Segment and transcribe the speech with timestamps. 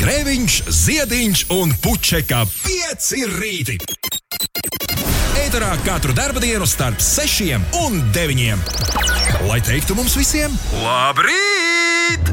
[0.00, 3.74] Grēviņš, Ziediņš un Puķeka 5 rīti.
[5.36, 8.62] Eterā katru dienu starp 6 un 9.
[9.44, 12.32] Lai teiktu mums visiem, labrīt!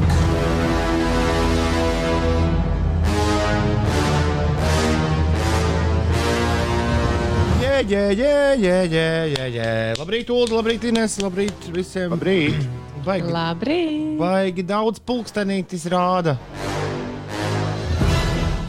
[7.60, 8.32] Jē, jē, jē,
[8.64, 9.70] jē, jē, jē, jē.
[10.00, 12.16] Labrīt, Ulu, labrīt, Ines, labrīt visiem.
[12.16, 12.64] Labrīt!
[13.04, 14.16] Baigi, Labrīt!
[14.18, 16.38] baigi daudz pulkstenītis rāda.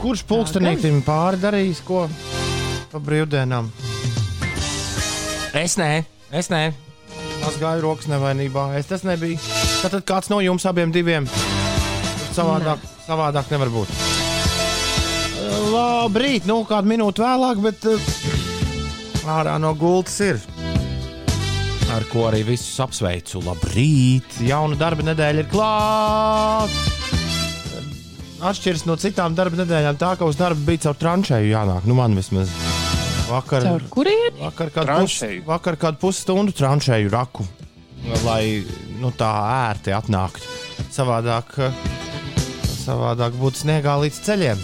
[0.10, 2.00] Kurš pulkstenītim pāri darījis ko
[2.90, 3.68] pa brīvdienām?
[5.54, 5.90] Es nē,
[6.34, 6.62] es nē.
[7.46, 8.64] Es gāju rokas nevainībā.
[8.80, 9.38] Es tas nebiju.
[9.84, 11.30] Tad kāds no jums abiem diviem?
[12.34, 13.94] Savādāk, savādāk nevar būt.
[15.76, 18.10] Labrīt, nu kādu minūti vēlāk, bet uh,
[19.30, 20.42] ārā no gultas ir.
[21.94, 23.46] Ar ko arī visus apsveicu.
[23.46, 24.42] Labrīt!
[24.42, 27.19] Jauna darba nedēļa ir klāta!
[28.40, 31.88] Atšķiras no citām darba nedēļām, tā ka uz darbu bija caur tranšēju jānāk.
[31.90, 32.52] Nu, man vismaz
[33.28, 33.66] vakar.
[33.66, 34.38] Caur kurien?
[34.40, 35.44] Vakar kādu, pus, Tranšēju?
[35.50, 37.46] vakar kādu pusstundu tranšēju raku,
[38.24, 38.64] lai
[39.02, 39.30] nu, tā
[39.70, 40.48] ērti atnāktu.
[40.96, 41.52] Savādāk,
[42.86, 44.64] savādāk būtu sniegā līdz ceļiem.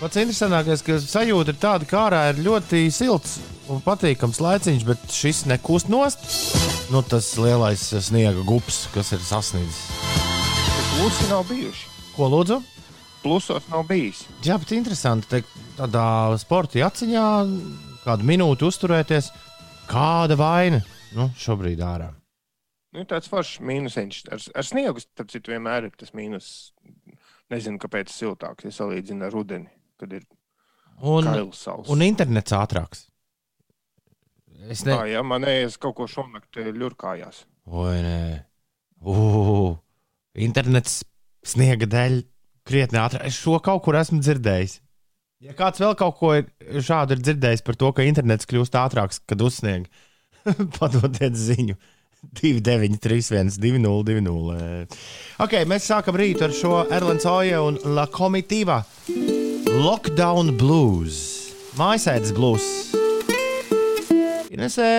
[0.00, 3.36] Pats interesantākais, ka sajūta ir tāda, ka ārā ir ļoti silts
[3.70, 6.24] un patīkams laiciņš, bet šis nekūst nost.
[6.90, 10.09] Nu, tas lielais sniega gubs, kas ir sasniedzis.
[11.00, 11.86] Plusi nav bijuši.
[12.12, 12.58] Ko lūdzu?
[13.22, 14.18] Plusos nav bijis.
[14.44, 16.02] Jā, bet interesanti, te, tādā
[16.42, 17.22] sporta atziņā
[18.02, 19.30] kādu minūti uzturēties.
[19.88, 20.82] Kāda vaina?
[21.16, 22.10] Nu, šobrīd ārā.
[22.92, 24.20] Nu, tāds foršs mīnusiņš.
[24.28, 26.52] Ar, ar sniegu, citu, vienmēr ir tas mīnus.
[27.48, 30.28] Nezinu, kāpēc siltāks, ja salīdzinu ar rudeni, kad ir
[31.00, 31.32] Un,
[31.88, 33.06] un internets ātrāks.
[34.68, 34.92] Es ne...
[34.92, 37.46] Tā, ja manējais kaut ko šonakt ļurkājās.
[37.72, 38.18] Oi, nē.
[39.00, 39.80] Ugh,
[40.44, 41.00] internets
[41.46, 42.20] sniega dēļ
[42.68, 43.26] krietni ātrāk.
[43.28, 44.78] Es šo kaut kur esmu dzirdējis.
[45.40, 46.34] Ja kāds vēl kaut ko
[46.84, 49.88] šādu ir dzirdējis par to, ka internets kļūst ātrāks, kad uzsnieg,
[50.78, 51.78] padodiet ziņu.
[52.36, 54.96] 2931, 2020.
[55.40, 58.82] Ok, mēs sākam rītu ar šo Erlands Oja un La Comitiva
[59.70, 61.22] Lockdown Blues.
[61.80, 62.66] Mājasēdes blues.
[64.50, 64.90] Inesē,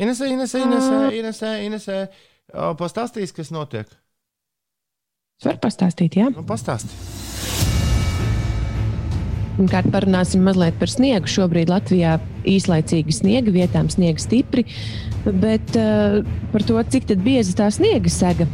[0.00, 2.00] Inesē, Inesē, Inesē, Inesē, Inesē.
[2.52, 3.90] Pastāstīs, kas notiek.
[5.40, 6.28] Es varu pastāstīt, jā.
[6.34, 6.92] Nu, pastāsti.
[9.56, 11.28] Pirmkārt, parunāsim mazliet par sniegu.
[11.28, 12.18] Šobrīd Latvijā
[12.48, 14.64] īslaicīgi sniega, vietām sniega stipri,
[15.26, 16.20] bet uh,
[16.52, 18.48] par to, cik tad bieza tā sniega sega.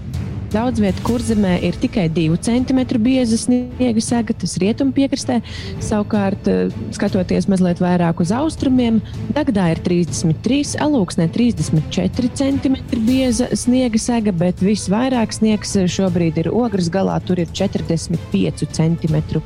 [0.52, 5.40] Daudz vietā, kur zemē ir tikai 2 cm bieza sniega sega, tas rietumu piekrastē.
[5.82, 9.00] Savukārt, eh, skatoties mazliet vairāk uz austrumiem,
[9.34, 12.76] Dagdā ir 33, Alūksnē 34 cm
[13.06, 19.42] bieza sniega sega, bet visvairāk sniegs šobrīd ir ogres galā, tur ir 45 cm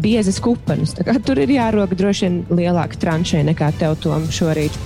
[0.00, 0.94] biezas kupenes.
[0.98, 4.76] Tā kā Tur ir jārok droši vien lielāka tranšē nekā tev tom šorīt.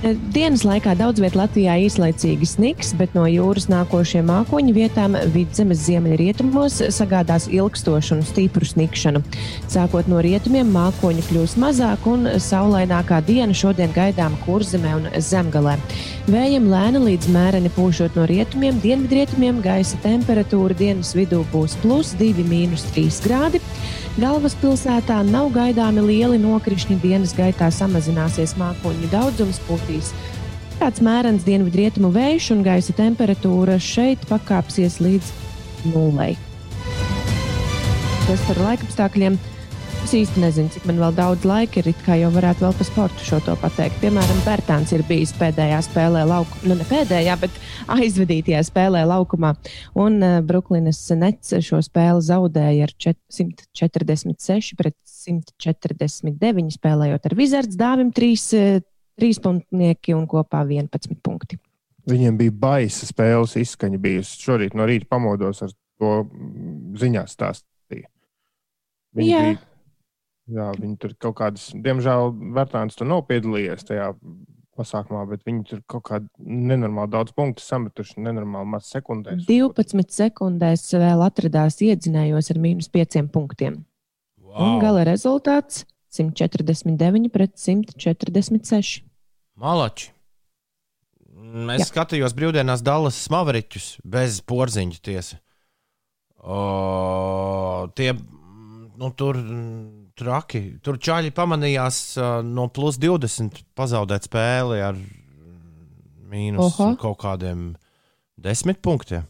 [0.00, 5.82] Eh, Dienas laikā daudz vietā Latvijā īslaicīgi sniks, bet no jūras nākošie mākoņi vietām vidzemes
[5.84, 9.20] ziemeļrietumos sagādās ilgstošu un stipru snikšanu.
[9.68, 15.76] Sākot no rietumiem, mākoņi kļūs mazāk un saulainākā diena šodien gaidām kurzemē un zemgalē.
[16.32, 23.20] Vējiem lēni līdz mēreni pūšot no rietumiem, dienvidrietumiem gaisa temperatūra dienas vidū būs plus 2,3
[23.26, 23.60] grādi.
[24.20, 26.98] Galvaspilsētā nav gaidāmi lieli nokrišņi.
[27.00, 30.10] Dienas gaitā samazināsies mākoņu daudzums, pūtīs.
[30.76, 35.30] Tāds mērens dienvidrietumu vējš un gaisa temperatūra šeit pakāpsies līdz
[35.94, 36.34] nulei.
[38.26, 39.40] Tas par laikapstākļiem.
[40.10, 41.86] Es īsti nezinu, cik man vēl daudz laika ir.
[41.92, 44.00] it Kā jau varētu vēl par sportu šo to pateikt.
[44.02, 47.60] Piemēram, Bērtāns ir bijis pēdējā spēlē laukumā, nu ne pēdējā, bet
[47.94, 49.52] aizvadītajā spēlē laukumā.
[49.94, 57.78] Un uh, Brooklynas Nets šo spēli zaudēja ar čet- 146 pret 149, spēlējot ar Wizards
[57.78, 58.82] dāvim 3,
[59.14, 61.62] 3 punktnieki un kopā 11 punkti.
[62.10, 64.42] Viņiem bija baisa spēles izskaņa bijusi.
[64.42, 65.70] Šorīt no rīta pamodos ar
[66.02, 68.10] to mm, ziņā stāstīja.
[69.14, 69.48] Viņi Jā.
[69.52, 69.66] bija.
[70.50, 74.08] Jā, viņi tur kaut kādas, diemžēl, Vērtāns tur nav piedalījies tajā
[74.80, 79.44] pasākumā, bet viņi tur kaut kādā nenormāli daudz punktu sametuši, nenormāli maz sekundēs.
[79.48, 83.82] 12 sekundēs vēl atradās iedzinējos ar mīnus 5 punktiem.
[84.50, 89.04] Un gala rezultāts 149 pret 146.
[89.60, 90.10] Malači.
[91.70, 91.86] Es Jā.
[91.88, 95.38] skatījos brīvdienās Dallas Maveriķus bez porziņa tiesa.
[96.40, 99.38] O, tie nu, tur
[100.20, 100.62] traki.
[100.84, 104.98] Tur čāļi pamanījās uh, no plus 20 pazaudēt spēli ar
[106.30, 106.92] mīnus Oho.
[107.00, 107.72] kaut kādiem
[108.40, 109.26] desmit punktiem.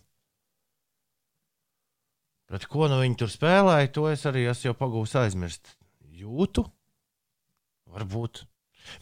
[2.51, 5.77] Pret ko nu viņi tur spēlēja, to es arī esmu jau pagūs aizmirst.
[6.21, 6.65] Jūtu?
[7.95, 8.45] Varbūt.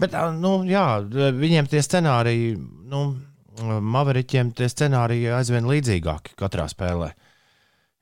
[0.00, 2.58] Bet, nu, jā, viņiem tie scenāriji,
[2.93, 3.02] nu,
[3.58, 7.08] Maveriķiem tie scenāriji aizvien līdzīgāki katrā spēlē.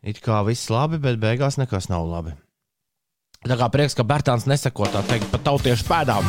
[0.06, 2.34] It kā viss labi, bet beigās nekas nav labi.
[3.46, 6.24] Tā kā prieks, ka Bērtāns nesako tā teikt pa tautiešu pēdām.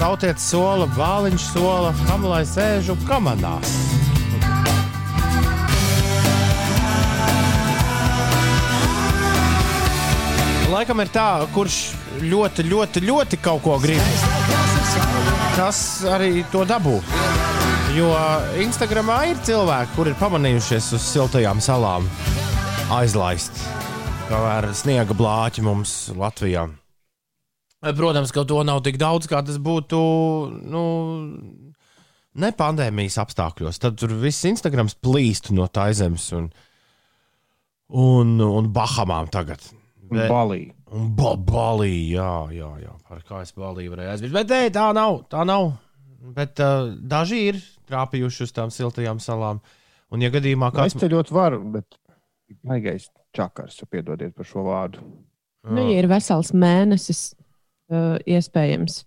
[0.00, 3.74] Tautietis sola, vāliņš sola, kam lai sēžu kamanās.
[10.72, 11.78] Laikam ir tā, kurš
[12.24, 14.00] ļoti, ļoti, ļoti kaut ko grib.
[15.58, 16.96] Tas arī to dabū.
[17.98, 18.14] Jo
[18.64, 22.08] Instagramā ir cilvēki, kuri ir pamanījušies uz siltajām salām
[22.92, 23.52] aizlaist,
[24.28, 26.66] kā ar sniega blāķi mums Latvijā.
[27.94, 29.98] Protams, ka to nav tik daudz, kā tas būtu
[30.66, 30.84] nu,
[32.42, 33.78] ne pandēmijas apstākļos.
[33.82, 36.48] Tad tur viss Instagrams plīst no tā zemes un,
[37.94, 39.62] un, un Bahamām tagad.
[40.08, 40.64] Bet- Balī.
[40.88, 44.32] Un ba Balī, jā, jā, jā, par kā es Balī varēju aizmirst.
[44.38, 45.74] Bet nē, tā nav, tā nav.
[46.34, 47.58] Bet uh, daži ir
[47.90, 49.60] trāpījuši uz tām siltajām salām.
[50.08, 51.98] Un, ja gadījumā Kā es kāds ceļot varu, bet
[52.64, 55.02] baigais čakars, piedodiet par šo vārdu.
[55.68, 57.34] Nu, ja ir vesels mēnesis,
[57.92, 59.02] uh, iespējams,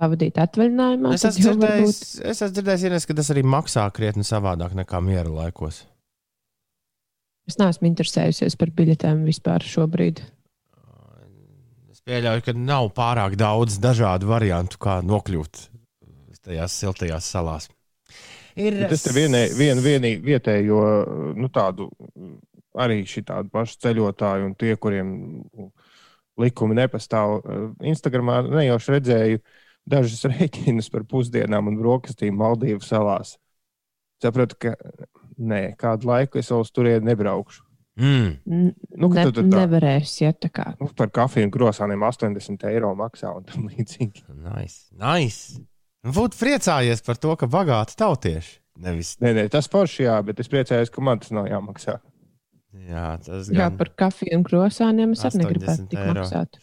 [0.00, 1.14] pavadīt atvaļinājumā.
[1.16, 5.00] Es esmu dzirdējis, varbūt- es esmu dzirdējis Ines, ka tas arī maksā krietni savādāk nekā
[5.02, 5.84] miera laikos.
[7.48, 10.20] Es neesmu interesējusies par biļetēm vispār šobrīd.
[11.90, 15.68] Es pieļauju, ka nav pārāk daudz dažādu variantu, kā nokļūt
[16.46, 17.68] tajās siltajās salās.
[18.56, 20.78] Ir Es te vienai, vien, vienī vietējo,
[21.36, 21.90] nu tādu
[22.82, 25.12] arī šitādu pašu ceļotāju un tie, kuriem
[26.40, 27.40] likumi nepastāv.
[27.84, 29.42] Instagramā nejauši redzēju
[29.88, 33.36] dažas rēķinas par pusdienām un brokastīm Maldīvu salās.
[34.22, 34.74] Sapratu, ka
[35.36, 37.62] nē, kādu laiku es vēl uz turieni nebraukšu.
[37.96, 38.34] Mm.
[39.00, 40.66] Nu, ka ne, tu- nevarēs iet tā kā.
[40.80, 44.26] Nu, par kafiju un krosāniem 80 eiro maksā un tam līdzīgi.
[44.44, 44.90] Nice.
[44.92, 45.62] nice.
[46.06, 48.58] Būtu priecājies par to, ka bagāti tautieši.
[48.84, 51.96] Nevis, Nē, nē, tas forši, jā, bet es priecājos, ka man tas nav jāmaksā.
[52.90, 53.76] Jā, tas Jā, gan.
[53.80, 56.14] par kafiju un krosāniem es arī 80 negribētu tik eiro.
[56.22, 56.60] maksāt.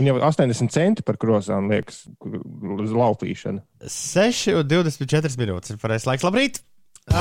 [0.00, 3.60] Un jau 80 centi par krosām liekas uz laupīšanu.
[3.86, 6.24] 6 un 24 minūtes ir pareizais laiks.
[6.26, 6.62] Labrīt!
[7.10, 7.16] Uh,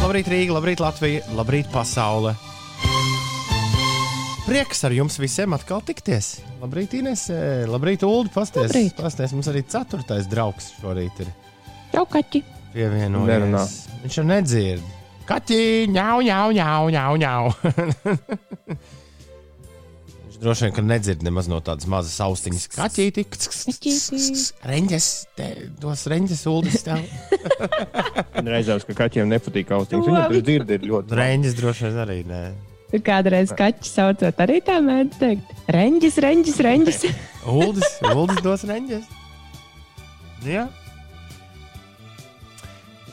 [0.00, 2.32] labrīt, Rīga, labrīt, Latvija, labrīt, pasaule!
[4.46, 6.40] Prieks ar jums visiem atkal tikties.
[6.62, 7.28] Labrīt, Ines,
[7.70, 8.30] labrīt, Ulu.
[8.34, 8.96] Pasties, Labrīt.
[8.98, 11.28] pasties, mums arī ceturtais draugs šorīt ir
[11.92, 12.40] Čau, kaķi!
[12.74, 13.28] pievienojies.
[13.30, 13.62] Nerunā.
[14.02, 14.88] Viņš jau nedzird.
[15.30, 17.42] Kaķi, ņau, ņau, ņau, ņau, ņau.
[20.24, 22.64] Viņš droši vien, ka nedzird nemaz no tādas mazas austiņas.
[22.74, 23.22] Kaķīti,
[24.66, 25.06] reņģes,
[25.38, 25.46] te,
[25.78, 27.04] dos reņģes, uldis tev.
[28.50, 30.10] Reizēs, ka kaķiem nepatīk austiņas.
[30.10, 31.18] Viņam tas dzird ir ļoti.
[31.22, 32.42] Reņģes droši vien arī nē.
[32.90, 35.54] Tu kādreiz kaķi saucot, arī tā mēdz teikt.
[35.70, 37.02] Reņģis, reņģis, reņģis.
[37.54, 39.06] Uldis, uldis dos reņģes.
[40.50, 40.66] Jā.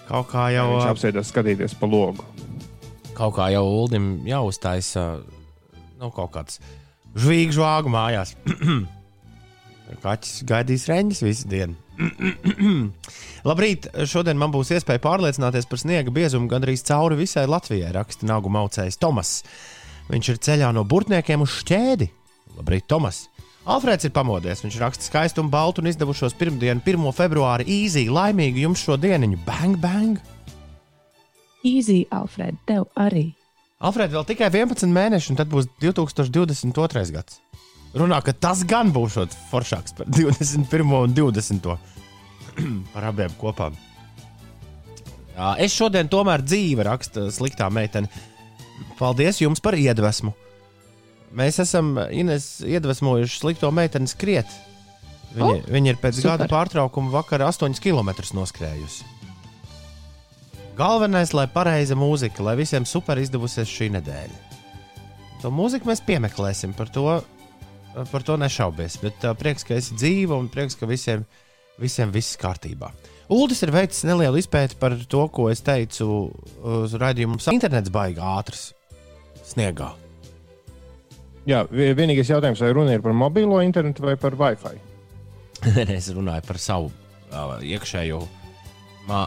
[0.07, 2.24] Kaut kā jau, Viņš apsēdās skatīties pa logu.
[3.18, 5.04] kaut kā jau Uldim jāuztaisa
[6.00, 6.59] nu, kaut kāds
[7.18, 8.36] žvīgu žvāgu mājās.
[10.04, 11.75] Kaķis gaidīs reņģis visu dienu.
[13.48, 13.88] Labrīt!
[14.07, 18.99] Šodien man būs iespēja pārliecināties par sniega biezumu gandrīz cauri visai Latvijai, raksta Nagu Maucējs
[19.02, 19.31] Tomas.
[20.11, 22.09] Viņš ir ceļā no burtniekiem uz šķēdi.
[22.59, 23.26] Labrīt, Tomas!
[23.68, 24.62] Alfrēds ir pamodies.
[24.64, 27.07] Viņš raksta skaistu un baltu un izdevušos pirmdienu, 1.
[27.16, 29.36] februāri, īzī, laimīgi jums šo dienu.
[29.44, 30.21] Bang, bang!
[31.68, 33.33] Easy, Alfred, tev arī.
[33.83, 37.04] Alfrēds vēl tikai 11 mēneši, un tad būs 2022.
[37.12, 37.42] gads.
[37.97, 39.19] Runā, ka tas gan būs
[39.52, 40.95] foršāks par 21.
[40.95, 41.68] un 20.
[42.94, 43.74] par abiem kopā.
[45.59, 48.07] Es šodien tomēr dzīve raksta sliktā meitene.
[48.97, 50.31] Paldies jums par iedvesmu.
[51.37, 54.49] Mēs esam Ines iedvesmojuši slikto meiteni skriet.
[55.35, 56.33] Viņa, oh, viņa ir pēc super.
[56.33, 59.06] gada pārtraukuma vakarā 8 km noskrējusi.
[60.77, 64.45] Galvenais, lai pareiza mūzika, lai visiem super izdevusies šī nedēļa.
[65.41, 67.06] To mūziku mēs piemeklēsim, par to,
[68.11, 68.97] par to nešaubies.
[69.01, 71.25] Bet uh, prieks, ka esi dzīva un prieks, ka visiem,
[71.81, 72.91] visiem viss kārtībā.
[73.33, 76.09] Uldis ir veicis nelielu izpēti par to, ko es teicu
[76.63, 77.41] uz raidījuma.
[77.53, 78.71] Internets baigā ātrs
[79.49, 79.91] sniegā.
[81.47, 84.75] Jā, vi- vienīgais jautājums, vai runa ir par mobilo internetu vai par Wi-Fi?
[85.97, 86.89] es runāju par savu
[87.31, 88.19] uh, iekšējo.
[89.07, 89.21] Mā,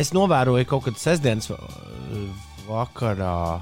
[0.00, 1.58] es novēroju kaut kad sestdienas uh,
[2.68, 3.60] vakarā.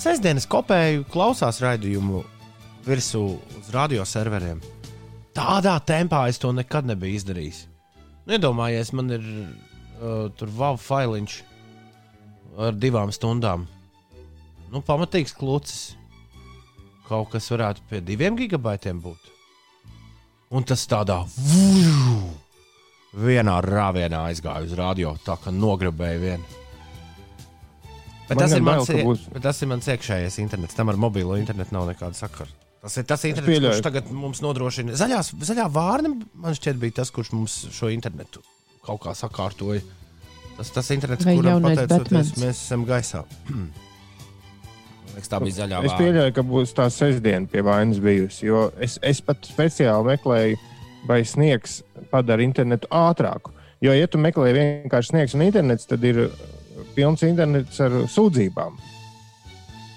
[0.00, 2.22] Sestdienas kopēju klausās raidījumu
[2.88, 3.20] virsū
[3.60, 4.62] uz radioserveriem.
[5.36, 7.60] Tādā tempā es to nekad nebiju izdarījis.
[8.30, 11.36] Nedomājies, man ir uh, tur wow failiņš
[12.64, 13.66] ar divām stundām.
[14.72, 15.92] Nu, pamatīgs klūcis.
[17.08, 19.30] Kaut kas varētu pie diviem gigabaitiem būt.
[20.54, 22.18] Un tas tādā vuju,
[23.24, 26.60] vienā rāvienā aizgāja uz radio, tā kā nogribēja vienu.
[28.28, 30.74] Bet tas, mans, būs- bet tas ir mans iekšējais internets.
[30.74, 32.48] Tam ar mobilo internetu nav nekāda sakara.
[32.80, 34.92] Tas ir tas internets, kurš tagad mums nodrošina.
[34.96, 38.40] Zaļās, zaļā vārna man šķiet bija tas, kurš mums šo internetu
[38.84, 39.80] kaut kā sakārtoja.
[40.56, 43.24] Tas tas internets, kuram pateicoties mēs esam gaisā.
[45.14, 48.48] Liekas, tā bija zaļā Es pieļauju, ka būs tā sestdiena pie vainas bijusi.
[48.48, 50.58] Jo es, es pat speciāli meklēju,
[51.08, 53.52] vai sniegs padara internetu ātrāku.
[53.84, 56.26] Jo, ja tu meklē vienkārši sniegs un internets, tad ir
[56.96, 58.78] pilns internets ar sūdzībām.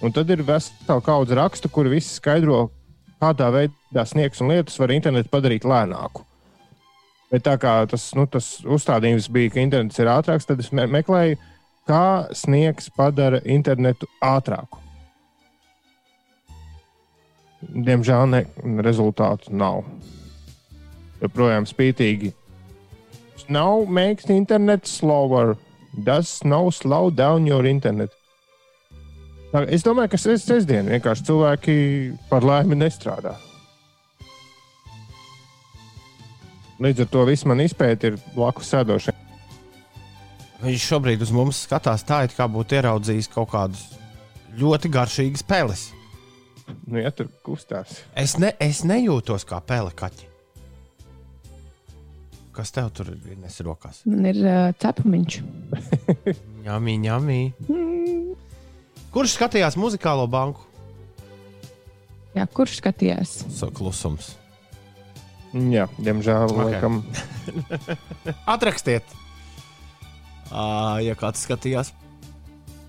[0.03, 2.67] Un tad ir vesela kaudze rakstu, kur visi skaidro,
[3.21, 6.25] kādā veidā sniegs un lietus var internetu padarīt lēnāku.
[7.31, 10.85] Bet tā kā tas, nu, tas uzstādījums bija, ka internets ir ātrāks, tad es me
[10.91, 11.39] meklēju,
[11.87, 14.79] kā sniegs padara internetu ātrāku.
[17.61, 18.43] Diemžēl ne,
[18.85, 19.83] rezultātu nav.
[21.21, 22.33] Joprojām spītīgi.
[23.47, 25.55] Snow makes internet slower.
[25.97, 28.11] Does snow slow down your internet?
[29.71, 33.33] Es domāju, ka ses- sestdien vienkārši cilvēki par laimi nestrādā.
[36.79, 39.13] Līdz ar to viss man izpēta ir blakus sēdošie.
[40.61, 43.87] Viņš šobrīd uz mums skatās tā, it kā būtu ieraudzījis kaut kādus
[44.57, 45.91] ļoti garšīgus peles.
[46.87, 48.01] Nu, ja tur kustās.
[48.15, 50.27] Es, ne, es nejūtos kā pele kaķi.
[52.57, 54.01] Kas tev tur ir nes rokās?
[54.09, 55.35] Man ir uh, cepumiņš.
[56.65, 57.41] Ņemī, ņemī.
[59.13, 60.65] Kurš skatījās muzikālo banku?
[62.37, 63.39] Jā, kurš skatījās?
[63.53, 64.33] So, klusums.
[65.53, 66.51] Jā, diemžēl.
[66.51, 66.73] Ok.
[66.75, 67.95] Okay.
[68.55, 69.15] Atrakstiet,
[70.51, 71.93] à, ja kāds skatījās.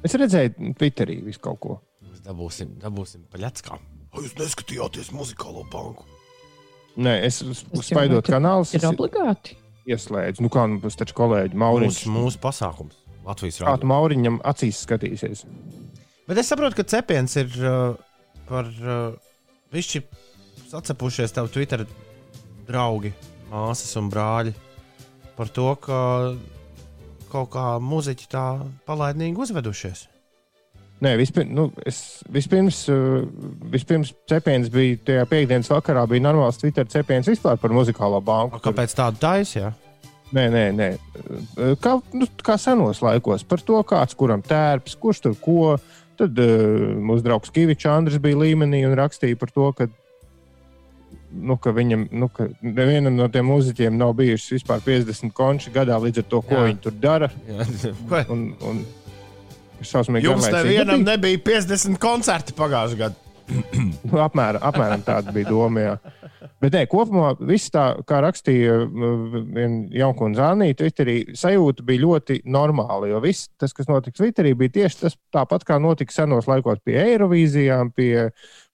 [0.05, 1.79] Es redzēju, Twitterī visu kaut ko.
[2.29, 3.81] Dabūsim, dabūsim paļackām.
[4.19, 6.05] Jūs neskatījāties muzikālo banku.
[6.99, 7.39] Nē, es
[7.87, 9.55] spaidot kanālus, Ir obligāti.
[9.89, 10.43] ieslēdzu.
[10.45, 12.01] Nu, kā nu, tas taču kolēģi Mauriņš.
[12.05, 13.91] Mūsu, mūsu pasākums Latvijas Kā tu rādio.
[13.93, 15.45] Mauriņam acīs skatīsies?
[16.29, 17.95] Bet es saprotu, ka cepiens ir uh,
[18.51, 19.15] par uh,
[19.73, 20.03] višķi
[20.69, 21.87] sacepušies tavu Twitter
[22.69, 23.15] draugi,
[23.49, 24.53] māsas un brāļi
[25.39, 26.01] par to, ka
[27.33, 28.45] kaut kā muzeķi tā
[28.89, 30.09] palaidnīgi uzvedušies.
[30.99, 31.99] Nē, vispirms, nu, es,
[32.35, 33.21] vispirms, uh,
[33.71, 38.59] vispirms cepiens bija tajā piekdienas vakarā, bija normāls Twitter cepiens vispār par muzikālo banku.
[38.65, 39.71] Kāpēc tādu taisīja?
[40.35, 40.89] Nē, nē, nē.
[41.23, 45.79] Uh, Kā, nu, kā senos laikos par to, kāds kuram tērps, kurš tur ko.
[46.19, 49.87] Tad uh, mūsu draugs Kavičs Andris bija līmenī un rakstīja par to, ka,
[51.31, 55.95] nu, ka viņam, nu, ka nevienam no tiem mūziķiem nav bijušas vispār 50 konči gadā
[56.03, 56.65] līdz ar to, ko Jā.
[56.67, 57.31] viņi tur dara.
[58.11, 58.25] Ko?
[58.35, 58.83] Un, un,
[59.87, 63.25] šausmīgi Jums nevienam nebija 50 koncerti pagājušajā gadā.
[64.09, 65.83] Nu, apmēram, apmēram tāda bija doma.
[65.83, 65.95] Jā.
[66.63, 72.41] Bet nē, kopumā viss tā, kā rakstīja uh, viena jauna zānīte, Twitterī sajūta bija ļoti
[72.49, 73.11] normāla.
[73.11, 76.99] Jo viss, tas, kas notika Twitterī, bija tieši tas tāpat, kā notika senos laikos pie
[77.05, 78.29] Eirovīzijām, pie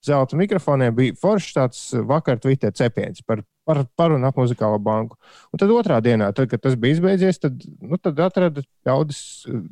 [0.05, 0.95] zelta mikrofoniem.
[0.97, 5.19] Bija foršs tāds vakar Twitter cepiens par, par, par un ap muzikālo banku.
[5.53, 9.65] Un tad otrā dienā, tad, kad tas bija izbeidzies, tad, nu, tad atrada ļaudis, uh,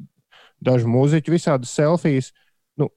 [0.62, 2.32] dažu mūziķu, visādas selfijas.
[2.78, 2.88] Nu,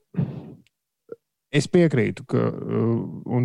[1.56, 3.44] Es piekrītu, ka uh,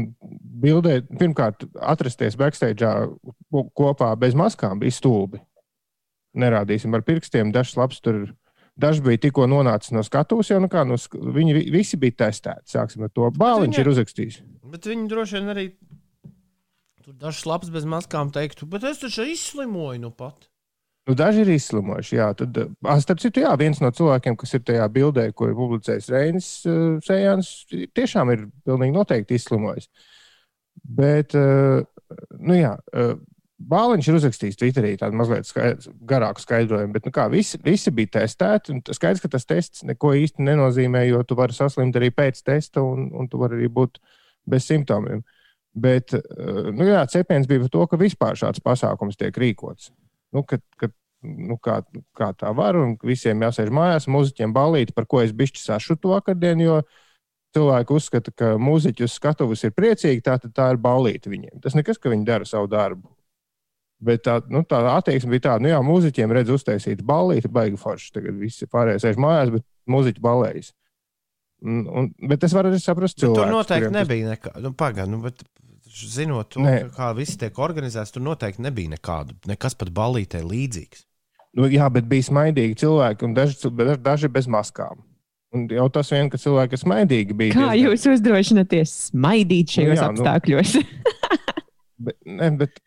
[0.63, 2.83] bildē, pirmkārt, atrasties backstage
[3.77, 5.39] kopā bez maskām bija stulbi.
[6.35, 7.53] Nerādīsim ar pirkstiem.
[7.55, 8.25] Dažs labs tur,
[8.75, 12.73] dažs bija tikko nonācis no skatuves, jau nu kā, sk- viņi vi- visi bija testēti.
[12.73, 13.29] Sāksim ar to.
[13.37, 14.41] Bāliņš viņa- ir uzrakstījis.
[14.73, 15.65] Bet viņi droši vien arī
[17.05, 20.49] tur dažs labs bez maskām teiktu, bet es taču izslimoju nu pat.
[21.09, 22.15] Nu, daži ir izslimojuši.
[22.19, 25.57] Jā, tad, uh, starp citu, jā, viens no cilvēkiem, kas ir tajā bildē, ko ir
[25.57, 27.49] publicējis Reinis uh, Sējāns,
[27.97, 29.89] tiešām ir pilnīgi noteikti izslimojis.
[30.85, 31.81] Bet, uh,
[32.37, 33.15] nu jā, uh,
[33.71, 38.15] Bāliņš ir uzrakstījis Twitterī tādu mazliet skaidr, garāku skaidrojumu, bet nu kā, visi, visi bija
[38.19, 38.77] testēti.
[38.89, 43.11] Skaidrs, ka tas tests neko īsti nenozīmē, jo tu vari saslimt arī pēc testa, un,
[43.13, 44.01] un tu vari arī būt
[44.49, 45.21] bez simptomiem.
[45.77, 46.17] Bet
[46.73, 49.91] nu jā, cepiens bija par to, ka vispār šāds pasākums tiek rīkots
[50.35, 50.89] nu, ka, ka,
[51.23, 51.79] nu, kā,
[52.17, 56.61] kā tā var, un visiem jāsēž mājās, mūziķiem balīt, par ko es bišķi sašutu vakardien,
[56.63, 56.81] jo
[57.55, 61.59] cilvēki uzskata, ka mūziķi uz skatuves ir priecīgi, tā tā ir balīta viņiem.
[61.63, 63.11] Tas nekas, ka viņi dara savu darbu.
[64.01, 68.13] Bet tā, nu, tā attieksme bija tāda, nu jā, mūziķiem redz uztaisīt balīti, baigi forši.
[68.15, 70.71] Tagad visi pārējie sēž mājās, bet mūziķi balējas.
[71.61, 74.55] Un, un, bet es varu arī saprast, Bet tur noteikti kuriem nebija nekā.
[74.63, 75.43] Nu, Pagaidām, nu, bet
[75.91, 76.63] zinot to,
[76.95, 81.05] kā viss tiek organizēts, tur noteikti nebija nekādu, nekas pat balītē līdzīgs.
[81.59, 85.01] Nu, jā, bet bija smaidīgi cilvēki, un daži, daži bez maskām.
[85.51, 87.53] Un jau tas vien, ka cilvēki ir smaidīgi, bija.
[87.57, 90.77] Kā diezgan- jūs uzdrošināties smaidīt šajos jā, nu- apstākļos?
[92.01, 92.79] Bet, ne, bet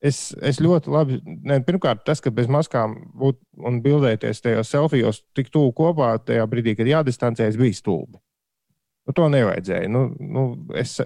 [0.00, 1.18] es, es ļoti labi.
[1.44, 3.36] Ne, pirmkārt, tas, ka bez maskām būt
[3.68, 8.16] un bildēties tajos selfijos tik tuvu kopā, tajā brīdī, kad jādistancējas, bija stulbi.
[9.06, 9.86] Nu, to nevajadzēja.
[9.92, 10.44] Nu, nu,
[10.74, 10.96] es,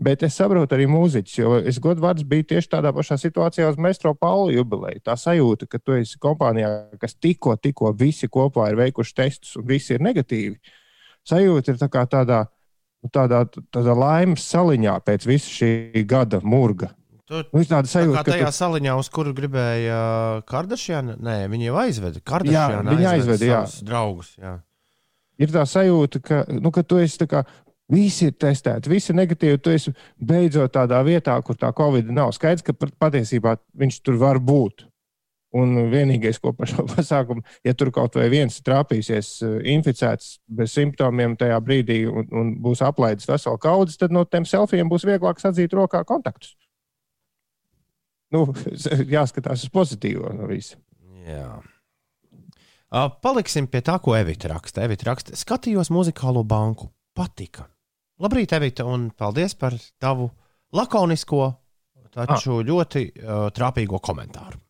[0.00, 4.14] bet es saprotu arī mūziķus, jo es godvārds biju tieši tādā pašā situācijā uz Mestro
[4.16, 5.02] Pauli jubileju.
[5.04, 6.70] Tā sajūta, ka tu esi kompānijā,
[7.02, 10.56] kas tikko, tikko visi kopā ir veikuši testus un visi ir negatīvi.
[11.28, 12.46] Sajūta ir tā kā tādā,
[13.12, 16.94] tādā, tādā laimes saliņā pēc visa šī gada murga.
[17.28, 20.00] Tur Nu, tāda tā sajūta, kā ka tajā tu, saliņā, uz kuru gribēja
[20.48, 22.24] Kardašiana, nē, viņi jau aizveda.
[22.26, 23.60] Kardašiana viņi aizveda, jā.
[23.68, 24.32] savus draugus.
[24.40, 24.56] Jā.
[25.40, 27.44] Ir tā sajūta, ka, nu, ka tu esi kā.
[27.90, 29.58] Visi ir testēti, visi ir negatīvi.
[29.58, 29.92] Tu esi
[30.22, 32.30] beidzot tādā vietā, kur tā covid nav.
[32.36, 34.84] Skaidrs, ka pat- patiesībā viņš tur var būt.
[35.58, 40.76] Un vienīgais, ko par šo pasākumu, ja tur kaut vai viens trāpīsies, eh, inficēts bez
[40.76, 45.42] simptomiem tajā brīdī un, un būs aplaidis veselu kaudzes, tad no tiem selfijiem būs vieglāk
[45.42, 46.54] atzīt rokā kontaktus.
[48.30, 48.46] Nu,
[49.16, 50.78] jāskatās uz pozitīvo no visa.
[51.26, 51.58] Jā.
[51.58, 51.69] Uh,
[53.22, 54.84] paliksim pie tā, ko Evita raksta.
[54.86, 56.90] Evita raksta, skatījos muzikālo banku.
[57.14, 57.66] Patika.
[58.20, 60.28] Labrīt, Evita, un paldies par tavu
[60.76, 61.44] lakonisko,
[62.14, 62.66] taču ah.
[62.66, 64.60] ļoti uh, trāpīgo komentāru.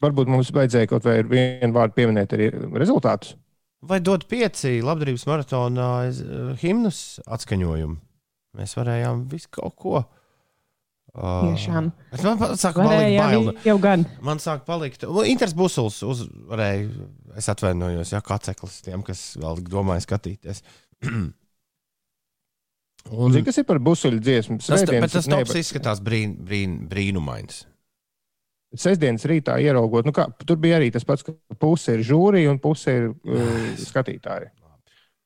[0.00, 2.48] Varbūt mums vajadzēja kaut vai vienu vārdu pieminēt arī
[2.80, 3.34] rezultātus.
[3.84, 8.00] Vai dod pieci labdarības maratona uh, himnus atskaņojumu?
[8.58, 10.00] Mēs varējām visu kaut ko.
[10.00, 10.19] Uh,
[11.10, 11.88] Tiešām.
[12.12, 14.04] bet Man sāk palikt jau gan.
[14.22, 15.02] Man sāk palikt.
[15.26, 16.86] Inters Busuls uzvarēja.
[17.38, 18.50] Es atvainojos, ja kāds
[18.84, 20.62] tiem, kas vēl domāja skatīties.
[23.10, 24.58] Un, Zini, kas ir par busuļu dziesmu?
[24.60, 27.62] tas, Svētdienas- bet tas ne, tops izskatās brīn, brīn, brīnumains.
[28.76, 32.60] Sestdienas rītā ieraugot, nu kā, tur bija arī tas pats, ka puse ir žūrija un
[32.62, 34.50] puse ir uh, skatītāji.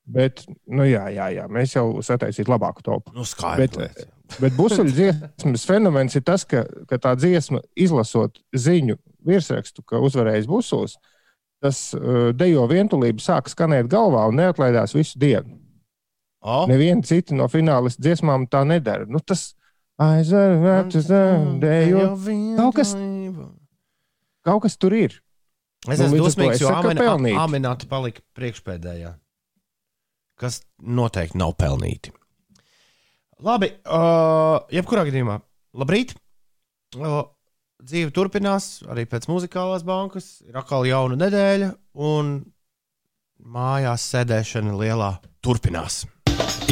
[0.06, 3.12] Bet, nu jā, jā, jā, mēs jau sataisītu labāku topu.
[3.16, 3.76] Nu, skaidrs.
[3.76, 10.00] Bet, bet busuļu dziesmas fenomens ir tas, ka, ka tā dziesma, izlasot ziņu virsrakstu, ka
[10.04, 10.96] uzvarējis busulis,
[11.64, 15.58] tas uh, dejo vientulība sāk skanēt galvā un neatlaidās visu dienu.
[16.44, 19.06] Oh, Neviena cita no finālistu dziesmām tā nedara.
[19.08, 19.54] Nu, tas
[19.96, 21.06] aizvērts,
[21.62, 22.02] dejo.
[22.58, 22.96] Kaut kas-
[24.44, 25.14] Kaut kas tur ir.
[25.88, 26.68] Es Nu, esmu to dusmīgs, es jo.
[27.40, 29.14] Amināti palika priekšpēdējā.
[30.36, 32.12] Kas noteikti nav pelnīti.
[33.44, 35.34] Labi, uh, jebkurā gadījumā,
[35.76, 36.14] labrīt.
[36.96, 37.26] Uh,
[37.84, 40.38] dzīve turpinās arī pēc muzikālās bankas.
[40.48, 41.68] Ir atkal jauna nedēļa,
[42.00, 42.38] un
[43.44, 45.10] mājās sēdēšana lielā
[45.44, 46.06] turpinās.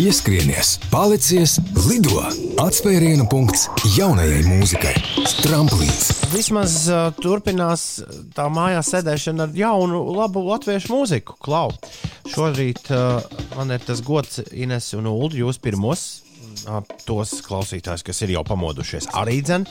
[0.01, 1.59] Ieskrienies, palicies,
[1.91, 2.25] lido!
[2.65, 4.95] Atspērienu punkts jaunajai mūzikai.
[5.43, 6.09] Tramplīns.
[6.33, 7.87] Vismaz uh, turpinās
[8.33, 11.37] tā mājās sēdēšana ar jaunu, labu latviešu mūziku.
[11.45, 11.69] Klau.
[12.33, 13.21] Šorīt uh,
[13.59, 16.23] man ir tas gods, Ines un Ulu, jūs pirmos.
[17.07, 19.67] Tos klausītājus, kas ir jau pamodušies, arī dzen,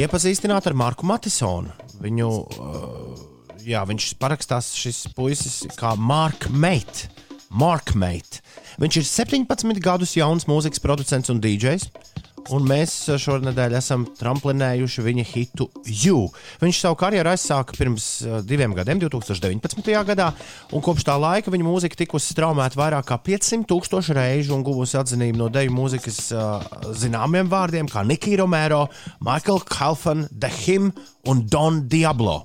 [0.00, 1.70] iepazīstināt ar Marku Matisonu.
[2.02, 2.28] Viņu,
[2.58, 3.22] uh,
[3.62, 7.10] jā, viņš parakstās šis puisis kā Mark Mate.
[7.52, 8.40] Mark Mate.
[8.82, 11.90] Viņš ir 17 gadus jauns mūzikas producents un DJs.
[12.50, 16.24] Un mēs šonadēļ esam tramplinējuši viņa hitu You.
[16.62, 19.92] Viņš savu karjeru aizsāka pirms uh, diviem gadiem, 2019.
[20.08, 20.32] gadā,
[20.74, 24.98] un kopš tā laika viņa mūzika tikusi straumēta vairāk kā 500 tūkstoši reižu un guvusi
[24.98, 26.66] atzinību no deju mūzikas uh,
[26.98, 28.88] zināmiem vārdiem, kā Nikija Romero,
[29.22, 30.90] Michael Kalfan, The Him
[31.30, 32.40] un Don Diablo.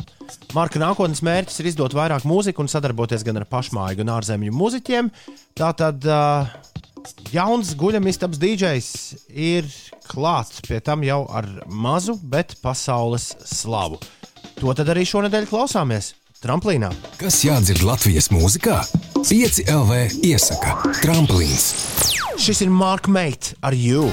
[0.55, 5.11] Marka nākotnes mērķis ir izdot vairāk mūziku un sadarboties gan ar pašmāju, gan ārzemju mūziķiem.
[5.57, 6.51] Tātad uh,
[7.33, 8.89] jauns guļamistabs DJs
[9.31, 9.67] ir
[10.07, 13.99] klāts pie tam jau ar mazu, bet pasaules slavu.
[14.61, 16.91] To tad arī šonadēļ klausāmies tramplīnā.
[17.21, 18.79] Kas jādzird Latvijas mūzikā?
[19.17, 21.71] 5 LV iesaka Tramplīns.
[22.37, 24.07] Šis ir Mark Mate ar You.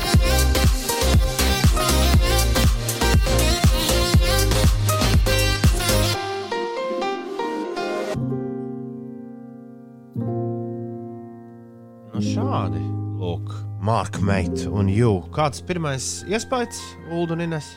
[12.15, 12.79] Nu šādi,
[13.19, 13.49] lūk,
[13.83, 15.17] Mark Mate un You.
[15.35, 16.79] Kāds pirmais iespējas,
[17.11, 17.73] Ulu un Ines,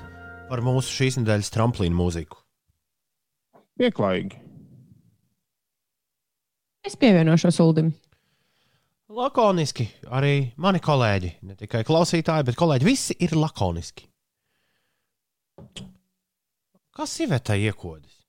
[0.45, 2.37] par mūsu šīs nedēļas tramplīnu mūziku?
[3.81, 4.37] Pieklājīgi.
[6.85, 7.89] Es pievienošos Uldim.
[9.09, 14.05] Lakoniski arī mani kolēģi, ne tikai klausītāji, bet kolēģi visi ir lakoniski.
[16.93, 18.21] Kas Ivetai iekodis?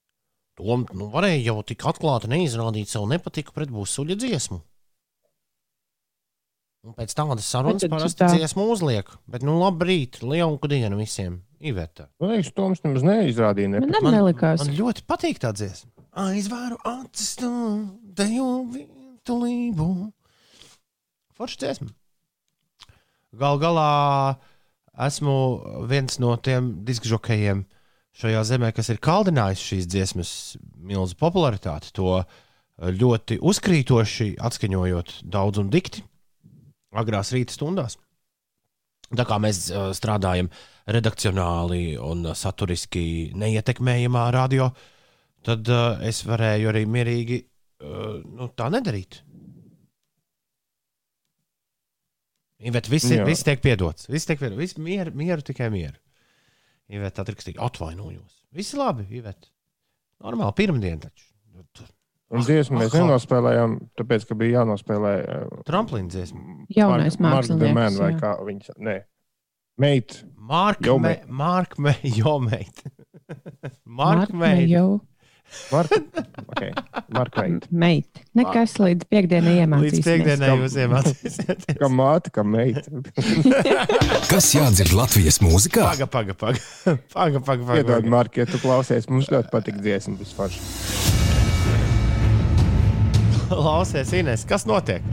[0.56, 4.62] To nu, varēja jau tik atklāti neizrādīt savu nepatiku pret būsuļa dziesmu.
[6.86, 9.08] Un pēc tādas sarunas parasti tā- dziesmu uzliek.
[9.26, 11.40] Bet, nu, labrīt, lielu dienu visiem.
[11.60, 12.06] Iveta.
[12.20, 13.68] Man liekas, Toms nemaz neizrādīja.
[13.72, 14.06] Man nepatiku.
[14.06, 14.60] arī nelikās.
[14.62, 15.90] Man ļoti patīk tā dziesma.
[16.14, 17.48] aizvēru acis, tu
[18.14, 20.12] dejo vientulību.
[21.34, 21.88] Forši dziesma.
[23.38, 24.36] Gal galā
[24.98, 27.64] esmu viens no tiem diskžokejiem
[28.18, 31.92] šajā zemē, kas ir kaldinājis šīs dziesmas milzu popularitāti.
[31.98, 32.24] To
[32.80, 36.02] ļoti uzkrītoši atskaņojot daudz un dikti
[36.96, 37.98] agrās rīta stundās.
[39.08, 40.50] Tā kā mēs uh, strādājam
[40.88, 44.68] redakcionāli un saturiski neietekmējamā radio,
[45.46, 49.22] tad uh, es varēju arī mierīgi uh, nu, tā nedarīt.
[52.58, 54.08] Bet viss, ir, viss tiek piedots.
[54.10, 54.58] Viss tiek piedots.
[54.58, 55.94] Viss mieru, mieru tikai mieru.
[56.90, 58.42] Iveta atrakstīja, atvainojos.
[58.56, 59.50] Viss labi, Iveta.
[60.24, 61.27] Normāli, pirmdiena taču.
[62.28, 63.06] Un dziesmu mēs Aha.
[63.06, 66.42] nenospēlējām, tāpēc, ka bija jānospēlē uh, Tramplīna dziesma.
[66.76, 67.76] Jaunais Mark the mākslinieks.
[67.78, 68.74] Man vai kā viņas.
[68.84, 68.96] Nē,
[69.80, 70.18] meit.
[70.48, 71.28] Marka Jo me, meit.
[71.28, 72.82] Marka me, jo meit.
[73.28, 74.66] Marka Mark meit.
[74.66, 75.00] Mejo.
[75.72, 75.88] Mark,
[76.52, 76.72] okay.
[77.08, 77.66] Mark meit.
[77.72, 78.20] Meit.
[78.36, 80.04] Nekas līdz piekdienai Līdz iemācīsimies.
[80.04, 81.78] piekdienai jūs iemācīsieties.
[81.80, 82.84] Kā māte, kā meita.
[84.32, 85.88] Kas jādzird Latvijas mūzikā?
[85.88, 86.60] Paga, paga, paga.
[87.14, 87.72] Paga, paga, paga.
[87.72, 88.14] Piedod, paga.
[88.18, 90.20] Mark, ja tu klausies, mums ļoti patīk dziesma.
[90.20, 90.52] Vispār.
[93.52, 95.04] Klausies, Ines, kas notiek?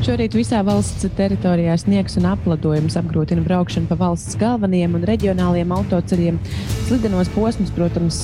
[0.00, 6.38] Šorīt visā valsts teritorijā sniegs un apladojums apgrūtina braukšanu pa valsts galvenajiem un reģionālajiem autoceļiem.
[6.86, 8.20] Slidenos posmus, protams,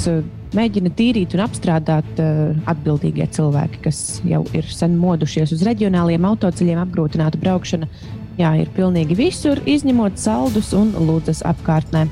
[0.56, 6.80] mēģina tīrīt un apstrādāt uh, atbildīgie cilvēki, kas jau ir sen modušies uz reģionālajiem autoceļiem,
[6.86, 7.90] apgrūtināta braukšana.
[8.36, 12.06] Jā, ir pilnīgi visur, izņemot saldus un lūdzas apkārtnē.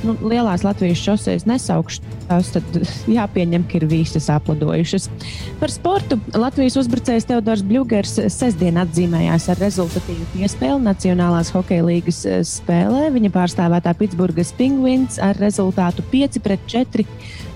[0.00, 2.76] Nu, lielās Latvijas šoseis nesaukšu, tās tad
[3.18, 5.10] jāpieņem, ka ir visas apladojušas.
[5.60, 12.40] Par sportu Latvijas uzbrucējs Teodors Bļūgers sestdien atzīmējās ar rezultatīvu piespēli Nacionālās hokeja līgas eh,
[12.48, 13.10] spēlē.
[13.12, 17.06] Viņa pārstāvētā Pitsburgas Penguins ar rezultātu 5 pret 4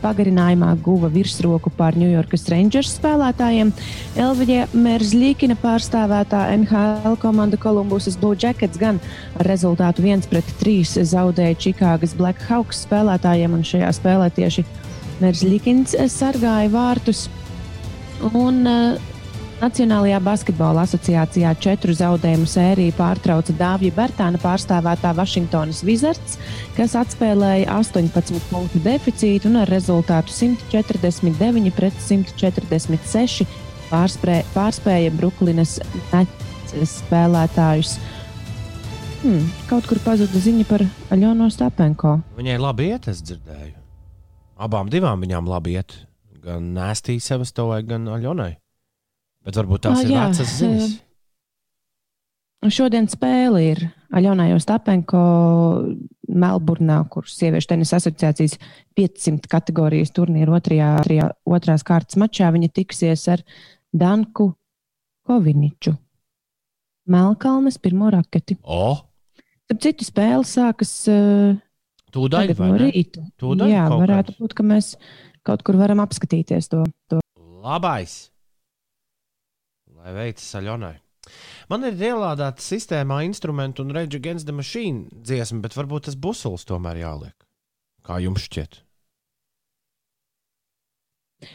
[0.05, 3.73] pagarinājumā guva virsroku pār New York Rangers spēlētājiem.
[4.21, 9.01] Elvija Merzlīkina pārstāvētā NHL komanda Columbusas Blue Jackets gan
[9.39, 14.67] ar rezultātu 1 pret 3 zaudēja Čikāgas Blackhawks spēlētājiem, un šajā spēlē tieši
[15.23, 17.27] Merzlīkins sargāja vārtus.
[18.35, 19.14] Un uh,
[19.63, 26.39] Nacionālajā basketbola asociācijā četru zaudējumu sēriju pārtrauca Dāvija Bērtāna pārstāvētā Vašingtonas Wizards,
[26.77, 33.47] kas atspēlēja 18 punktu deficītu un ar rezultātu 149 pret 146
[33.93, 35.79] pārspē, pārspēja Brooklynas
[36.11, 37.95] Nets spēlētājus.
[39.23, 40.83] Hmm, kaut kur pazuda ziņa par
[41.15, 42.19] Aļonu Stapenko.
[42.37, 43.79] Viņai labi iet, es dzirdēju.
[44.67, 45.97] Abām divām viņām labi iet.
[46.45, 48.53] Gan Nēstī Sevastovai, gan Aļonai.
[49.45, 50.95] Bet varbūt tās Ah, ir jā, vecas ziņas.
[52.65, 53.81] Un Šodien spēle ir
[54.17, 55.21] Aļonai Ostapenko
[56.33, 58.57] Melburnā, kur sieviešu tenisa asociācijas
[58.97, 62.49] 500 kategorijas turnīra otrajā, otrajā, otrās kārtas mačā.
[62.55, 63.43] Viņa tiksies ar
[63.93, 64.55] Danku
[65.29, 65.93] Koviniču.
[67.05, 68.57] Melkalnes pirmo raketi.
[68.65, 68.97] O,
[69.69, 71.57] Tad citu spēle sākas uh,
[72.13, 73.23] tūdaļ vai no rīta.
[73.41, 74.95] Tūdaļ Jā, varētu būt, ka mēs
[75.45, 76.85] kaut kur varam apskatīties to.
[77.13, 77.21] to.
[77.65, 78.31] Labais.
[80.05, 80.99] Lai veicas Aļonai.
[81.73, 86.67] Man ir ielādēta sistēmā instrumentu un Rage Against the Machine dziesma, bet varbūt tas busulis
[86.69, 87.37] tomēr jāliek.
[88.05, 88.83] Kā jums šķiet?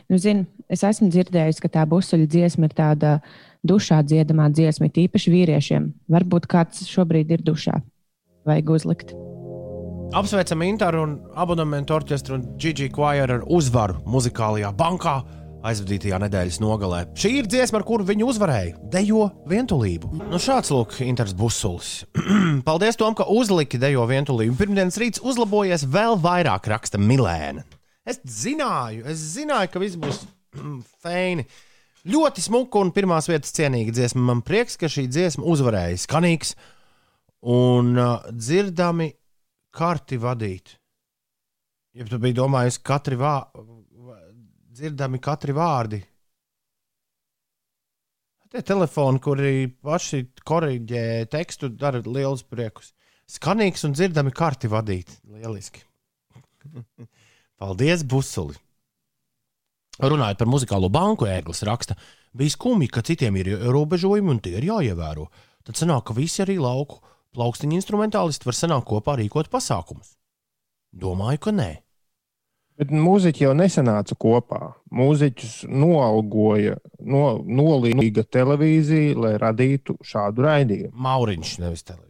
[0.10, 3.14] Nu, zin, es esmu dzirdējis, ka tā busuļu dziesma ir tāda
[3.66, 5.90] dušā dziedamā dziesma, it īpaši vīriešiem.
[6.10, 7.78] Varbūt kāds šobrīd ir dušā.
[8.50, 9.14] Vajag uzlikt.
[10.18, 15.20] Apsveicam Intāru un abonementu orķestru un Gigi Choir ar uzvaru muzikālajā bankā
[15.66, 17.02] aizvadītajā nedēļas nogalē.
[17.20, 18.76] Šī ir dziesma, ar kuru viņi uzvarēja.
[18.94, 20.12] Dejo vientulību.
[20.20, 22.06] Nu, šāds lūk, Intars Busulis.
[22.68, 24.56] Paldies Tom, ka uzliki dejo vientulību.
[24.60, 27.66] Pirmdienas rīts uzlabojies vēl vairāk, raksta Milēna.
[28.10, 30.24] Es zināju, es zināju, ka viss būs
[30.58, 31.46] mm, feini.
[32.10, 34.24] Ļoti smuka un pirmās vietas cienīga dziesma.
[34.32, 36.00] Man prieks, ka šī dziesma uzvarēja.
[36.06, 36.56] Skanīgs
[37.52, 39.12] un uh, dzirdami
[39.76, 40.80] karti vadīt.
[41.98, 43.34] Ja tu biji domājis, katri vā,
[44.80, 46.00] dzirdami katri vārdi.
[48.50, 52.96] Tie telefoni, kuri paši korģē tekstu, dara lielus priekus.
[53.30, 55.12] Skanīgs un dzirdami karti vadīt.
[55.30, 55.84] Lieliski.
[57.60, 58.58] Paldies, Busuli!
[60.00, 61.98] Runājot par muzikālo banku, ēglis raksta,
[62.34, 65.28] bija skumji, ka citiem ir ierobežojumi un tie ir jāievēro.
[65.68, 67.02] Tad sanāk, ka visi arī lauku
[67.36, 70.16] plaukstiņu instrumentālisti var sanākt kopā rīkot pasākumus.
[70.96, 71.70] Domāju, ka nē.
[72.80, 74.60] Bet mūziķi jau nesanāca kopā.
[74.96, 80.94] Mūziķus noalgoja, no, nolīga televīzija, lai radītu šādu raidījumu.
[80.96, 82.08] Mauriņš, nevis televīzija.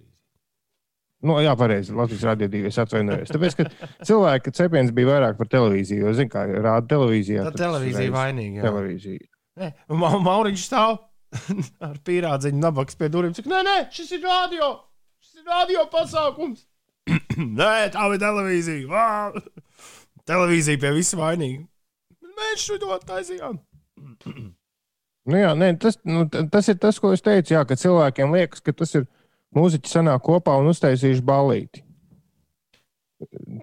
[1.25, 1.91] Nu, jā, pareizi.
[1.97, 2.69] Latvijas rādījā divi.
[2.69, 3.32] Es atvainojos.
[3.34, 6.05] Tāpēc, ka cilvēki cepiens bija vairāk par televīziju.
[6.05, 7.49] Jo, zin, kā rāda televīzijā.
[7.49, 8.63] Tā televīzija vainīga.
[8.63, 9.25] Televīzija.
[9.60, 11.01] Nē, Ma Mauriņš stāv
[11.89, 13.34] ar pīrādziņu nabaks pie durvīm.
[13.36, 14.71] Saka, nē, nē, šis ir radio.
[15.25, 16.63] Šis ir radio pasākums.
[17.60, 18.88] nē, tā ir televīzija.
[18.93, 19.10] Vā!
[20.30, 21.65] Televīzija pie visa vainīga.
[22.39, 23.60] Mēs šo to taisījām.
[25.30, 27.54] Nu, jā, nē, tas, nu, tas ir tas, ko es teicu.
[27.54, 29.06] Jā, ka cilvēkiem liekas, ka tas ir
[29.58, 31.84] mūziķi sanāk kopā un uztaisījuši balīti.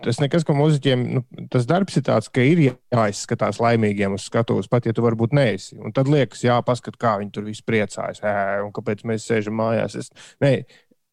[0.04, 4.68] Tas nekas, ka mūziķiem nu, tas darbs ir tāds, ka ir jāizskatās laimīgiem uz skatuves,
[4.68, 5.78] pat ja tu varbūt neesi.
[5.80, 8.34] Un tad liekas, jā, paskat, kā viņi tur viss priecājas, ē,
[8.66, 9.96] un kāpēc mēs sēžam mājās.
[10.02, 10.12] Es,
[10.44, 10.52] ne,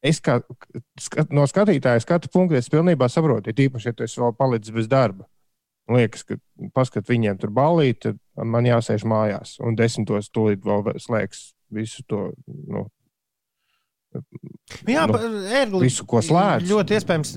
[0.04, 0.42] es kā,
[1.00, 4.76] skat, no skatītāja skatu punkta es pilnībā saprotu, ja tīpaši, ja tu esi vēl palicis
[4.76, 5.24] bez darba.
[5.92, 6.38] Liekas, ka
[6.76, 12.30] paskat, viņiem tur balīt, tad man jāsēž mājās, un desmitos tūlīt vēl slēgs visu to
[12.48, 12.86] nu,
[14.86, 15.18] Jā, nu,
[15.50, 16.68] ērgli, visu, ko slēdz.
[16.70, 17.32] Ļoti iespējams,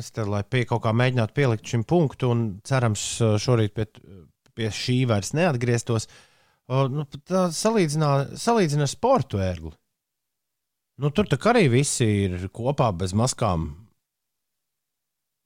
[0.00, 3.02] es te, lai pie kaut kā mēģinātu pielikt šim punktu, un cerams,
[3.42, 3.86] šorīt pie,
[4.56, 6.08] pie šī vairs neatgrieztos.
[6.70, 9.74] Nu, tā salīdzinā, salīdzinā ar sportu ērgli.
[11.00, 13.70] Nu, tur arī visi ir kopā bez maskām.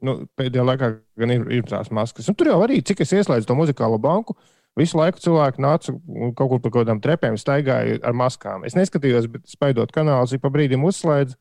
[0.05, 0.91] Nu, pēdējā laikā
[1.21, 2.29] gan ir, ir tās maskas.
[2.29, 4.37] Un tur jau arī, cik es ieslēdzu to muzikālo banku,
[4.79, 5.93] Visu laiku cilvēki nāca
[6.35, 8.65] kaut kur pa kaut kādām trepēm, staigāja ar maskām.
[8.67, 11.39] Es neskatījos, bet spaidot kanālus, ik pa brīdim uzslēdzu.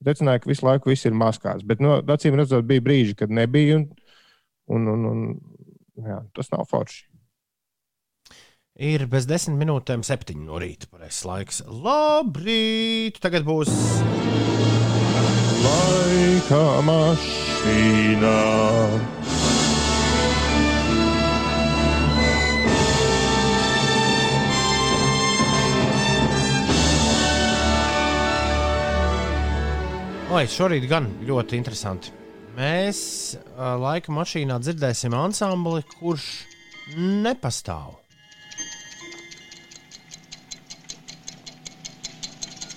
[0.00, 1.60] Secināju, ka visu laiku viss ir maskās.
[1.68, 3.82] Bet, nu, acīm redzot, bija brīži, kad nebija.
[3.82, 3.90] Un,
[4.72, 7.04] un, un, un, jā, tas nav forši.
[8.80, 10.88] Ir bez desmit minūtēm, septiņi no rīta.
[10.88, 11.60] Pareizais laiks.
[11.68, 13.20] Labrīt!
[13.20, 13.76] Tagad būs.
[15.60, 18.36] Laika mašīna.
[30.30, 32.14] Oi, šorīt gan ļoti interesanti.
[32.56, 33.00] Mēs
[33.36, 36.30] uh, laika mašīnā dzirdēsim ansambli, kurš
[36.96, 37.98] nepastāv.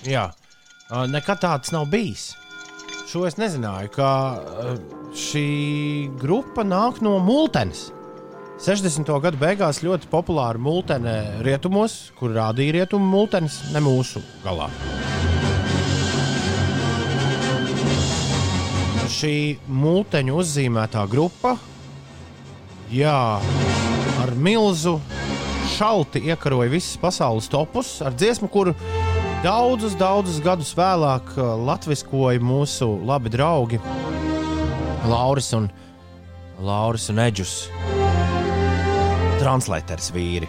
[0.04, 2.34] Jā, uh, nekad tāds nav bijis.
[3.14, 4.70] Šo es nezināju, ka uh,
[5.14, 5.48] šī
[6.18, 7.84] grupa nāk no Multenes.
[8.58, 9.06] 60.
[9.22, 11.12] gadu beigās ļoti populāra multene
[11.46, 14.66] rietumos, kur rādīja rietumu multenes, ne mūsu galā.
[19.14, 19.34] šī
[19.70, 21.54] mūteņu uzzīmētā grupa,
[22.90, 23.38] jā,
[24.24, 24.98] ar milzu
[25.76, 28.74] šalti iekaroja visas pasaules topus ar dziesmu, kuru
[29.44, 33.80] daudzus, daudzus gadus vēlāk uh, latviskoja mūsu labi draugi
[35.04, 35.68] Lauris un,
[36.64, 37.52] Lauris un Eģus,
[39.42, 40.48] translators vīri.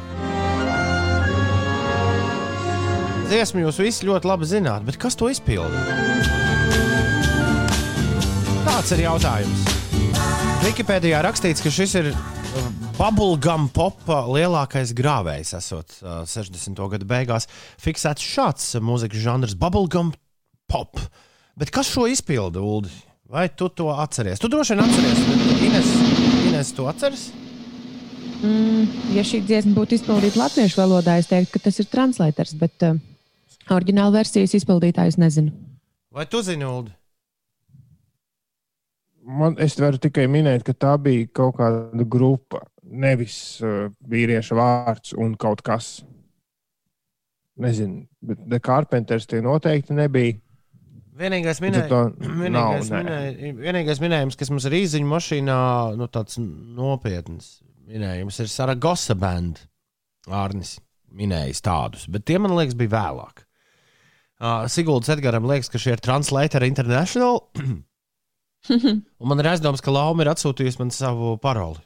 [3.26, 5.84] Dziesmu jūs visi ļoti labi zināt, bet kas to izpildīja?
[8.64, 9.68] Tāds ir jautājums.
[10.64, 16.80] Wikipēdijā rakstīts, ka šis ir uh, bubblegum popa lielākais grāvējs, esot uh, 60.
[16.94, 17.48] gada beigās.
[17.82, 20.14] Fiksēts šāds mūzikas žanrs, bubblegum
[20.72, 21.02] pop.
[21.60, 22.92] Bet kas šo izpilda, Ulu?
[23.32, 24.40] Vai tu to atceries?
[24.40, 25.92] Tu droši vien atceries, bet Ines,
[26.46, 27.26] Ines to atceries?
[28.46, 32.86] Mm, ja šī dziesma būtu izpildīta latviešu valodā, es teiktu, ka tas ir translators, bet
[32.86, 33.00] uh,
[33.74, 35.56] oriģināla versijas izpildītājs nezinu.
[36.16, 36.94] Vai tu zini, Ulu?
[39.26, 45.16] man, es varu tikai minēt, ka tā bija kaut kāda grupa, nevis uh, vīrieša vārds
[45.18, 46.00] un kaut kas.
[47.62, 50.36] Nezinu, bet The Carpenters tie noteikti nebija.
[51.16, 51.86] Vienīgais, minēj,
[52.20, 55.60] vienīgais, nav, minēj, vienīgais minējums, kas mums ir īziņā mašīnā,
[55.96, 59.62] nu, tāds nopietns minējums, ir Saragosa band.
[60.26, 60.76] Arnis
[61.16, 63.46] minējis tādus, bet tie man liekas bija vēlāk.
[64.36, 67.46] Uh, Siguldas Edgars liekas, ka šie ir Translator International.
[68.74, 71.80] Un man ir aizdoms, ka Lauma ir atsūtījusi man savu paroli.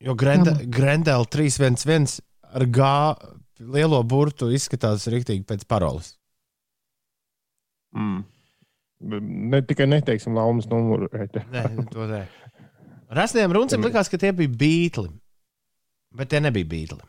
[0.00, 2.20] Jo Grendela 311
[2.56, 2.90] ar G
[3.60, 6.14] lielo burtu izskatās rīktīgi pēc paroles.
[7.96, 8.22] Mm.
[9.50, 11.08] Ne tikai neteiksim laumas numuru.
[11.12, 12.24] Nē, to nē.
[13.16, 15.08] Rasniem runcim likās, ka tie bija bītli.
[16.16, 17.00] Bet tie nebija bītli.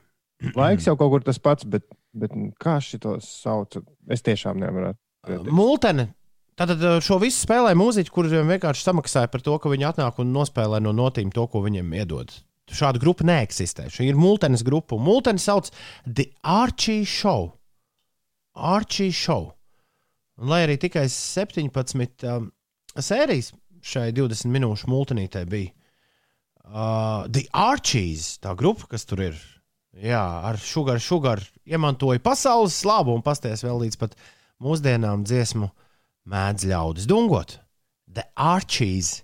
[0.58, 1.86] Laiks jau kaut kur tas pats, bet,
[2.18, 3.78] bet kā šitos sauc?
[4.10, 4.96] Es tiešām nevaru.
[5.54, 6.10] Multene
[6.60, 10.34] Tātad eh, šo visu spēlē mūziķi, kuriem vienkārši samaksāja par to, ka viņi atnāk un
[10.36, 12.34] nospēlē no notīm to, ko viņiem iedod.
[12.72, 13.88] Šāda grupa neeksistē.
[13.92, 15.00] Šī ir multenes grupa.
[15.02, 15.72] Multeni sauc
[16.06, 17.52] The Archie Show.
[18.54, 19.52] Archie Show.
[20.40, 22.50] Un, lai arī tikai 17 um,
[22.98, 23.52] sērijas
[23.86, 25.74] šai 20 minūšu multinītē bija.
[26.62, 29.40] Uh, The Archies, tā grupa, kas tur ir,
[29.98, 34.16] jā, ar sugar, sugar iemantoja pasaules slavu un pasties vēl līdz pat
[34.62, 35.68] mūsdienām dziesmu
[36.32, 37.58] mēdz ļaudis dungot.
[38.08, 39.20] The Archies.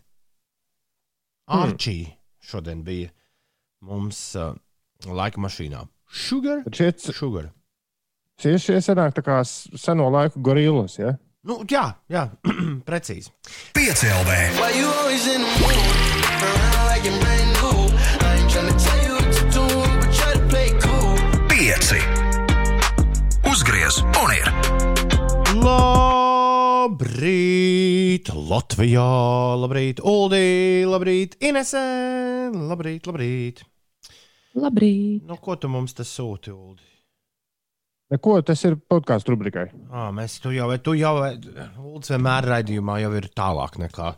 [1.47, 3.13] Archie šodien bija
[3.82, 4.54] mums uh,
[5.06, 5.84] laika mašīnā.
[6.08, 6.63] Sugar?
[6.66, 7.50] Bet šie, Sugar.
[8.42, 11.18] šie, šie sanāk tā kā seno laiku gorillas, ja?
[11.48, 12.26] Nu, jā, jā
[12.88, 13.32] precīzi.
[13.78, 14.32] 5 LV.
[14.60, 15.80] Why you always in the mood?
[16.44, 17.78] Around like you're brand new.
[18.20, 19.66] I ain't tryna tell you what to do,
[20.02, 21.16] but try to play it cool.
[21.48, 22.02] 5.
[23.48, 26.07] Uzgriez un ir.
[26.88, 29.04] Labrīt, Latvijā,
[29.60, 31.82] labrīt, Uldī, labrīt, Inese,
[32.56, 33.60] labrīt, labrīt.
[34.56, 35.26] Labrīt!
[35.28, 36.88] Nu, ko tu mums tas sūti, Uldi?
[38.15, 39.65] Neko, tas ir podkāstu rubrikai.
[39.91, 41.12] À, mēs tu jau, tu jau,
[41.84, 44.13] Ulds vienmēr raidījumā jau ir tālāk nekā,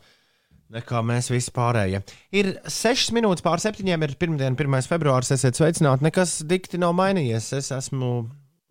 [0.77, 2.03] nekā mēs visi pārējie.
[2.37, 4.93] Ir 6 minūtes pār 7, ir pirmdiena, 1.
[4.93, 6.05] februāris, esiet sveicināti.
[6.05, 7.49] Nekas dikti nav mainījies.
[7.63, 8.27] Es esmu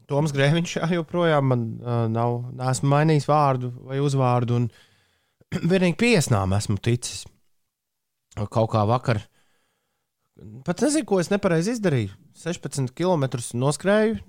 [0.09, 4.63] Toms Grēviņš, jā, joprojām man uh, nav, neesmu mainījis vārdu vai uzvārdu,
[5.73, 7.27] vienīgi piesnām esmu ticis.
[8.39, 9.21] Kaut kā vakar.
[10.65, 12.13] Pat nezinu, ko es nepareizi izdarīju.
[12.39, 13.27] 16 km
[13.59, 14.21] noskrēju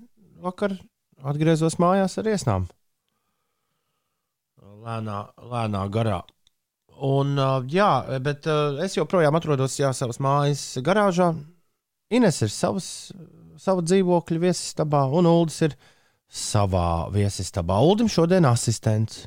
[0.42, 0.74] vakar,
[1.22, 2.66] atgriezos mājās ar iesnām.
[4.80, 5.20] Lēnā,
[5.52, 6.20] lēnā garā.
[7.00, 11.32] Un, uh, jā, bet uh, es joprojām atrodos jā, savas mājas garāžā.
[12.12, 12.88] Ines ir savas,
[13.60, 15.76] sava dzīvokļa viesistabā, un Ulas ir
[16.30, 17.80] savā viesistabā.
[17.84, 19.26] Ulim šodien asistents.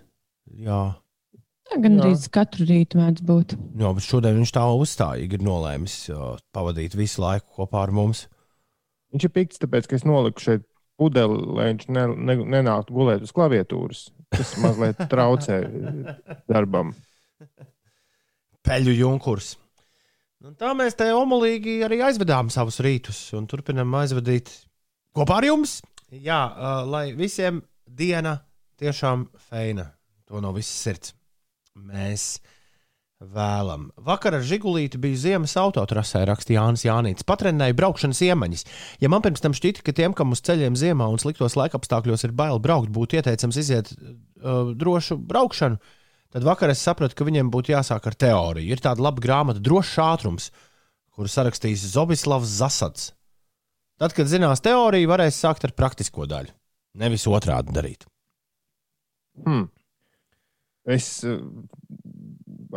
[0.53, 0.93] Jā,
[1.81, 3.55] gan arī katru rītu mēdz būt.
[3.79, 8.27] jā bet šodien viņš tā uzstājīgi ir nolēmis uh, pavadīt visu laiku kopā ar mums.
[9.13, 10.65] Viņš ir pikts, tāpēc, ka es noliku šeit
[10.99, 14.07] pudeli, lai viņš ne, ne, nenāktu gulēt uz klaviatūras.
[14.33, 15.59] Tas mazliet traucē
[16.49, 16.93] darbam.
[18.65, 19.53] peļu junkurs.
[20.43, 24.49] Un tā mēs te omulīgi arī aizvedām savus rītus un turpinām aizvadīt
[25.15, 25.77] kopā ar jums.
[26.11, 28.41] Jā, uh, lai visiem diena
[28.81, 29.93] tiešām feina.
[30.27, 31.13] To no visas sirds
[31.79, 32.41] mēs
[33.23, 33.87] vēlam.
[34.03, 37.23] Vakar ar Žigulīti bija ziemas autotrasē, rakstīja Jānis Jānis.
[37.23, 38.67] Patrenēja braukšanas iemaņas.
[38.99, 42.35] Ja man pirms tam šķita, ka tiem, kam uz ceļiem ziemā un sliktos laikapstākļos ir
[42.35, 45.79] bail braukt, būtu ieteicams iziet uh, drošu braukšanu,
[46.33, 48.73] tad vakar es sapratu, ka viņiem būtu jāsāk ar teoriju.
[48.73, 50.49] Ir tāda laba grāmata, drošs ātrums,
[51.13, 53.11] kuru sarakstījis Zobislavs Zasats.
[54.01, 56.51] Tad, kad zinās teoriju, varēs sākt ar praktisko daļu.
[56.99, 58.07] Nevis otrādi darīt.
[59.45, 59.67] Hmm.
[60.83, 61.37] Es eh,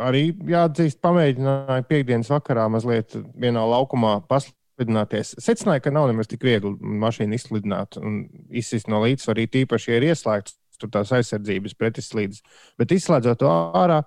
[0.01, 5.35] arī jāatzīst, pamēģināju piekdienas vakarā mazliet vienā laukumā paslidināties.
[5.43, 6.71] Secināju, ka nav nemaz tik viegli
[7.03, 12.43] mašīnu izslidināt un izsist no līdzsvara, it īpaši, ja ir ieslēgts tur tās aizsardzības pretislīdes.
[12.79, 14.01] Bet izslēdzot to ārā,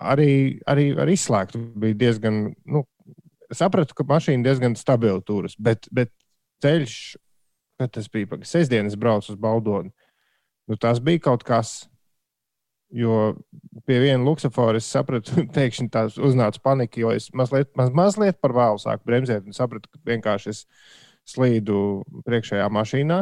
[0.00, 0.32] arī,
[0.70, 2.84] arī ar izslēgtu bija diezgan, nu,
[3.54, 6.12] sapratu, ka mašīna diezgan stabili turas, bet, bet
[6.64, 6.96] ceļš,
[7.80, 9.92] kad tas bija pagājis sestdienas braucu uz Baldoni,
[10.70, 11.78] nu, tas bija kaut kas.
[12.90, 13.36] Jo
[13.86, 18.50] pie viena luksafora es sapratu, pēkšņi tās uznāca panika, jo es mazliet, maz, mazliet par
[18.56, 20.64] vēlu sāku bremzēt un sapratu, ka vienkārši es
[21.30, 21.76] slīdu
[22.26, 23.20] priekšējā mašīnā.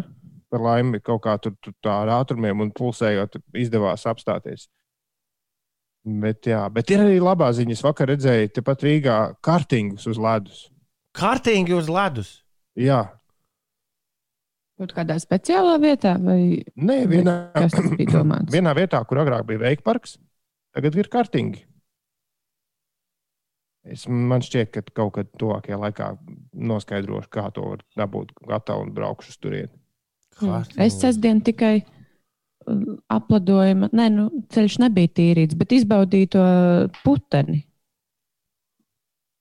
[0.49, 4.69] Par laimi, kaut kā tur, tur tā ar ātrumiem un pulsējot, izdevās apstāties.
[6.09, 7.77] Bet, jā, bet ir arī labā ziņa.
[7.77, 10.65] Es vakar redzēju, tepat Rīgā kartingus uz ledus.
[11.19, 12.31] Kārtīgi uz ledus.
[12.79, 13.03] Jā,
[14.79, 17.33] Kaut kādā speciālā vietā, vai Nē, vienā,
[18.55, 20.15] vienā vietā, kur agrāk bija veikparks,
[20.77, 21.65] tagad ir kartingi.
[23.89, 26.13] Es, man šķiet, ka kaut kad tuvākajā laikā
[26.71, 29.78] noskaidrošu, kā to var dabūt gatavu un braukšu uz turieni.
[30.41, 30.81] Kārtīgi.
[30.87, 36.45] Es sestdien tikai uh, apladoju, nē, nu, ceļš nebija tīrīts, bet izbaudīju to
[37.05, 37.65] puteni,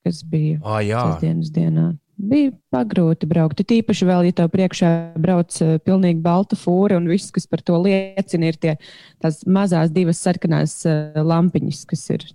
[0.07, 1.93] kas bija Ah, sestdienas dienā.
[2.17, 3.59] Bija pagrūti braukt.
[3.61, 4.89] Tīpaši vēl, ja tev priekšā
[5.21, 8.73] brauc uh, pilnīgi balta fūra, un viss, kas par to liecina, ir tie,
[9.21, 12.25] tās mazās divas sarkanās uh, lampiņas, kas ir.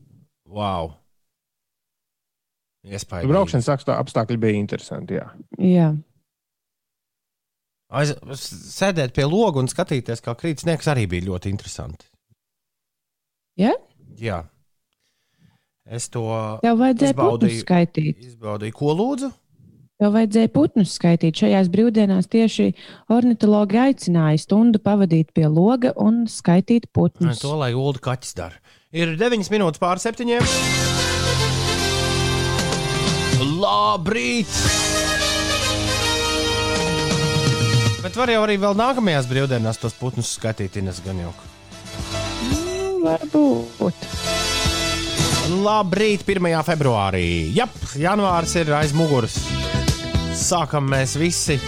[0.46, 0.92] wow.
[2.83, 3.29] Iespējams.
[3.31, 5.14] Braukšanas apstā- apstākļi bija interesanti.
[5.14, 5.29] Jā.
[5.62, 5.88] Jā,
[7.92, 8.14] Aiz,
[8.72, 12.09] sēdēt pie loga un skatīties, kā krīt sniegs, arī bija ļoti interesanti.
[13.61, 13.74] Ja?
[14.16, 14.38] Jā.
[15.85, 16.25] Es to
[16.62, 17.62] tev vajadzēja Izbaudīju.
[17.66, 18.21] skaitīt.
[18.33, 18.75] izbaudīju.
[18.79, 19.29] Ko lūdzu?
[20.00, 21.37] Tev vajadzēja putnus skaitīt.
[21.42, 22.71] Šajās brīvdienās tieši
[23.12, 27.42] ornitologi aicināja stundu pavadīt pie loga un skaitīt putnus.
[27.44, 28.56] To lai Ulu kaķis dara.
[28.92, 30.33] Ir 9 minūtes pār 7.
[33.62, 34.91] Labrīt!
[38.03, 41.50] Bet var jau arī vēl nākamajās brīvdienās tos putnus skatīt, Ines Ganjoku.
[42.50, 44.07] Nu, varbūt.
[45.63, 46.48] Labrīt, 1.
[46.67, 47.25] februārī.
[47.55, 49.38] Jā, janvārs ir aiz muguras.
[50.35, 51.61] Sākam mēs visi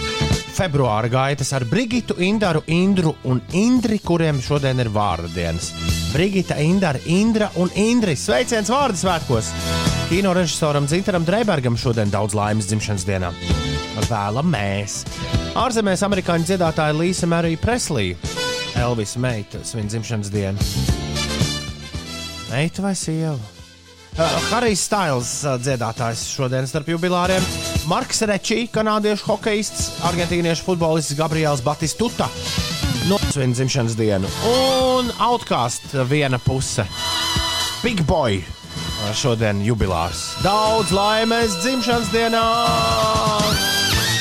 [0.55, 5.71] februāra gaitas ar Brigitu, Indaru, Indru un Indri, kuriem šodien ir vārdu dienas.
[6.11, 8.27] Brigita, Indara, Indra un Indris.
[8.27, 9.55] Sveiciens vārdu svētkos!
[10.09, 13.31] Kino režisoram Zintaram Dreibergam šodien daudz laimes dzimšanas dienā.
[14.05, 14.99] Vēlam mēs!
[15.57, 18.17] Ārzemēs amerikāņu dziedātāja Līsa Marija Preslija,
[18.77, 20.61] Elvisa meita, svin dzimšanas dienu.
[22.51, 23.33] Meita vai sieva?
[24.15, 27.41] Uh, Harijs Stails uh, dziedātājs šodien starp jubilāriem.
[27.89, 32.29] Marks Rečī, kanādiešu hokejists, argentīniešu futbolists Gabriels Batistuta.
[33.09, 34.29] Nosvin dzimšanas dienu.
[34.53, 36.85] Un Outcast viena puse.
[37.81, 38.43] Big Boy
[39.13, 40.23] šodien jubilārs.
[40.43, 42.45] Daudz laimes dzimšanas dienā!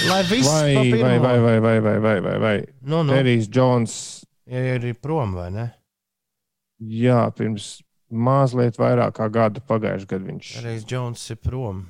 [0.05, 2.59] Lai viss Vai, vai, vai, vai, vai, vai, vai, vai, vai.
[2.83, 3.95] Nu, nu, Terijs Džons,
[4.45, 5.71] ir ir prom vai ne?
[6.85, 7.79] jā, pirms
[8.11, 10.53] mazliet vairāk kā gada pagājušajā gadā viņš.
[10.65, 11.85] Reizes Jones ir prom.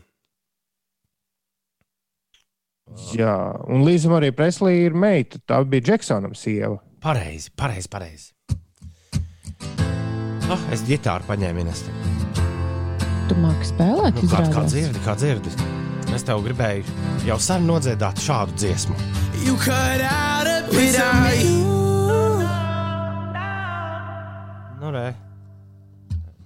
[3.17, 3.35] Jā,
[3.73, 5.41] un Līza Marija Preslī ir meita.
[5.49, 6.79] Tā bija Džeksonam sieva.
[7.05, 8.33] Pareizi, pareizi, pareizi.
[10.45, 11.87] Oh, es ģitāru paņēmu Ines.
[13.29, 14.73] Tu māki spēlēt, Nu, kā, kā izrādās.
[14.75, 15.53] dzirdi, kā dzirdi.
[16.15, 16.85] Es tev gribēju
[17.27, 18.95] jau sen nodziedāt šādu dziesmu.
[19.47, 21.39] You cut out a bit of me.
[24.81, 25.07] Nu, re.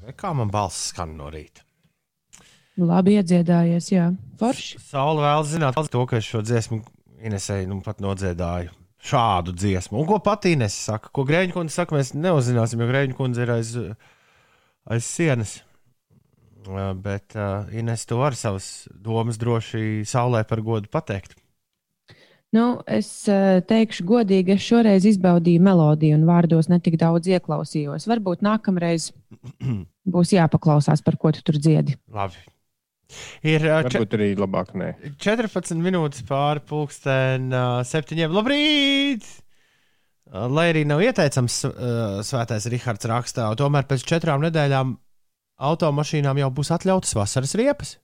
[0.06, 1.64] Re, Kā man balss skan no rīta?
[2.78, 4.06] Labi iedziedājies, jā.
[4.38, 4.78] Forši.
[4.92, 6.78] Saula vēl zināt to, ka es šo dziesmu
[7.26, 8.70] Inesēju nu pat nodziedāju.
[9.02, 9.98] Šādu dziesmu.
[9.98, 11.10] Un ko pati Ines saka?
[11.14, 13.72] Ko Grēņa kundze saka, mēs neuzzināsim, jo Grēņa kundze ir aiz,
[14.86, 15.56] aiz sienas.
[16.68, 21.32] Uh, Bet uh, Ines to var savas domas droši saulē par godu pateikt.
[22.52, 28.06] Nu, es uh, teikšu, godīgi, es šoreiz izbaudīju melodiju un vārdos netik daudz ieklausījos.
[28.08, 29.10] Varbūt nākamreiz
[30.14, 31.96] būs jāpaklausās, par ko tu tur dziedi.
[32.12, 32.40] Labi.
[33.48, 34.90] Ir če- Varbūt arī labāk nē.
[35.24, 37.48] 14 minūtes pāri pulksten
[37.88, 38.32] septiņiem.
[38.36, 39.24] Labrīt!
[40.28, 41.62] Lai arī nav ieteicams,
[42.28, 44.90] svētais Rihards rakstā, tomēr pēc četrām nedēļām
[45.58, 47.96] automašīnām jau būs atļautas vasaras riepas.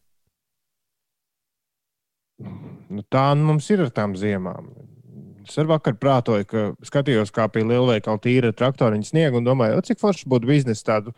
[2.91, 4.73] Nu, tā nu mums ir ar tām ziemām.
[5.45, 10.01] Es ar vakar prātoju, ka skatījos, kā pie lielveikala tīra traktoriņa sniega un domāju, cik
[10.01, 11.15] forši būtu biznesa tādu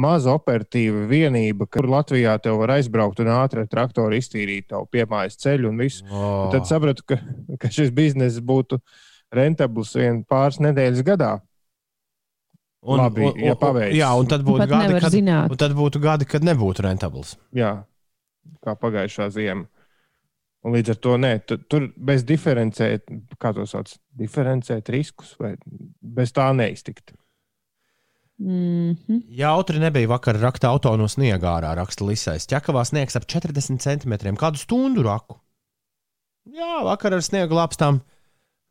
[0.00, 5.40] mazu operatīvu vienību, kur Latvijā te var aizbraukt un ātri ar traktoru iztīrīt tavu piemājas
[5.40, 6.04] ceļu un visu.
[6.12, 6.50] Oh.
[6.52, 7.18] Tad sapratu, ka,
[7.60, 8.78] ka šis bizness būtu
[9.34, 11.38] rentabls vien pāris nedēļas gadā.
[12.82, 13.94] Labi, ja paveic.
[13.96, 15.52] Jā, un tad būtu Pat gadi, kad, zināt.
[15.52, 17.36] un tad būtu gadi, kad nebūtu rentabls.
[17.56, 17.74] Jā,
[18.64, 19.66] kā pagājušā ziema.
[20.60, 23.08] Un līdz ar to nē, tu, tur bez diferencēt,
[23.40, 25.54] kā to sauc, diferencēt riskus, vai
[26.00, 27.14] bez tā neiztikt.
[28.40, 29.22] Mm -hmm.
[29.28, 32.46] Jautri nebija vakar rakt auto no sniega ārā, raksta Lisais.
[32.46, 35.40] Ķekavā sniegs ap 40 centimetriem, kādu stundu raku.
[36.46, 38.00] Jā, vakar ar sniegu lapstām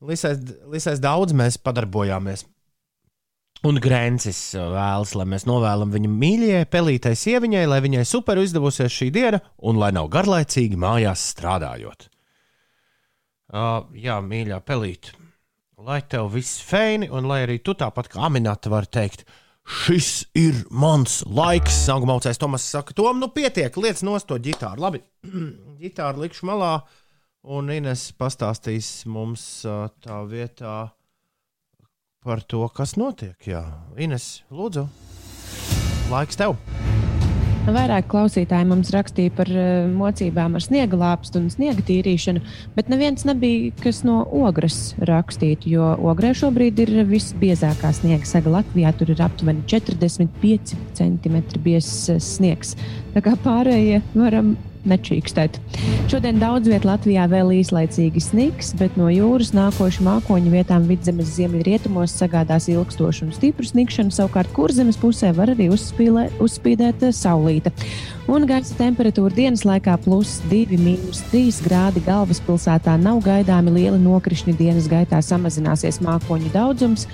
[0.01, 0.39] Lisais,
[0.71, 2.45] Lisais daudz mēs padarbojāmies.
[3.67, 9.09] Un Grēncis vēlas, lai mēs novēlam viņam mīļajai, pelītai sieviņai, lai viņai super izdevusies šī
[9.11, 12.05] diena un lai nav garlaicīgi mājās strādājot.
[13.49, 15.11] Uh, jā, mīļā pelīte,
[15.75, 19.25] lai tev viss feini, un lai arī tu tāpat kā Aminata var teikt,
[19.67, 21.81] šis ir mans laiks.
[21.89, 24.85] Sākumā mācījās Tomas, saka, Tom, nu pietiek, liec nost to ģitāru.
[24.85, 25.03] Labi,
[25.81, 26.77] ģitāru likšu malā,
[27.43, 30.77] un Ines pastāstīs mums ā, tā vietā
[32.23, 33.37] par to, kas notiek.
[33.47, 33.63] Jā,
[33.99, 34.87] Ines, lūdzu,
[36.11, 36.57] laiks tev.
[37.69, 42.41] Vairāk klausītāji mums rakstīja par uh, mocībām ar sniega lāpstu un sniega tīrīšanu,
[42.73, 48.93] bet neviens nebija, kas no ogres rakstītu, jo ogrē šobrīd ir visbiezākā sniega saga Latvijā.
[48.97, 52.73] Tur ir aptuveni 45 cm biezs eh, sniegs.
[53.13, 54.55] Tā kā pārējie varam
[54.87, 55.57] nečīkstēt.
[56.09, 62.15] Šodien daudz vietā Latvijā vēl īslaicīgi sniks, bet no jūras nākošu mākoņu vietām vidzemes ziemeļrietumos
[62.21, 64.13] sagādās ilgstošu un stipru snikšanu.
[64.15, 67.73] Savukārt, kurzemes pusē var arī uzspīlē, uzspīdēt eh, saulīte.
[68.29, 74.57] Un gaisa temperatūra dienas laikā plus 2,3 grādi galvaspilsētā nav gaidāmi lieli nokrišņi.
[74.59, 77.07] Dienas gaitā samazināsies mākoņu daudzums.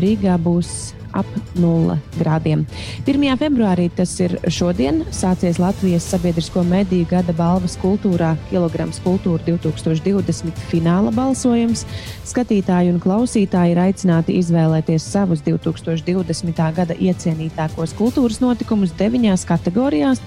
[0.00, 1.28] Rīgā būs ap
[1.60, 2.64] 0 grādiem.
[3.06, 3.24] 1.
[3.40, 11.12] februārī tas ir šodien sācies Latvijas sabiedrisko mediju gada balvas kultūrā Kilograms kultūra 2020 fināla
[11.14, 11.84] balsojums.
[12.26, 16.64] Skatītāji un klausītāji ir aicināti izvēlēties savus 2020.
[16.76, 20.22] gada iecienītākos kultūras notikumus deviņās kategorijās.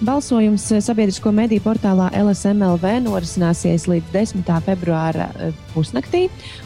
[0.00, 4.48] Balsojums eh, sabiedrisko mediju portālā LSMLV norisināsies līdz 10.
[4.66, 6.24] februāra eh, pusnaktī,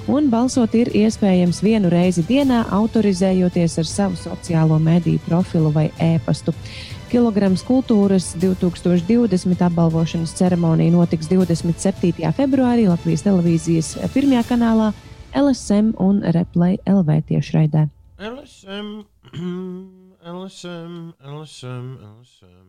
[0.08, 6.54] un balsot ir iespējams vienu reizi dienā, autorizējoties ar savu sociālo mediju profilu vai e-pastu.
[7.12, 12.32] Kilograms kultūras 2020 apbalvošanas ceremonija notiks 27.
[12.36, 14.90] februārī Latvijas televīzijas pirmajā kanālā
[15.36, 17.88] LSM un Replay LV tiešraidē.
[18.18, 19.04] LSM,
[20.24, 22.67] LSM, LSM, LSM.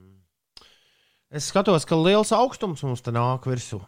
[1.29, 3.79] Es skatos, ka liels augstums mums te nāk virsū.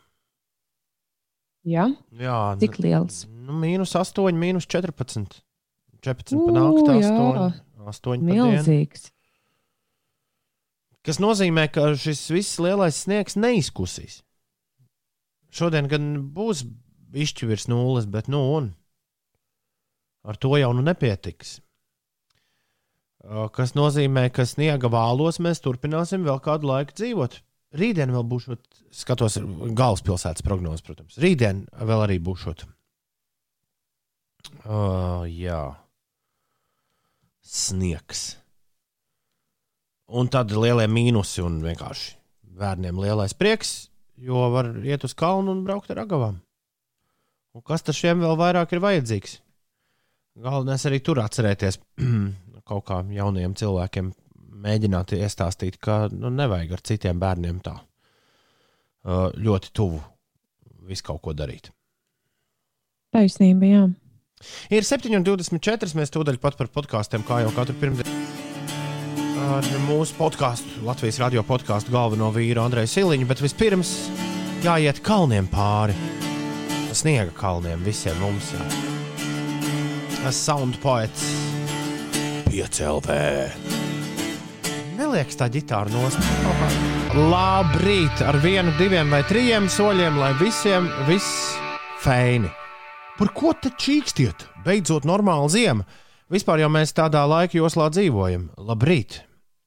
[1.66, 1.88] Jā,
[2.18, 3.24] Jā, cik liels?
[3.30, 5.42] Nu, mīnus 8, mīnus 14.
[6.02, 7.10] 14 Ū, panākt, jā.
[7.14, 7.58] 8.
[7.82, 8.46] 8 pa dienu.
[8.46, 9.10] Milzīgs.
[11.06, 14.20] Kas nozīmē, ka šis viss lielais sniegs neizkusīs.
[15.54, 16.62] Šodien gan būs
[17.12, 18.70] bišķi virs nulles, bet nu un
[20.22, 21.58] ar to jau nu nepietiks.
[23.22, 27.38] Uh, Kas nozīmē, ka sniega vālos mēs turpināsim vēl kādu laiku dzīvot.
[27.78, 28.50] Rītdien vēl būs,
[28.92, 31.20] skatos, galvaspilsētas prognozes, protams.
[31.22, 32.48] Rītdien vēl arī būs.
[34.66, 35.62] Uh, jā,
[37.46, 38.26] sniegs.
[40.12, 42.18] Un tad lielie mīnusi un vienkārši
[42.60, 46.42] bērniem lielais prieks, jo var iet uz kalnu un braukt ar agavām.
[47.56, 49.40] Un kas šiem vēl vairāk ir vajadzīgs?
[50.42, 51.80] Galvenais arī tur atcerēties
[52.72, 54.12] kaut kā jauniem cilvēkiem,
[54.62, 60.00] mēģināt iestāstīt, ka nu, nevajag ar citiem bērniem tā uh, ļoti tuvu
[60.88, 61.72] visu kaut ko darīt.
[63.12, 63.84] Taisnība, jā.
[64.74, 65.92] Ir 7,24.
[66.00, 68.20] Mēs tūdaļ pat par podkāstiem, kā jau katru pirmdienu.
[69.52, 73.94] Ar mūsu podkāstu, Latvijas radio podkāstu galveno vīru Andreju Siliņu, bet vispirms
[74.64, 75.98] jāiet kalniem pāri.
[76.96, 78.54] Sniega kalniem visiem mums.
[80.32, 81.26] Sound poets
[82.52, 83.14] 5LV.
[84.98, 86.20] Neliekas tā ģitāra nost.
[87.16, 88.24] Labrīt!
[88.28, 91.54] Ar vienu, diviem vai trim soļiem, lai visiem viss
[92.04, 92.52] feini.
[93.16, 94.44] Par ko te čīkstiet?
[94.66, 95.88] Beidzot, normāla ziema.
[96.32, 98.50] Vispār jau mēs tādā laika joslā dzīvojam.
[98.60, 99.22] Labrīt!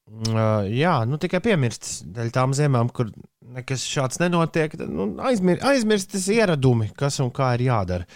[0.04, 3.08] Uh, jā, nu tikai piemirsts dēļ tām ziemām, kur
[3.54, 4.74] nekas šāds nenotiek.
[4.88, 8.08] Nu, aizmir, aizmirstas ieradumi, kas un kā ir jādara.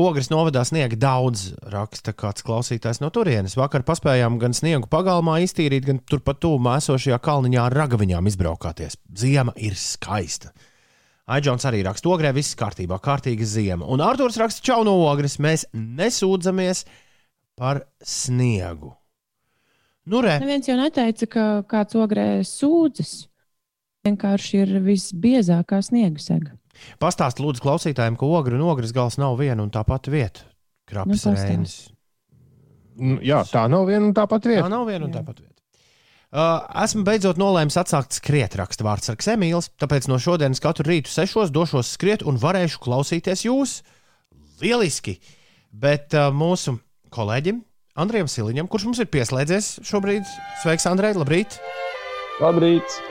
[0.00, 3.56] Ogres novadā sniega daudz, raksta kāds klausītājs no turienes.
[3.58, 8.98] Vakar paspējām gan sniegu pagalmā iztīrīt, gan turpat tūmā esošajā kalniņā ar ragaviņām izbraukāties.
[9.18, 10.54] Ziema ir skaista.
[11.34, 13.88] Aidžons arī raksta, ogrē viss kārtībā, kārtīga ziema.
[13.88, 16.84] Un Arthurs raksta, čau no ogres, mēs nesūdzamies
[17.56, 18.92] par sniegu.
[20.04, 23.22] Nu, re, Neviens jau neteica, ka kāds ogrē sūdzas.
[24.04, 26.52] Vienkārši ir visbiezākā sniega sega.
[27.00, 30.44] pastāst lūdzu klausītājiem, ka ogre un ogres gals nav viena un tā pati vieta.
[30.44, 31.48] Nu, Krapis pastāst.
[31.48, 31.76] Reinis.
[33.00, 34.68] Nu, Jā, tā nav viena un tā pati Tā vieta.
[34.68, 35.52] nav viena un tā pati vieta.
[36.34, 39.70] Uh, esmu beidzot nolēmis atsākt skriet, raksta vārds ar Emīls.
[39.80, 43.78] Tāpēc no šodienas katru rītu sešos došos skriet un varēšu klausīties jūs.
[44.60, 45.16] Lieliski!
[45.72, 46.76] Bet uh, mūsu
[47.14, 47.62] kolēģim
[47.96, 50.26] Andrejam Siliņam, kurš mums ir pieslēdzies šobrīd,
[50.60, 51.56] sveiks, Andrej, labrīt!
[51.56, 51.93] Labrīt!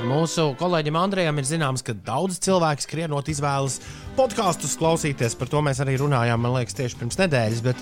[0.03, 3.77] Mūsu kolēģim Andrejam ir zināms, ka daudz cilvēku skrienot izvēlas
[4.17, 5.37] podkāstus klausīties.
[5.39, 7.61] Par to mēs arī runājām, man liekas, tieši pirms nedēļas.
[7.63, 7.79] Bet,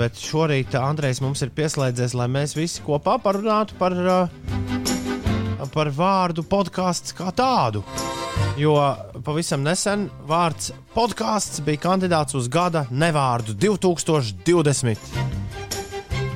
[0.00, 6.42] bet šorīt Andrejs mums ir pieslēdzies, lai mēs visi kopā parunātu par, uh, par vārdu
[6.42, 7.84] podkāsts kā tādu.
[8.58, 8.74] Jo
[9.22, 15.51] pavisam nesen vārds podkāsts bija kandidāts uz gada nevārdu 2020.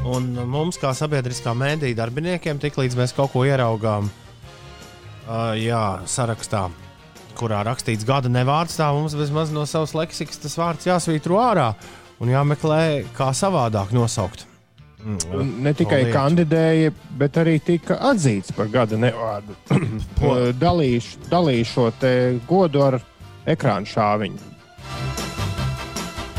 [0.07, 4.09] Un mums, kā sabiedriskā mēdīņa darbiniekiem, tiklīdz mēs kaut ko ieraugām,
[5.27, 6.67] uh, jā, sarakstā,
[7.37, 11.73] kurā rakstīts gada nevārds, tā mums vismaz no savas leksikas tas vārds jāsvītro ārā
[12.23, 12.83] un jāmeklē,
[13.17, 14.47] kā savādāk nosaukt.
[15.07, 16.15] Un Ne tikai lietu.
[16.17, 19.55] kandidēja, bet arī tika atzīts par gada nevārdu.
[20.65, 21.91] Dalīšu, dalīšu šo
[22.49, 22.99] godu ar
[23.47, 24.55] ekrāna šāviņu.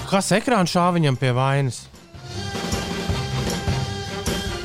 [0.07, 1.85] Kas ekrāna šāviņam pie vainas?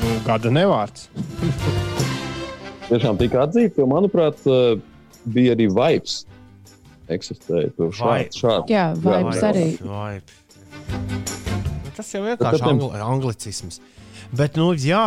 [0.03, 1.07] Nu, Gada nevārds.
[2.89, 4.75] Tiešām tika atzīta, jo, manuprāt, eh,
[5.31, 6.23] bija arī vibes.
[7.11, 8.39] Eksistēja tur Vai- šādi.
[8.41, 8.75] šādi.
[8.75, 9.49] Jā, vibes jā.
[9.49, 9.65] arī.
[9.83, 9.93] Nu,
[11.95, 13.79] Tas jau ir vienkārši angli, anglicisms.
[14.33, 15.03] Bet, nu, jā,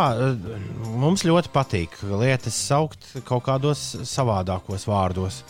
[0.96, 5.40] mums ļoti patīk lietas saukt kaut kādos savādākos vārdos.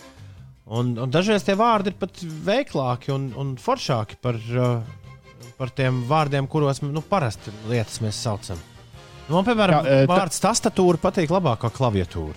[0.66, 4.80] Un, un dažreiz tie vārdi ir pat veiklāki un, un foršāki par, uh,
[5.60, 8.58] par tiem vārdiem, kuros nu, parasti lietas mēs saucam.
[9.28, 12.36] Nu, man, piemēram, Jā, e, ta- vārds tastatūra patīk labāk kā klaviatūra.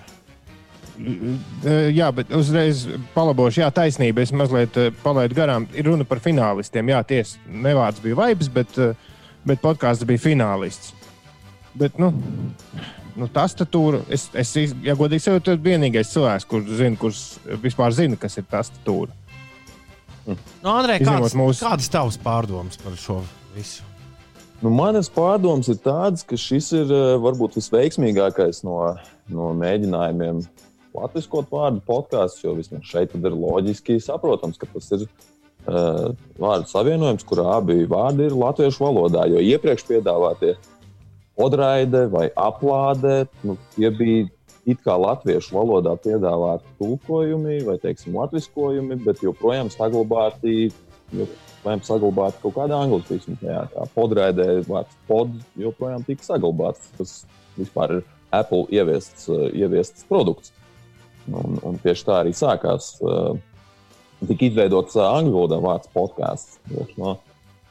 [0.99, 2.81] Eh, Jā, bet uzreiz
[3.15, 4.19] palabošu, jā, taisnība.
[4.25, 5.67] Es mazliet eh, palaidu garām.
[5.73, 6.89] Ir runa par finālistiem.
[6.91, 8.93] Jā, tiesa, nevārds bija vibes, bet, eh,
[9.47, 10.91] bet podkāsts bija finālists.
[11.79, 12.09] Bet, nu,
[13.15, 17.21] nu tastatūra, es, es iz- ja godīgi sakot, esmu vienīgais cilvēks, kurš zina, kurš
[17.63, 19.13] vispār zina, kas ir tastatūra.
[20.27, 20.35] Nu,
[20.73, 23.21] Andrej, Izņemot kādas, mūsu- kādas tavas pārdomas par šo
[23.55, 23.85] visu?
[24.59, 28.81] Nu, manas pārdomas ir tādas, ka šis ir eh, varbūt visveiksmīgākais no,
[29.31, 30.41] no mēģinājumiem
[30.97, 36.09] latviskot vārdu podkāsts, jo vismaz šeit ir loģiski saprotams, ka tas ir uh,
[36.41, 39.27] vārdu savienojums, kurā abi vārdi ir latviešu valodā.
[39.31, 40.55] Jo iepriekš piedāvātie
[41.39, 44.27] odraide vai aplāde, nu, tie bija
[44.69, 50.73] it kā latviešu valodā piedāvāti tulkojumi vai, teiksim, latviskojumi, bet joprojām saglabāti.
[51.59, 53.35] Joprojām saglabāti kaut kāda anglicisma.
[53.43, 56.87] Jā, tā podraidē vārds pod joprojām tika saglabāts.
[56.95, 57.11] Tas
[57.57, 60.53] vispār ir Apple ieviests, ieviests produkts.
[61.27, 62.93] Un, un tieši tā arī sākās.
[63.03, 63.35] Uh,
[64.23, 66.59] tika izveidots uh, angļu valodā vārds podkāsts
[66.97, 67.17] no,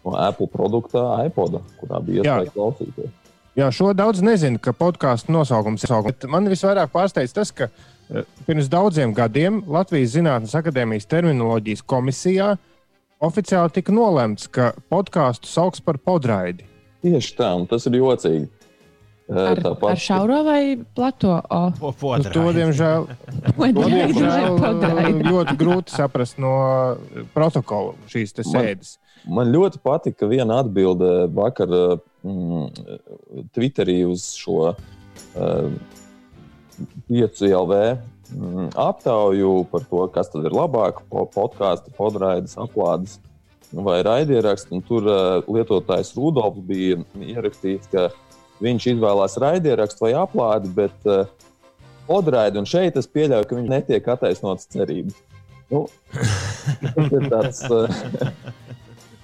[0.05, 3.15] no Apple produkta iPod, kurā bija iespēja klausīties.
[3.59, 6.29] Jā, šo daudz nezinu, ka podkāstu nosaukums ir nosaukums.
[6.31, 12.53] Man visvairāk pārsteidz tas, ka uh, pirms daudziem gadiem Latvijas Zinātnes akadēmijas terminoloģijas komisijā
[13.25, 16.67] oficiāli tika nolemts, ka podkāstu sauc par podraidi.
[17.05, 18.49] Tieši tā, un tas ir jocīgi.
[19.29, 20.63] Ar, Tāpat, ar šauro vai
[20.97, 21.35] plato?
[21.77, 22.33] Po, podraidi.
[22.33, 23.09] to, diemžēl,
[23.77, 26.53] to, diemžēl ļoti grūti saprast no
[27.35, 28.95] protokola šīs sēdes.
[29.27, 31.75] Man, man ļoti patika viena atbilde vakar
[32.25, 35.69] mm, Twitterī uz šo uh,
[37.11, 38.18] piecu LV mm,
[38.77, 41.01] aptauju par to, kas tad ir labāk-
[41.37, 43.19] podkāstu, podraidas, aplādes
[43.73, 44.81] vai raidierakstu.
[44.89, 48.09] Tur uh, lietotājs Rudolfs bija ierakstījis, ka
[48.65, 51.27] viņš izvēlās raidierakstu vai aplādi, bet uh,
[52.09, 55.19] odraidi un šeit es pieļauju, ka viņš netiek attaisnots cerības.
[55.69, 55.85] Nu,
[56.95, 58.33] tas ir tāds, uh,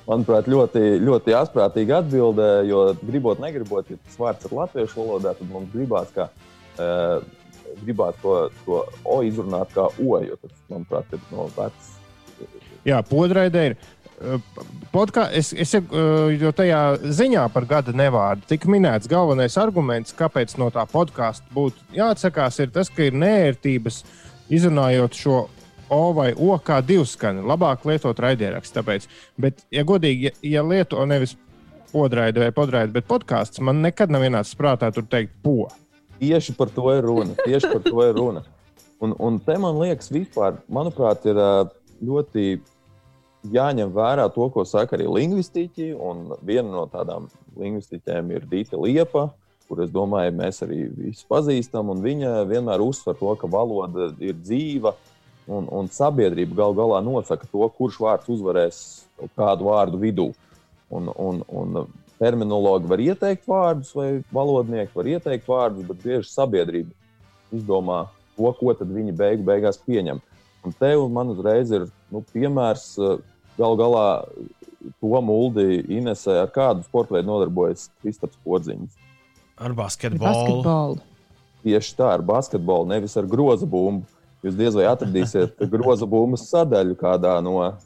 [0.08, 5.48] manuprāt, ļoti, ļoti asprātīgi atbildē, jo gribot, negribot, ja tas vārds ir latviešu valodā, tad
[5.50, 7.24] mums gribās, ka uh,
[7.82, 11.92] gribētu to, to o izrunāt kā o, jo tas, manuprāt, ir no vecs.
[12.84, 13.78] Jā, podraidē ir
[14.92, 20.68] Podkā, es, es jau tajā ziņā par gada nevārdu tika minēts galvenais arguments, kāpēc no
[20.72, 24.04] tā podkāsta būtu jāatsakās, ir tas, ka ir nērtības
[24.54, 25.42] izrunājot šo
[25.92, 27.42] O vai O kā divskani.
[27.44, 28.78] Labāk lietot raidierakstu.
[28.78, 29.04] Tāpēc,
[29.38, 31.36] bet, ja godīgi, ja, ja lieto nevis
[31.92, 35.68] podraidi vai podraidi, bet podkāsts, man nekad nav ienācis prātā tur teikt po.
[36.20, 37.34] Tieši par to ir runa.
[37.44, 38.44] Tieši par to ir runa.
[39.02, 41.40] Un, un te man liekas, vispār, manuprāt, ir
[42.04, 42.58] ļoti
[43.52, 45.92] jāņem vērā to, ko saka arī lingvistiķi.
[46.46, 49.28] Viena no tādām lingvistiķiem ir Dita Liepa,
[49.68, 51.92] kur es domāju, mēs arī visi pazīstam.
[52.04, 54.94] Viņa vienmēr uzsver to, ka valoda ir dzīva
[55.50, 58.80] un, un sabiedrība gal galā nosaka to, kurš vārds uzvarēs
[59.36, 60.30] kādu vārdu vidū.
[60.94, 61.86] Un, un, un
[62.20, 66.92] terminologi var ieteikt vārdus, vai valodnieki var ieteikt vārdus, bet bieži sabiedrība
[67.54, 68.04] izdomā
[68.36, 70.20] to, ko viņi beigu beigās pieņem.
[70.64, 72.94] Un te man uzreiz ir nu, piemērs
[73.54, 74.06] Galu galā
[75.00, 78.96] to mūldi Inesē ar kādu sporta veidu nodarbojas Kristaps Porziņš.
[79.62, 80.24] Ar basketbolu.
[80.24, 80.98] basketbolu.
[81.64, 84.08] Tieši tā, ar basketbolu, nevis ar groza bumbu.
[84.44, 87.76] Jūs diez vai atradīsiet groza bumbas sadaļu kādā no uh,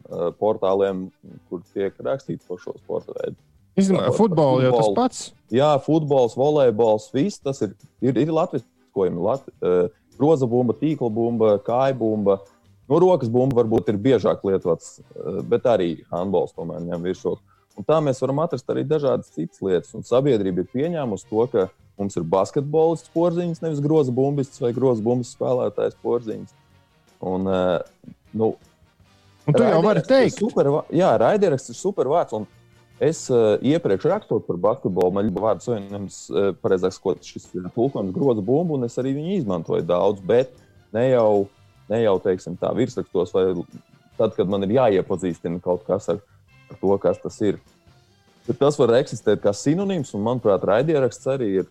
[0.40, 1.06] portāliem,
[1.50, 3.38] kur tiek rakstīts par šo sporta veidu.
[3.78, 5.24] Izmēr, futbolu jau tas pats?
[5.54, 7.72] Jā, futbols, volejbols, viss tas ir,
[8.04, 9.22] ir, ir latviskojumi.
[9.22, 9.86] Lat, uh,
[10.18, 12.40] groza bumba, tīkla bumba, kāja bumba.
[12.42, 12.54] Uh,
[12.88, 17.42] Nu, rokas bumba varbūt ir biežāk lietots, eh, bet arī handbols tomēr ņem virsroku.
[17.76, 19.92] Un tā mēs varam atrast arī dažādas citas lietas.
[19.94, 21.68] Un sabiedrība ir pieņēmusi to, ka
[21.98, 26.48] mums ir basketbolists porziņš, nevis groza bumbists vai groza bumbas spēlētājs porziņš.
[27.20, 27.78] Un, eh,
[28.32, 28.56] nu,
[29.46, 32.32] un tu jau vari teikt, super, jā, raidieraksts ir super vārds.
[32.32, 32.46] Un
[33.04, 38.14] es uh, iepriekš rakstot par basketbolu, man bija vārds savienojums, uh, pareizāk sakot, šis tulkojums
[38.16, 40.54] groza bumbu, un es arī viņu izmantoju daudz, bet
[40.94, 41.46] ne jau
[41.88, 43.46] ne jau teiksim, tā virsrakstos, vai
[44.18, 46.20] tad, kad man ir jāiepazīstina kaut kas ar,
[46.68, 47.60] ar to, kas tas ir.
[48.48, 51.68] Bet tas var eksistēt kā sinonīms, un, manuprāt, raidieraksts arī ir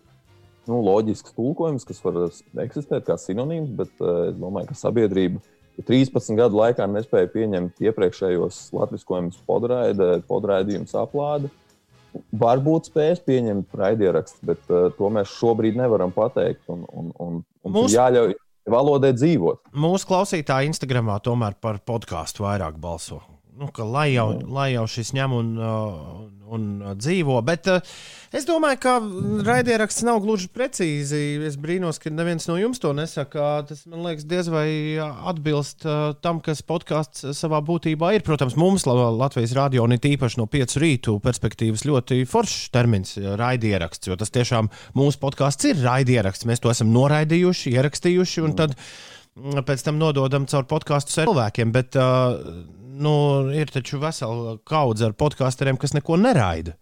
[0.68, 2.20] nu, loģisks tulkojums, kas var
[2.64, 5.42] eksistēt kā sinonīms, bet uh, es domāju, ka sabiedrība
[5.86, 11.52] 13 gadu laikā nespēja pieņemt iepriekšējos latviskojumus podraide, podraidījums aplāde.
[12.40, 16.64] Varbūt spēs pieņemt raidierakstu, bet uh, to mēs šobrīd nevaram pateikt.
[16.72, 17.94] Un, un, un, un Mūs...
[17.94, 18.34] jāļauj,
[18.68, 19.68] valodai dzīvot.
[19.78, 23.20] Mūsu klausītāji Instagramā tomēr par podkāstu vairāk balso.
[23.58, 24.50] Nu, lai, jau, mm.
[24.54, 26.18] lai jau šis ņem un, uh,
[26.54, 27.40] un dzīvo.
[27.42, 27.80] Bet uh,
[28.30, 28.92] es domāju, ka
[29.48, 31.40] raidieraksts nav gluži precīzi.
[31.42, 33.48] Es brīnos, ka neviens no jums to nesaka.
[33.66, 34.68] Tas man liekas, diez vai
[35.02, 38.26] atbilst uh, tam, kas podkāsts savā būtībā ir.
[38.26, 44.06] Protams, mums Latvijas radio un it īpaši no piecu rītu perspektīvas ļoti foršs termins- raidieraksts.
[44.06, 46.46] Jo tas tiešām mūsu podkāsts ir raidieraksts.
[46.46, 51.74] Mēs to esam noraidījuši, ierakstījuši un tad mm, pēc tam nododam caur podkāstu cilvēkiem.
[51.74, 53.14] Bet, uh, nu,
[53.54, 56.76] ir taču vesela kaudze ar podkāsteriem, kas neko neraida.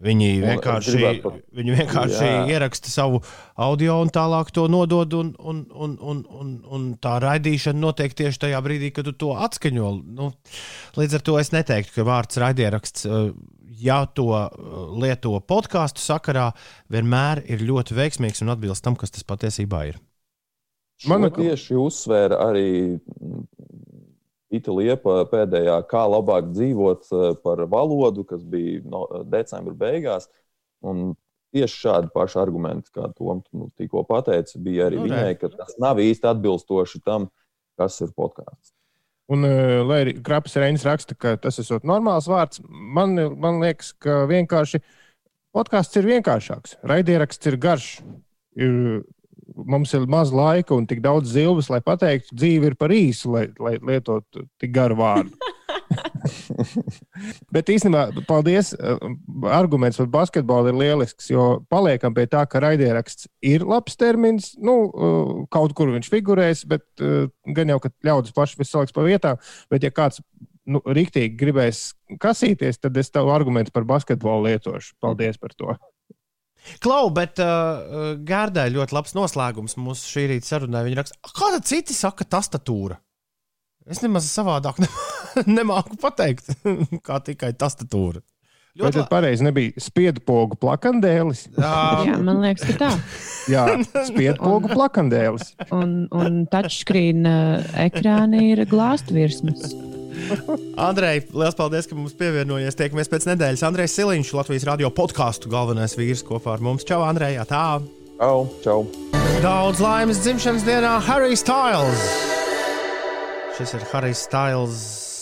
[0.00, 1.00] Viņi es vienkārši,
[1.58, 2.36] viņi vienkārši Jā.
[2.54, 3.18] ieraksta savu
[3.60, 5.12] audio un tālāk to nodod.
[5.18, 9.34] Un, un, un, un, un, un tā raidīšana notiek tieši tajā brīdī, kad tu to
[9.36, 9.90] atskaņo.
[10.16, 10.30] Nu,
[10.96, 13.32] līdz ar to es neteiktu, ka vārds raidieraksts, eh,
[13.84, 14.62] ja to eh,
[15.04, 16.48] lieto podkāstu sakarā,
[16.88, 20.00] vienmēr ir ļoti veiksmīgs un atbilst tam, kas tas patiesībā ir.
[21.08, 22.70] Man Mana- tieši uzsvēra arī
[24.50, 30.26] Ita Liepa pēdējā, kā labāk dzīvot eh, par valodu, kas bija no decembra beigās.
[30.82, 31.12] Un
[31.54, 35.76] tieši šādi paši argumenti, kā Toms nu, tikko pateica, bija arī Nu, viņai, ka tas
[35.82, 37.28] nav īsti atbilstoši tam,
[37.78, 38.74] kas ir podkāsts.
[39.30, 43.92] Un, eh, lai arī Krapas Reinis raksta, ka tas ir normāls vārds, man, man liekas,
[44.02, 44.82] ka vienkārši
[45.54, 46.80] podkāsts ir vienkāršāks.
[46.82, 47.90] Raidieraksts ir garš.
[48.58, 49.04] Ir,
[49.54, 53.46] mums ir maz laika un tik daudz zilves, lai pateiktu, dzīve ir par īsu, lai,
[53.60, 55.34] lai lietotu tik garu vārdu.
[57.54, 58.72] Bet īstenībā, paldies.
[58.74, 59.04] eh,
[59.50, 64.52] Arguments par basketbolu ir lielisks, jo paliekam pie tā, ka raidieraksts ir labs termins.
[64.58, 69.06] Nu, eh, kaut kur viņš figurēs, bet eh, gan jau, ka ļaudis paši saliks pa
[69.06, 69.40] vietām.
[69.72, 70.22] Bet, ja kāds
[70.70, 71.90] nu, rīktīgi gribēs
[72.22, 74.94] kasīties, tad es tavu argumentu par basketbolu lietošu.
[75.02, 75.74] Paldies par to.
[76.84, 80.84] Klau, bet uh, Gārdai ļoti labs noslēgums mūsu šī rīta sarunai.
[80.86, 83.00] Viņa raksta, kāda citi saka, tastatūra.
[83.90, 84.90] Es nemaz savādāk ne,
[85.48, 86.52] nemāku pateikt,
[87.06, 88.22] kā tikai tastatūra.
[88.70, 91.48] Vai Ļoti tad pareizi nebija spiedu pogu plakandēlis?
[91.56, 92.06] labi.
[92.12, 92.90] Jā, man liekas, ka tā.
[93.50, 93.64] Jā,
[94.06, 95.56] spiedu pogu plakandēlis.
[95.74, 99.74] Un, un touchscreen uh, ekrāni ir glāstu virsmas.
[100.90, 102.76] Andrej, liels paldies, ka mums pievienojies.
[102.78, 103.64] Tiekamies pēc nedēļas.
[103.66, 106.86] Andrejs Siliņš, Latvijas radio podkāstu galvenais vīrs kopā ar mums.
[106.88, 107.40] Čau, Andrej!
[107.50, 107.80] Tā!
[108.20, 108.40] Čau!
[108.64, 108.84] čau.
[109.40, 112.04] Daudz laimes dzimšanas dienā Harry Styles!
[113.56, 114.80] Šis ir Harry Styles.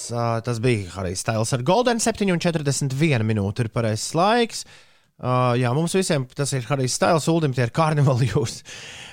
[0.08, 4.62] Uh, tas bija Harry Styles ar Golden 7,41 minūte ir pareizais laiks.
[5.18, 8.60] Uh, jā, mums visiem tas ir Harry Styles, Ulim, tie ir karnevāli jūs.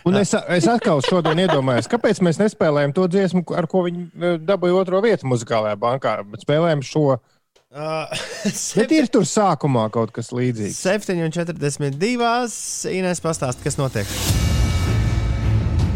[0.05, 4.35] Un es, es atkal šodien iedomājos, kāpēc mēs nespēlējam to dziesmu, ar ko viņi eh,
[4.37, 7.15] dabūja otro vietu muzikālajā bankā, bet spēlējam šo.
[7.75, 8.07] Uh,
[8.79, 10.77] Bet ir tur sākumā kaut kas līdzīgs.
[10.79, 12.29] 7,42.
[12.95, 14.07] Inês pastāst, kas notiek.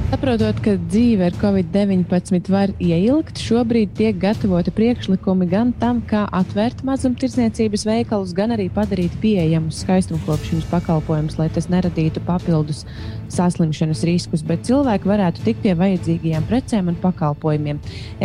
[0.09, 6.79] Saprotot, ka dzīve ar covid-19 var ieilgt, šobrīd tiek gatavoti priekšlikumi gan tam, kā atvērt
[6.87, 12.87] mazumtirdzniecības veikalus, gan arī padarīt pieejamus skaistumkopšanas pakalpojumus, lai tas neradītu papildus
[13.29, 17.77] saslimšanas riskus, bet cilvēki varētu tikt pie vajadzīgajām precēm un pakalpojumiem.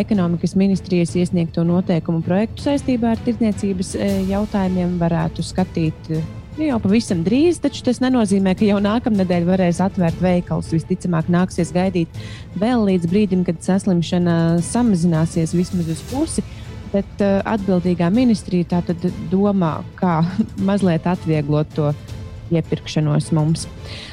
[0.07, 6.25] Ekonomikas ministrijas iesniegto noteikumu projektu saistībā ar tirdzniecības eh, jautājumiem varētu skatīt eh,
[6.55, 10.69] Nu, jau pavisam drīz, taču tas nenozīmē, ka jau nākamnedēļ varēs atvērt veikalus.
[10.71, 12.21] Visticamāk, nāksies gaidīt
[12.63, 16.45] vēl līdz brīdim, kad saslimšana samazināsies vismaz uz pusi.
[16.93, 19.03] Bet uh, atbildīgā ministrija tātad
[19.33, 20.21] domā, kā
[20.69, 21.91] mazliet atvieglot to
[22.55, 23.67] iepirkšanos mums.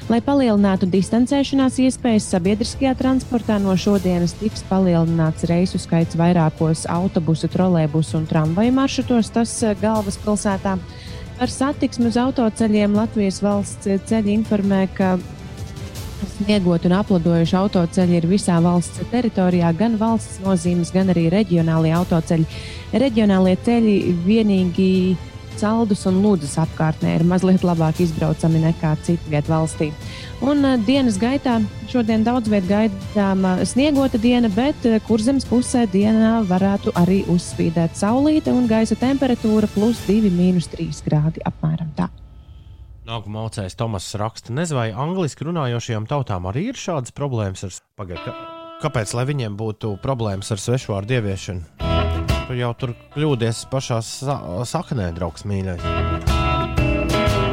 [0.09, 8.17] Lai palielinātu distancēšanās iespējas sabiedriskajā transportā, no šodienas tiks palielināts reisu skaits vairākos autobusu, trolēbusu
[8.17, 10.79] un tramvaju maršrutos, tas uh, galvaspilsētā.
[11.41, 15.15] Par satiksmi uz autoceļiem Latvijas valsts ceļi informē, ka
[16.35, 22.45] sniegot un apladojuši autoceļi ir visā valsts teritorijā, gan valsts nozīmes, gan arī reģionālie autoceļi.
[22.93, 24.91] Reģionālie ceļi vienīgi
[25.61, 29.91] Saldus un Lūdzes apkārtnē ir mazliet labāk izbraucami nekā citviet valstī.
[30.41, 31.59] Un uh, dienas gaitā
[31.91, 38.53] šodien daudz viet gaidāma sniegota diena, bet uh, kurzemes pusē dienā varētu arī uzspīdēt saulīte
[38.55, 42.09] un gaisa temperatūra plus 2,3 grādi apmēram tā.
[43.05, 48.33] Nākamā maucējs Tomas raksta, nezinu, vai angliski runājošajām tautām arī ir šādas problēmas ar pagaidu.
[48.81, 51.90] Kāpēc lai viņiem būtu problēmas ar svešvārdu ieviešanu?
[52.51, 54.33] Tu jau tur kļūdies pašā sa
[54.67, 55.85] saknē, draugs mīļais.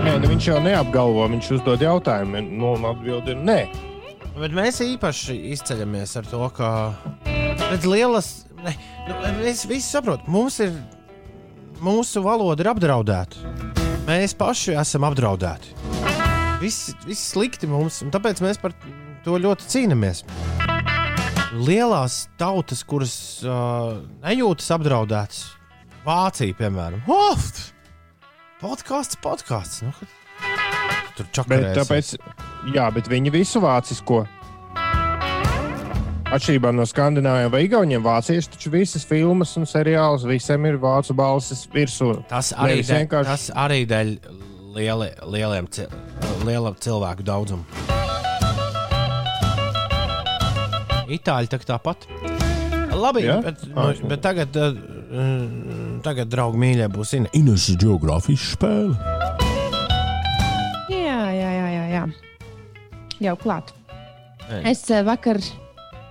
[0.03, 2.41] Nē, nu viņš jau neapgalvo, viņš uzdod jautājumu.
[2.49, 3.59] Nu, un atbildi ir nē.
[4.41, 6.71] Bet mēs īpaši izceļamies ar to, ka
[7.29, 8.75] redz, lielas, ne,
[9.07, 10.75] nu, mēs visi saprotam, mums ir,
[11.79, 13.55] mūsu valoda ir apdraudēta.
[14.11, 15.79] Mēs paši esam apdraudēti.
[16.59, 18.75] Viss, viss slikti mums, un tāpēc mēs par
[19.23, 20.27] to ļoti cīnāmies.
[21.57, 23.15] Lielās tautas, kuras
[23.47, 25.45] uh, nejūtas apdraudētas,
[26.05, 27.41] Vācija, piemēram, oh,
[28.61, 29.83] podkāsts, podkāsts.
[29.85, 29.93] Nu,
[31.17, 31.79] tur Bet, čakarēs.
[31.81, 32.13] tāpēc,
[32.77, 34.23] jā, bet viņi visu vācisko.
[36.29, 41.65] Atšķirībā no skandināviem vai igauniem, vācieši taču visas filmas un seriālus visiem ir vācu balsis
[41.73, 42.11] virsū.
[42.29, 44.13] Tas arī, dēļ, vienkārši- tas arī dēļ
[44.77, 45.69] lieli, lieliem,
[46.45, 47.65] liela cilvēku daudzuma
[51.13, 52.07] itāļi tā tāpat.
[52.99, 53.39] Labi, ja?
[53.45, 58.97] bet, nu, bet tagad, uh, tagad draugi, mīļie, būs in Inês geogrāfijas spēle.
[60.91, 61.87] Jā, jā, jā, jā.
[61.93, 62.05] jā.
[63.29, 63.73] Jau klāt.
[64.49, 64.63] Ei.
[64.73, 65.41] Es eh, vakar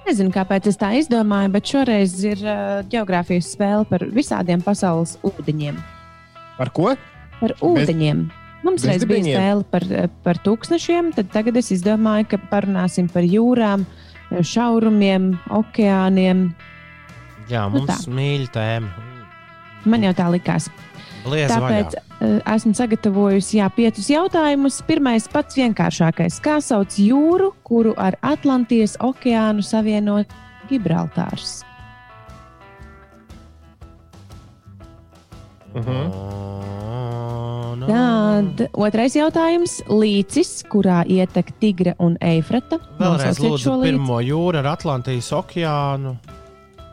[0.06, 5.80] nezinu, kāpēc es tā izdomāju, bet šoreiz ir uh, geogrāfijas spēle par visādiem pasaules ūdeņiem.
[6.58, 6.94] Par ko?
[7.42, 8.28] Par ūdeņiem.
[8.28, 8.44] Bez...
[8.66, 9.86] Mums reiz bija spēle par,
[10.26, 14.07] par tūkstošiem, tad tagad es izdomāju, ka parunāsim par jūrām, uh,
[14.44, 16.48] šaurumiem, okeāniem.
[17.48, 18.12] Jā, Nu mums tā.
[18.12, 18.90] mīļa tēma.
[19.88, 20.68] Man jau tā likās.
[21.24, 22.02] Bliez Tāpēc vaļā.
[22.22, 24.82] uh, esmu sagatavojusi jā, piecus jautājumus.
[24.88, 26.42] Pirmais, pats vienkāršākais.
[26.44, 30.22] Kā sauc jūru, kuru ar Atlantijas okeānu savieno
[30.70, 31.64] Gibraltārs?
[35.76, 35.90] Mhm.
[35.90, 36.67] O, nu.
[37.86, 42.80] Tad otrais jautājums- līcis, kurā ietek Tigra un Eifrata.
[43.00, 46.18] Vēlreiz lūdzu pirmo jūru ar Atlantijas okeānu.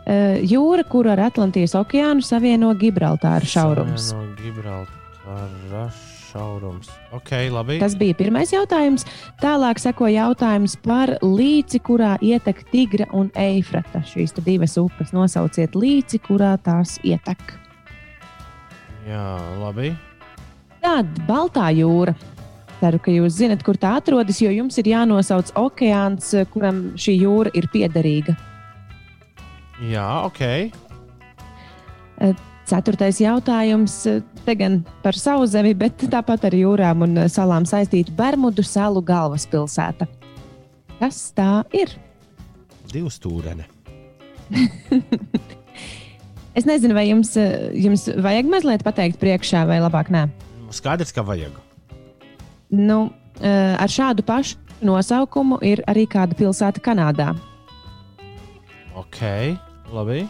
[0.04, 4.12] Uh, jūra, kuru ar Atlantijas okeānu savieno Gibraltāru šaurums.
[4.12, 5.88] No Gibraltāra
[6.34, 6.90] šaurums.
[7.14, 7.78] Ok, labi.
[7.80, 9.06] Tas bija pirmais jautājums.
[9.40, 14.02] Tālāk seko jautājums par līci, kurā ietek Tigra un Eifrata.
[14.04, 17.54] Šīs divas upes nosauciet līci, kurā tās ietek.
[19.06, 19.24] Jā,
[19.60, 19.94] labi.
[20.84, 22.12] Tad Baltā jūra.
[22.82, 27.52] Ceru, ka jūs zinat, kur tā atrodas, jo jums ir jānosauc okeāns, kuram šī jūra
[27.56, 28.34] ir piederīga.
[29.88, 30.42] Jā, ok.
[32.68, 33.96] Ceturtais jautājums.
[34.44, 40.04] Te gan par savu zemi, bet tāpat ar jūrām un salām saistīta Bermudu salu galvaspilsēta.
[41.00, 41.96] Kas tā ir?
[42.92, 43.64] Divu stūreni.
[46.54, 50.28] Es nezinu, vai jums, eh, jums vajag mazliet pateikt priekšā, vai labāk nē.
[50.74, 51.54] Skaidrs, ka vajag.
[52.74, 53.10] Nu,
[53.40, 57.34] eh, ar šādu pašu nosaukumu ir arī kāda pilsēta Kanādā.
[58.94, 59.20] Ok,
[59.92, 60.24] labi.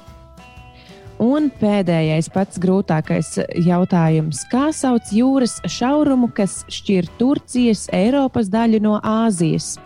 [1.22, 4.42] Un pēdējais, pats grūtākais jautājums.
[4.50, 9.76] Kā sauc jūras šaurumu, kas šķir Turcijas, Eiropas daļu no Āzijas?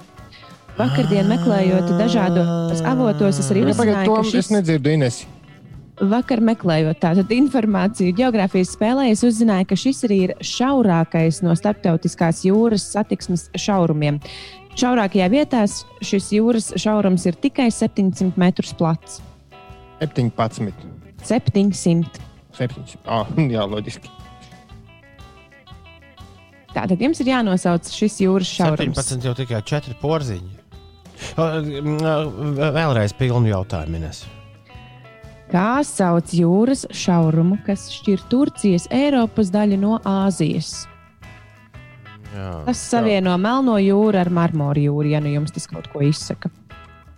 [0.78, 5.24] Vakardien meklējot dažādos avotos, es arī uzzināju, to ka es šis nedzirdu, Ines.
[6.00, 12.44] Vakar meklējot tādu informāciju geogrāfijas spēlē, es uzzināju, ka šis arī ir šaurākais no starptautiskās
[12.46, 14.20] jūras satiksmes šaurumiem.
[14.78, 15.64] Šaurākajā vietā
[16.06, 19.18] šis jūras šaurums ir tikai 700 metrus plats.
[20.04, 20.70] 17.
[21.26, 22.22] 700.
[22.58, 22.86] 7.
[23.06, 24.14] Ah, jā, loģiski.
[26.74, 28.98] Tātad jums ir jānosauc šis jūras šaurums.
[29.02, 30.56] 17 jau tikai 4 porziņi.
[31.34, 33.98] Vēlreiz pilnu jautājumu.
[33.98, 34.26] Ines.
[35.48, 40.84] Kā sauc jūras šaurumu, kas šķir Turcijas, Eiropas daļu no Āzijas?
[42.34, 42.50] Jā.
[42.66, 46.52] Tas savieno Melno jūru ar Marmoru jūru, ja nu jums tas kaut ko izsaka.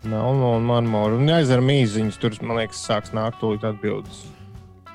[0.06, 1.18] Melno un marmoru.
[1.20, 4.22] Un aizver mīziņas, tur, man liekas, sāks nākt tūlīt atbildes.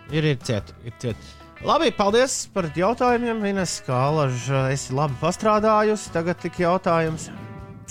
[0.10, 1.28] Ir, ir ciet, ir ciet.
[1.66, 3.44] Labi, paldies par jautājumiem.
[3.52, 6.10] Ines Kālaža, esi labi pastrādājusi.
[6.16, 7.30] Tagad tik jautājums.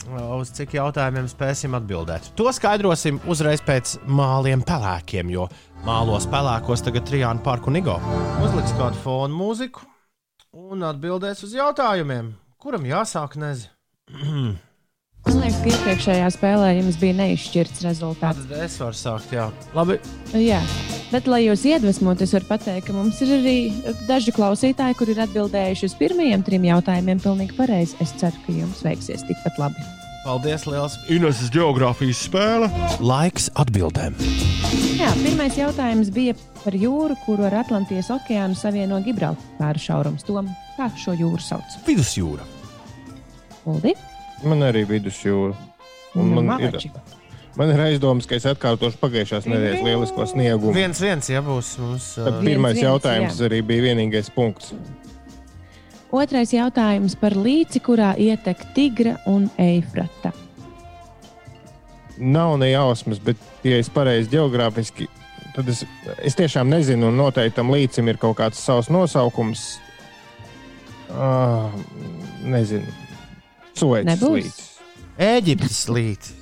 [0.05, 2.33] Uz cik jautājumiem spēsim atbildēt?
[2.39, 5.47] To skaidrosim uzreiz pēc māliem pelēkiem, jo
[5.87, 7.97] mālos pelēkos tagad Trijāna Parku un Igo.
[8.45, 9.87] Uzliks kādu fonu mūziku
[10.55, 12.35] un atbildēs uz jautājumiem.
[12.61, 14.59] Kuram jāsāk, nezinu.
[15.25, 18.43] Man liekas, ka iepriekšējā spēlē jums bija neizšķirts rezultāts.
[18.51, 19.47] Tad es varu sākt, jā.
[19.77, 19.97] Labi,
[20.37, 20.59] Jā,
[21.13, 23.57] bet, lai jūs iedvesmotu, es varu pateikt, ka mums ir arī
[24.09, 27.97] daži klausītāji, kuri ir atbildējuši uz pirmajiem trim jautājumiem pilnīgi pareizi.
[28.05, 29.85] Es ceru, ka jums veiksies tikpat labi.
[30.25, 30.95] paldies liels.
[31.13, 32.69] Ineses geogrāfijas spēle.
[33.05, 34.15] Laiks atbildēm.
[34.97, 40.25] Jā, pirmais jautājums bija par jūru, kuru ar Atlantijas okeānu savieno Gibraltāru šaurums.
[40.25, 40.49] Tom,
[40.79, 41.77] kā šo jūru sauc?
[41.89, 42.45] Vidusjūra.
[43.69, 43.93] Uldi?
[44.43, 45.55] Man arī vidusjūra.
[46.15, 46.77] Un Nu, man, ir,
[47.59, 50.75] man ir aizdoms, ka es atkārtošu pagājušās nedēļas lielisko sniegumu.
[50.77, 52.13] Viens, viens, ja būs mums.
[52.19, 53.49] Tad Uh, pirmais viens, jautājums jā.
[53.49, 54.75] arī bija vienīgais punkts.
[56.15, 60.31] Otrais jautājums par līci, kurā ietek Tigra un Eifrata.
[62.23, 65.09] Nav ne jausmas, bet, ja es pareizi geogrāfiski,
[65.57, 65.83] tad es,
[66.23, 69.65] es tiešām nezinu, un noteikti tam līcim ir kaut kāds savs nosaukums.
[71.11, 71.75] Uh,
[72.47, 72.87] nezinu,
[73.83, 74.39] Nebūs?
[74.39, 74.71] līcis.
[75.25, 76.41] Ēģiptes līdzi.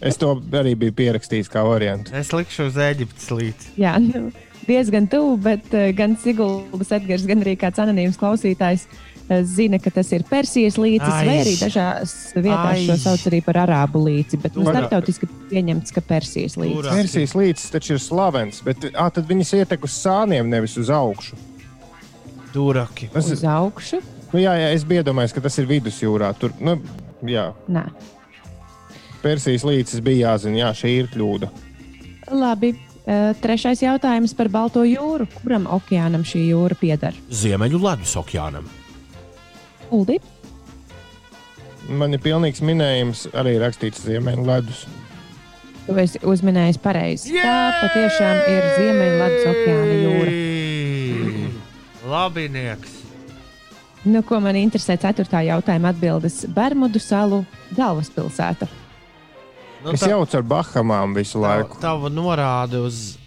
[0.00, 2.14] Es to arī biju pierakstījis kā variantu.
[2.16, 3.74] Es likšu uz Ēģiptes līdzi.
[3.78, 4.30] Jā, nu,
[4.66, 9.92] diezgan tuvu, bet uh, gan Siguldas Edgars, gan arī kāds anonīms klausītājs uh, zina, ka
[9.94, 11.26] tas ir Persijas līcis, Ai.
[11.28, 12.86] vai arī dažās vietās Ai.
[12.88, 14.40] šo sauc arī par arābu līci.
[14.42, 16.90] Bet nu, starptautiski pieņemts, ka Persijas līcis.
[16.90, 21.38] Persijas līcis taču ir slavens, bet ah, tad viņas ietek uz sāniem, nevis uz augšu.
[22.56, 23.10] Turaki.
[23.12, 24.00] Tas, Uz augšu?
[24.36, 26.30] Nu, jā, jā, es biju iedomājies, ka tas ir vidusjūrā.
[26.40, 26.76] Tur, nu,
[27.26, 27.86] jā, Nē.
[29.24, 31.50] Persijas līcis bija jāzina, jā, šī ir kļūda.
[32.36, 32.76] Labi.
[33.40, 35.28] Trešais jautājums par Balto jūru.
[35.38, 37.14] Kuram okeānam šī jūra pieder?
[37.30, 38.66] Ziemeļu ledus okeānam.
[39.94, 40.18] Uldi?
[41.88, 44.84] man ir pilnīgs minējums, arī rakstīts Ziemeļledus.
[45.86, 47.36] Tu esi uzminējis pareizi.
[47.38, 50.36] Tā patiešām ir Ziemeļvidus okeāna jūra.
[51.22, 51.50] Jūra.
[52.10, 52.95] Labinieks.
[54.06, 57.40] Nu, ko man interesē, ceturtā jautājuma atbildes- Bermudu salu
[57.74, 58.68] galvaspilsēta.
[59.82, 61.80] Nu, Es jaucu ar Bahamām visu laiku.
[61.80, 63.18] Tava norāde uz.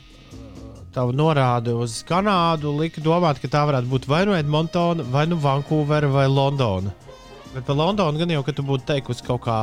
[0.93, 5.35] Tava norāde uz Kanādu lika domāt, ka tā varētu būt vai nu Edmontona, vai nu
[5.35, 6.91] Vankūvera, vai Londona.
[7.53, 9.59] Bet par Londonu gan jau, ka tu būtu teikusi kaut kā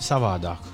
[0.00, 0.69] savādāk.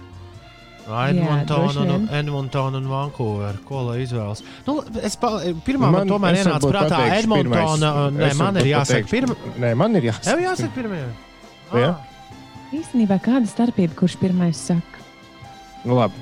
[0.87, 2.09] Edmontona, un, vien.
[2.21, 3.59] Edmontona un Vankūvera.
[3.67, 4.43] Ko lai izvēlas?
[4.67, 5.33] Nu, es pa,
[5.67, 7.75] pirmā man, Man- man tomēr ienāca prātā Edmontona.
[7.83, 8.15] pirmais.
[8.21, 9.37] Nē, man ir jāsaka, pirmā.
[9.59, 10.25] Nē, man ir jāsaka.
[10.31, 11.03] Tev jāsaka pirmie.
[11.75, 11.91] Jā.
[12.77, 15.03] Īstenībā kāda starpība, kurš pirmais saka?
[15.85, 16.15] Nu, labi.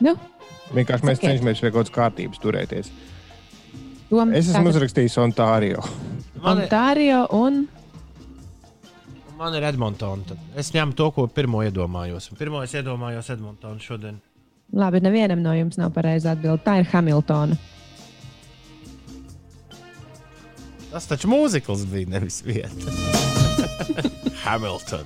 [0.00, 0.14] Nu,
[0.74, 1.30] Vienkārši mēs Sakiet.
[1.40, 2.90] cenšamies pie kaut kādas kārtības turēties.
[4.10, 5.82] Tom, Es esmu tātad uzrakstījis Ontārio.
[6.42, 7.68] Man Ontārio un
[9.38, 10.24] man ir Edmontona.
[10.28, 12.30] tad Es ņemu to, ko pirmo iedomājos.
[12.32, 14.20] Un Pirmo es iedomājos Edmontonu šodien.
[14.76, 16.60] Labi, nevienam no jums nav pareiza atbilde.
[16.66, 17.56] Tā ir Hamiltona.
[20.88, 22.92] Tas taču mūzikls bija nevis vieta.
[24.44, 25.04] Hamilton.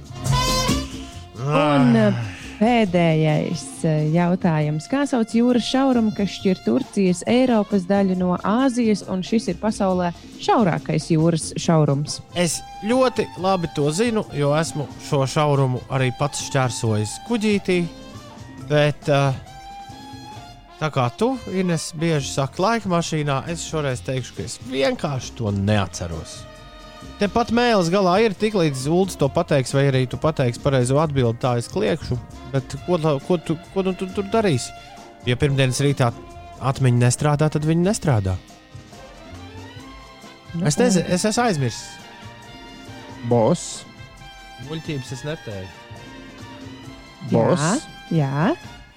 [1.42, 1.96] Un
[2.62, 4.86] pēdējais eh, jautājums.
[4.90, 10.12] Kā sauc jūras šaurumu, kas šķir Turcijas, Eiropas daļu no Āzijas, un šis ir pasaulē
[10.42, 12.20] šaurākais jūras šaurums?
[12.38, 17.80] Es ļoti labi to zinu, jo esmu šo šaurumu arī pats šķērsojis kuģītī.
[18.70, 19.34] Bet uh,
[20.78, 25.50] tā kā tu, Ines, bieži saki laika mašīnā, es šoreiz teikšu, ka es vienkārši to
[25.58, 26.40] neatceros.
[27.22, 31.38] Tepat mēlis galā ir tik līdz Ulas to pateiks, vai arī tu pateiksi pareizo atbildi,
[31.38, 32.16] tā es kliekšu.
[32.50, 32.96] Bet ko,
[33.28, 34.72] ko, tu, ko nu tu tur darīsi?
[35.28, 36.08] Ja pirmdienas rītā
[36.58, 38.34] atmiņa nestrādā, tad viņi nestrādā.
[40.56, 41.84] Nu, Es nezinu, es esmu aizmirsis.
[43.30, 43.84] Boss.
[44.66, 45.78] Muļķības es neteiktu.
[47.30, 47.86] Boss.
[48.10, 48.50] Jā,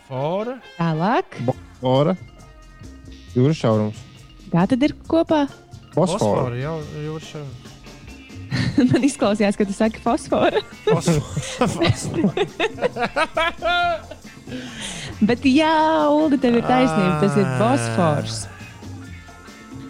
[0.09, 0.57] Fora.
[0.79, 1.37] tālāk.
[1.85, 2.17] Ora.
[3.37, 4.01] Jūras šaurums.
[4.49, 5.45] Kā tad ir kopā?
[5.93, 6.17] Bosfora.
[6.17, 6.57] Fosfora.
[6.57, 7.74] Jau jūras šau-
[8.91, 10.59] Man izklausījās, ka tu saki fosforu.
[15.25, 15.77] Bet jā,
[16.11, 17.15] Ulu, tev ir taisnība.
[17.23, 18.37] Tas ir Bosfors.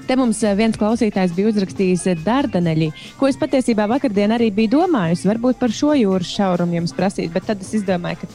[0.06, 4.70] Te mums eh, viens klausītājs bija uzrakstījis eh, Dardaneļi, ko es patiesībā vakardien arī biju
[4.76, 5.26] domājusi.
[5.32, 8.26] Varbūt par šo jūras šaurumu jums prasīt, bet tad es izdomāju, ka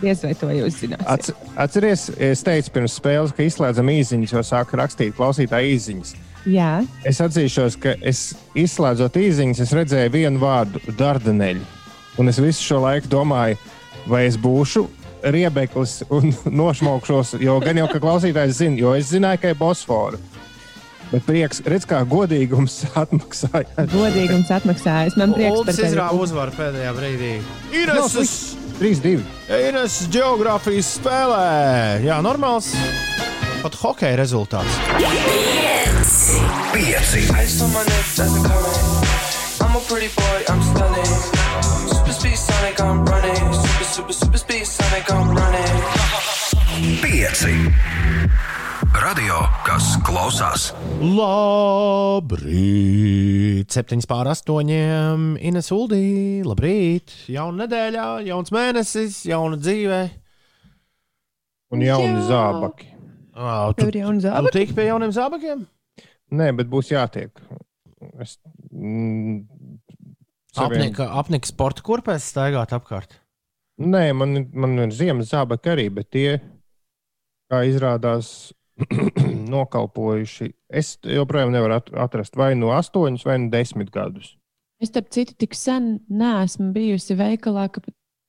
[0.00, 1.04] diez vai to jūs zināt.
[1.04, 1.28] Atc
[1.60, 6.10] atceries, es teicu pirms spēles, ka izslēdzam īsiņas, jo sāku rakstīt klausītāju īsiņas.
[6.48, 11.60] Jā, Es atzīšos, ka es izslēdzot īsiņas, es redzēju vienu vārdu- dardaneļu.
[12.18, 13.58] Un es visu šo laiku domāju,
[14.08, 14.86] vai es būšu
[15.22, 16.32] riebeklis un
[16.62, 20.18] nošmaukšos, jo gan jau ka klausītājs zina, jo es zināju, ka ir Bosfora.
[21.10, 23.66] Bet prieks, redz, kā godīgums atmaksāja.
[23.90, 25.16] godīgums atmaksājas.
[25.18, 25.88] Man prieks par Uldis tevi.
[25.92, 27.32] izrāva uzvaru pēdējā brīdī.
[27.74, 29.20] Ines, 3-2.
[29.68, 32.00] Ines geogrāfijas spēlē.
[32.06, 32.72] Jā, normāls.
[33.60, 35.89] Pat hokeja rezultāts.
[36.00, 37.28] Pieci.
[39.60, 41.04] I'm a pretty boy, I'm stunning.
[41.92, 43.36] Super speed Sonic, I'm running.
[43.52, 45.82] Super, super, super speed Sonic, I'm running.
[47.04, 47.52] Pieci.
[48.96, 50.70] Radio, kas klausās.
[51.04, 52.48] Labrīt!
[53.68, 55.36] Septiņas pār astoņiem.
[55.36, 57.12] Ines Uldī, labrīt!
[57.28, 60.00] Jauna nedēļa, jauns mēnesis, jauna dzīve.
[61.76, 62.24] Un jauni Jā.
[62.32, 62.88] zābaki.
[63.36, 64.54] Wow, tu, Tev ir jauna tu zābaka?
[64.56, 65.60] tiki pie jauniem zābakiem?
[66.30, 67.30] Nē, bet būs jātiek.
[68.22, 68.38] Es,
[68.72, 69.42] mm,
[70.54, 73.18] saviem- Apnika, apnika sporta kurpēs staigāt apkārt.
[73.80, 76.40] Nē, man, man ir ziemas zābaki arī, bet tie,
[77.50, 78.52] kā izrādās,
[79.54, 80.52] nokalpojuši.
[80.72, 84.36] Es joprojām nevaru at- atrast vai no astoņus, vai no desmit gadus.
[84.80, 87.82] Es, starp citu, tik sen neesmu bijusi veikalā, ka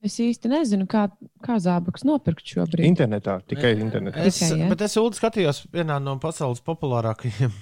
[0.04, 1.06] es īsti nezinu, kā,
[1.46, 2.84] kā zābakus nopirkt šobrīd.
[2.90, 4.26] Internetā, tikai internetā.
[4.28, 4.68] Es, Tikai, ja?
[4.74, 7.54] bet es Ulu skatījos vienā no pasaules populārākajiem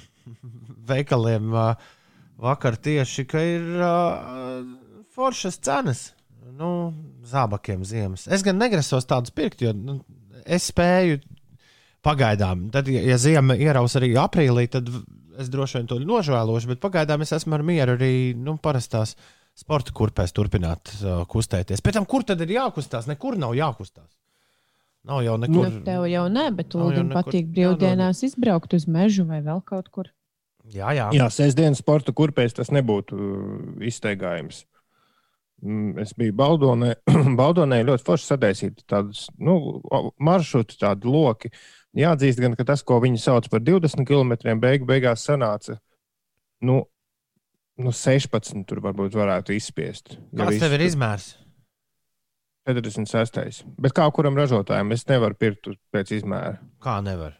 [0.89, 1.51] veikaliem
[2.39, 3.67] vakar tieši, ka ir
[5.15, 6.05] foršas cenas.
[6.59, 6.91] Nu,
[7.30, 8.25] zābakiem ziemas.
[8.27, 9.99] Es gan negrasos tādus pirkt, jo nu,
[10.49, 11.19] es spēju
[12.03, 12.67] pagaidām.
[12.73, 14.89] Tad, ja, ja ziema ieraus arī aprīlī, tad
[15.39, 19.15] es droši vien to nožēlošu, bet pagaidām es esmu ar mieru arī nu, parastās
[19.59, 21.84] sporta kurpēs turpināt uh, kustēties.
[21.84, 23.07] Pēc tam, kur tad ir jākustās?
[23.07, 24.09] Nekur nav jākustās.
[25.07, 25.82] Nav jau Nu, nekur.
[25.86, 30.09] tev jau nē, bet Ulim patīk brīvdienās izbraukt uz mežu vai vēl kaut kur.
[30.70, 31.07] Jā, jā.
[31.17, 33.57] Jā, sestdienas sporta kurpēs tas nebūtu uh,
[33.89, 34.63] izteigājums.
[35.65, 36.93] Mm, Es biju Baldonē,
[37.39, 39.82] Baldonē ļoti forši sadaisīti tādas nu,
[40.22, 41.51] maršruti, tādi loki.
[41.97, 45.80] Jāatzīst, gan, ka tas, ko viņi sauc par 20 km, beigu, beigās sanāca
[46.61, 46.84] nu,
[47.80, 48.63] nu 16.
[48.70, 50.17] Tur varbūt varētu izspiest.
[50.34, 51.34] Ja Kāds tev ir izmērs?
[52.70, 53.63] 46.
[53.82, 56.59] Bet kā kuram ražotājam es nevaru pirkt pēc izmēra.
[56.84, 57.34] Kā nevar?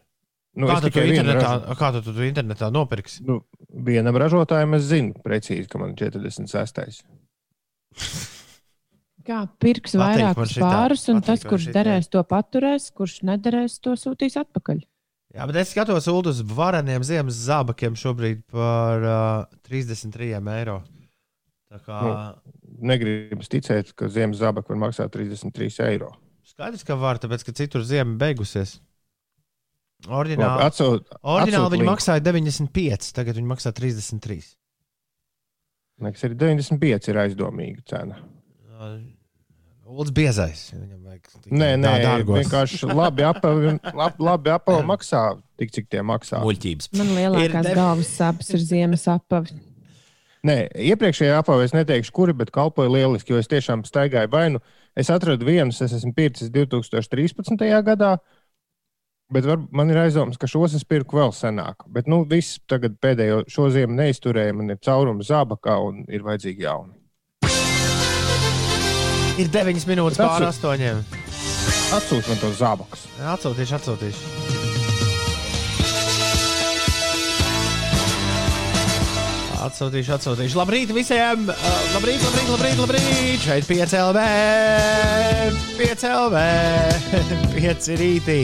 [0.58, 3.22] Nu, kā es tu internetā, ražo- kā tu to internetā nopirksi?
[3.26, 3.40] Nu,
[3.70, 7.04] vienam ražotājam es zinu precīzi, ka man ir 46.
[9.30, 14.80] Kā pirks vairākus pārus, un tas, kurš derēs, to paturēs, kurš nederēs, to sūtīs atpakaļ.
[15.36, 20.80] Jā, bet es skatos uz vareniem ziemas zābakiem šobrīd par uh, 33 eiro.
[21.70, 22.14] Tā kā Nu.
[22.80, 26.14] Negribas ticēt, ka ziemas zābaki var maksāt 33 eiro.
[26.48, 28.80] skaidrs, ka var, tāpēc ka citur ziema beigusies.
[30.06, 31.90] Labi, Orģināli, Atsūt, Orģināli atsūt viņi linku.
[31.92, 34.56] maksāja 95, tagad viņi maksā 33.
[36.00, 38.16] Liekas, arī 95 ir aizdomīga cena.
[39.90, 40.68] Ulds biezais.
[40.72, 42.38] Viņam vajag tikai Nē, nē, dā- dārgos.
[42.44, 45.22] vienkārši labi apavi, labi, labi apavi maksā
[45.58, 46.40] tik, cik tie maksā.
[46.44, 46.92] muļķības.
[46.96, 49.50] Man lielākās dev- galvas sāpes ir ziemas apavi.
[50.46, 54.60] Nē, iepriekšējā apavē es neteikšu, kuri, bet kalpoja lieliski, jo es tiešām staigāju vainu.
[54.96, 57.82] Es atradu vienus, es esmu pircis 2013.
[57.84, 58.18] gadā,
[59.32, 61.84] bet var, man ir aizdoms, ka šos es pirku vēl senāk.
[61.88, 66.66] Bet, nu, viss tagad pēdējo šo ziemu neizturēja, man ir caurums zābakā un ir vajadzīgi
[66.66, 66.96] jauni.
[69.40, 71.04] Ir 9 minūtes Bet pāri atsūt- 8.
[71.96, 73.06] Atsūti man tos zābakus.
[73.34, 74.38] Atsūtīšu, atsūtīšu.
[79.60, 80.56] Atsūtīšu, atsūtīšu.
[80.56, 81.42] Labrīt visiem!
[81.52, 83.42] Uh, labrīt, labrīt, labrīt, labrīt!
[83.44, 84.22] Šeit 5 LV!
[85.76, 86.44] 5 LV!
[87.58, 88.40] 5 rītī!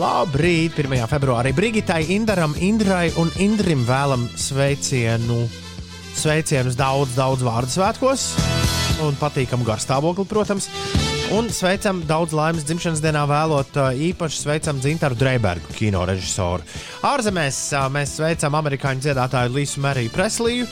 [0.00, 0.78] Labrīt!
[0.80, 1.04] 1.
[1.10, 5.42] februārī Brigitai, Indaram, Indrai un Indrim vēlam sveicienu.
[6.16, 8.26] Sveicienus daudz, daudz vārdu svētkos
[9.04, 10.70] un patīkamu garstāvokli, protams.
[11.32, 16.60] Un sveicam daudz laimes dzimšanas dienā, vēlot īpaši sveicam Zintaru Dreibergu, kino režisoru.
[17.08, 17.60] Ārzemēs
[17.94, 20.66] mēs sveicam amerikāņu dziedātāju Lisu Meriju Presliju,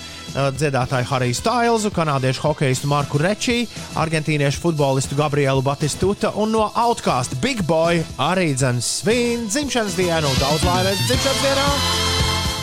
[0.61, 3.63] dziedātāju Hariju Stāilzu, kanādiešu hokeistu Marku Rečī,
[4.05, 10.29] argentīniešu futbolistu Gabrielu Batistuta un no Outcast Big Boy arī dzens svin dzimšanas dienu.
[10.45, 11.69] Daudz laimes dzimšanas dienā!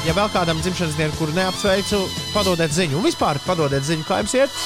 [0.05, 3.01] Ja vēl kādam dzimšanas dienu, kuru neapsveicu, padodiet ziņu.
[3.01, 4.65] Un vispār padodiet ziņu, kā jums iet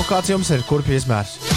[0.00, 1.51] un kāds jums ir kurpju izmērs.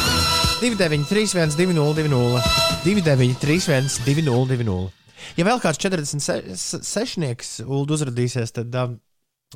[0.62, 2.42] 293, 202,
[2.86, 4.92] 293, 202.
[5.36, 8.92] Ja vēl kāds 46nieks ulu uzrādīsies, tad um,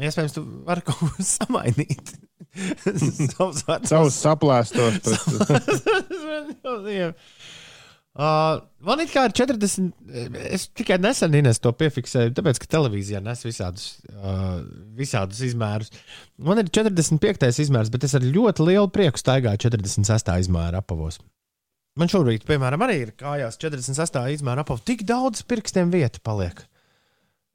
[0.02, 2.08] iespējams tu vari kaut ko samainīt.
[3.90, 4.94] Savus saplēstos.
[8.20, 9.94] Uh, man ir kā ir 40.
[10.52, 14.60] Es tikai nesen Ines, to piefiksēju, tāpēc, ka televīzijā nes visādus, uh,
[14.98, 15.94] visādus izmērus.
[16.44, 17.48] Man ir 45.
[17.64, 20.34] izmērs, bet es ar ļoti lielu prieku staigāju 46.
[20.44, 21.22] izmēra apavos.
[22.00, 24.20] Man šobrīd, piemēram, arī ir kājās 46.
[24.36, 24.84] izmēra apavos.
[24.88, 26.66] Tik daudz pirkstiem vieta paliek.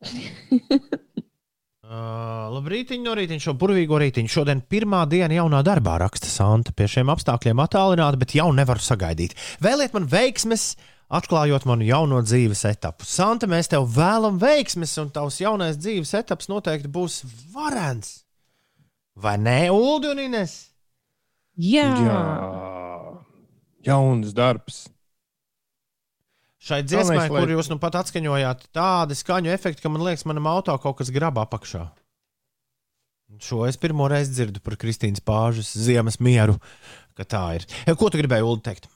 [1.85, 4.31] Uh, labrīt, no rīta šo burvīgo rītiņu.
[4.33, 6.73] Šodien pirmā diena jaunā darbā raksta Santa.
[6.73, 9.35] Pie šiem apstākļiem attālināti, bet jau nevaru sagaidīt.
[9.61, 10.71] Vēliet man veiksmes,
[11.13, 13.05] atklājot manu jauno dzīves etapu.
[13.05, 17.21] Santa, mēs tev vēlam veiksmes, un tavs jaunais dzīves etaps noteikti būs
[17.53, 18.23] varens.
[19.21, 20.57] Vai ne, Ulu un Ines?
[21.61, 22.23] Jā, Jā,
[23.93, 24.87] jauns darbs.
[26.65, 30.73] Šai dziesmai, kur jūs nu pat atskaņojāt, tādi skaņu efekti, ka man liekas, manam auto
[30.81, 31.85] kaut kas grab apakšā.
[33.43, 36.57] Šo es pirmo reizi dzirdu par Kristīnas pāžas ziemas mieru,
[37.19, 37.67] ka tā ir.
[37.99, 38.89] Ko tu gribēji, Ulu, teikt?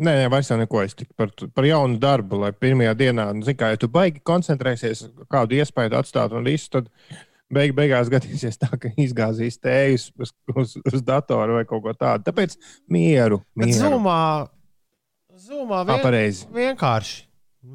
[0.00, 3.56] Nē, nē, vairs neko es tikai par, par jaunu darbu, lai pirmajā dienā, nu, zin
[3.58, 5.02] kā, ja tu baigi koncentrēsies,
[5.32, 6.88] kādu iespēju atstāt un visu, tad
[7.52, 12.24] beig, beigās gadīsies tā, ka izgāzīs tējus uz, uz, uz datoru vai kaut ko tādu.
[12.30, 12.56] Tāpēc
[12.88, 13.42] mieru.
[13.52, 13.82] Bet mieru.
[13.82, 14.22] zumā,
[15.50, 16.46] zumā vien, pareizi.
[16.54, 17.24] vienkārši.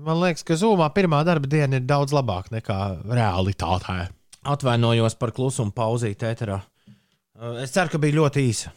[0.06, 4.08] Man liekas, ka zumā pirmā darba diena ir daudz labāka nekā realitātē.
[4.46, 6.60] Atvainojos par klusumu pauzīt ēterā.
[7.62, 8.72] Es ceru, ka bija ļoti īsa.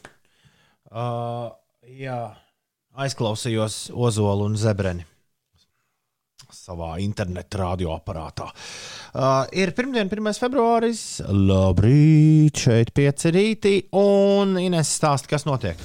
[0.89, 1.47] Uh,
[1.85, 2.19] jā,
[2.97, 5.05] aizklausījos Ozolu un Zebreni
[6.49, 8.49] savā interneta radioaparātā.
[9.13, 10.31] Uh, ir pirmdiena, 1.
[10.41, 11.03] februāris.
[11.29, 13.75] Labrīt, šeit pieci rītī.
[13.97, 15.77] Un Ines stāsta, kas notiek.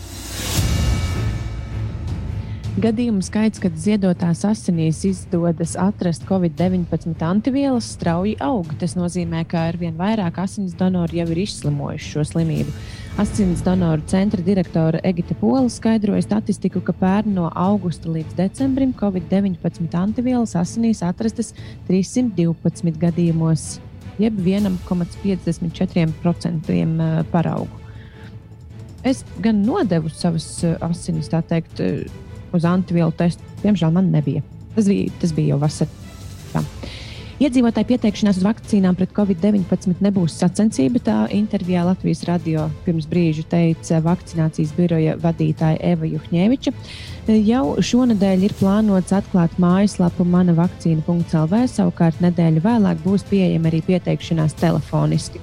[2.82, 8.66] Gadījumu skaits, kad ziedotās asinīs izdodas atrast Covid-19 antivielas, strauji aug.
[8.80, 12.70] Tas nozīmē, ka ar vien vairāk asins donoru jau ir izslimojuši šo slimību.
[13.22, 19.94] Asins donoru centra direktore Egita Pola skaidroja statistiku, ka pērn no augusta līdz decembrim Covid-19
[20.00, 21.54] antivielas asinīs atrastas
[21.86, 23.78] 312 gadījumos,
[24.18, 27.70] jeb 1,54% eh, paraugu.
[29.04, 32.08] Es gan nodevu savas eh, asinis, tā teikt, eh,
[32.54, 33.42] uz antivielu testu.
[33.62, 34.44] Diemžēl man nebija.
[34.74, 36.64] Tas bija, tas bija jau vasarā.
[37.42, 41.00] Iedzīvotāju pieteikšanās uz vakcīnām pret covid-19 nebūs sacensība.
[41.02, 46.72] Tā intervijā Latvijas radio pirms brīža teica vakcinācijas biroja vadītāja Eva Juhņēviča.
[47.34, 54.54] Jau šonadēļ ir plānots atklāt mājaslapu mana vakcīna.lv, savukārt nedēļu vēlāk būs pieejama arī pieteikšanās
[54.62, 55.42] telefoniski.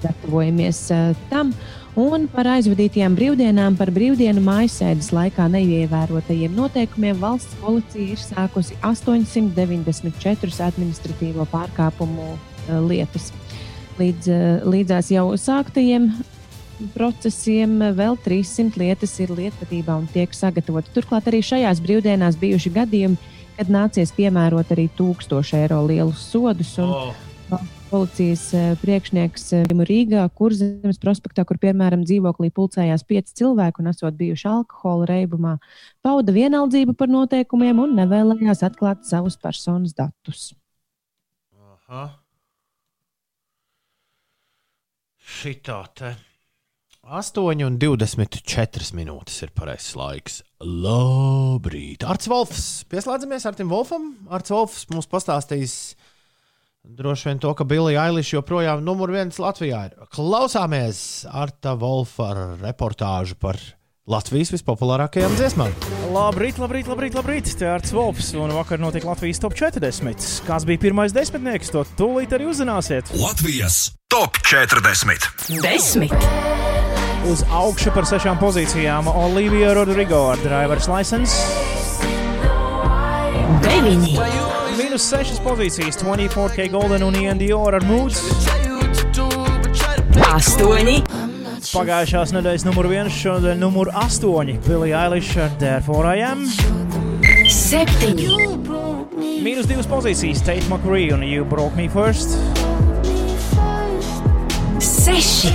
[0.00, 1.52] Gatavojamies uh, tam.
[1.96, 10.66] Un par aizvadītajām brīvdienām, par brīvdienu mājasēdes laikā neievērotajiem noteikumiem valsts policija ir sākusi 894
[10.68, 13.32] administratīvo pārkāpumu uh, lietas.
[13.98, 16.10] Līdz, uh, līdzās jau sāktajiem
[16.94, 20.94] procesiem vēl 300 lietas ir lietvedībā un tiek sagatavotas.
[20.94, 26.76] Turklāt arī šajās brīvdienās bijuši gadījumi, kad nācies piemērot arī 1000 eiro lielus sodus.
[26.78, 27.27] Un, Oh.
[27.88, 34.16] Policijas eh, priekšnieks eh, Rīgā, Kurzemes prospektā, kur piemēram dzīvoklī pulcējās pieci cilvēki un esot
[34.18, 35.54] bijuši alkohola reibumā,
[36.04, 40.50] pauda vienaldzību par noteikumiem un nevēlējās atklāt savus personas datus.
[41.56, 42.08] Aha.
[45.38, 46.12] Šitā te.
[47.08, 50.34] 8,24 minūtes ir pareizais laiks.
[50.60, 52.04] Labrīt!
[52.04, 52.66] Arts Volfs!
[52.92, 54.10] Pieslēdzamies ar Tim Wolfam.
[54.28, 55.94] Arts Volfs mums pastāstīs
[56.88, 59.96] Droši vien to, ka Billy Eilish joprojām numur viens Latvijā ir.
[60.14, 62.30] Klausāmies Arta Volfa
[62.62, 63.58] reportāžu par
[64.08, 65.74] Latvijas vispopulārākajām dziesmām.
[66.14, 67.52] Labrīt, labrīt, labrīt, labrīt.
[67.60, 70.24] Te ir Arts Volfs, un vakar notika Latvijas top 40.
[70.48, 73.12] Kas bija pirmais desmitnieks, to tūlīt arī uzzināsiet.
[73.20, 75.28] Latvijas top 40.
[75.60, 76.16] Desmit
[77.28, 79.12] uz augšu par sešām pozīcijām.
[79.12, 81.36] Olivija Rodrigo ar driver's license.
[83.68, 84.57] 9
[84.98, 88.18] uz 6 pozīcijas 24K Golden un Ian Dior ar mūds.
[90.18, 90.94] 8.
[91.68, 94.56] Pagājušās nedēļas numur 1, šodien numur 8.
[94.66, 96.42] Billy Eilish ar Therefore I Am.
[97.46, 98.18] 7.
[99.44, 102.34] Mīnus 2 pozīcijas Tate McRae un You Broke Me First.
[104.82, 105.52] 6.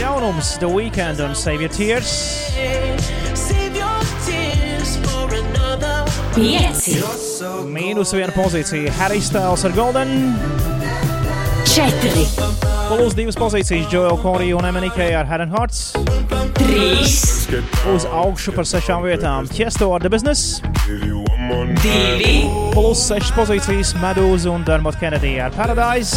[0.00, 2.89] Jaunums The Weekend un Save Your Tears.
[6.34, 6.98] Pieci,
[7.70, 10.34] Mīnus viena pozīcija Harry Styles ar Golden.
[11.70, 12.26] četri,
[12.90, 15.92] Plus divas pozīcijas Joel Corey un MNK ar Head and Hearts.
[16.58, 17.48] trīs,
[17.94, 20.60] Uz augšu par sešām vietām Tiesto ar The Business.
[21.82, 26.16] divi, Plus sešas pozīcijas Medūza un Dermot Kennedy ar Paradise.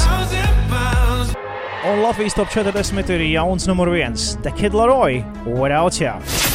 [1.83, 6.52] Un Latvijas top 40 ir jauns numur viens- The Kid Laroi Without You.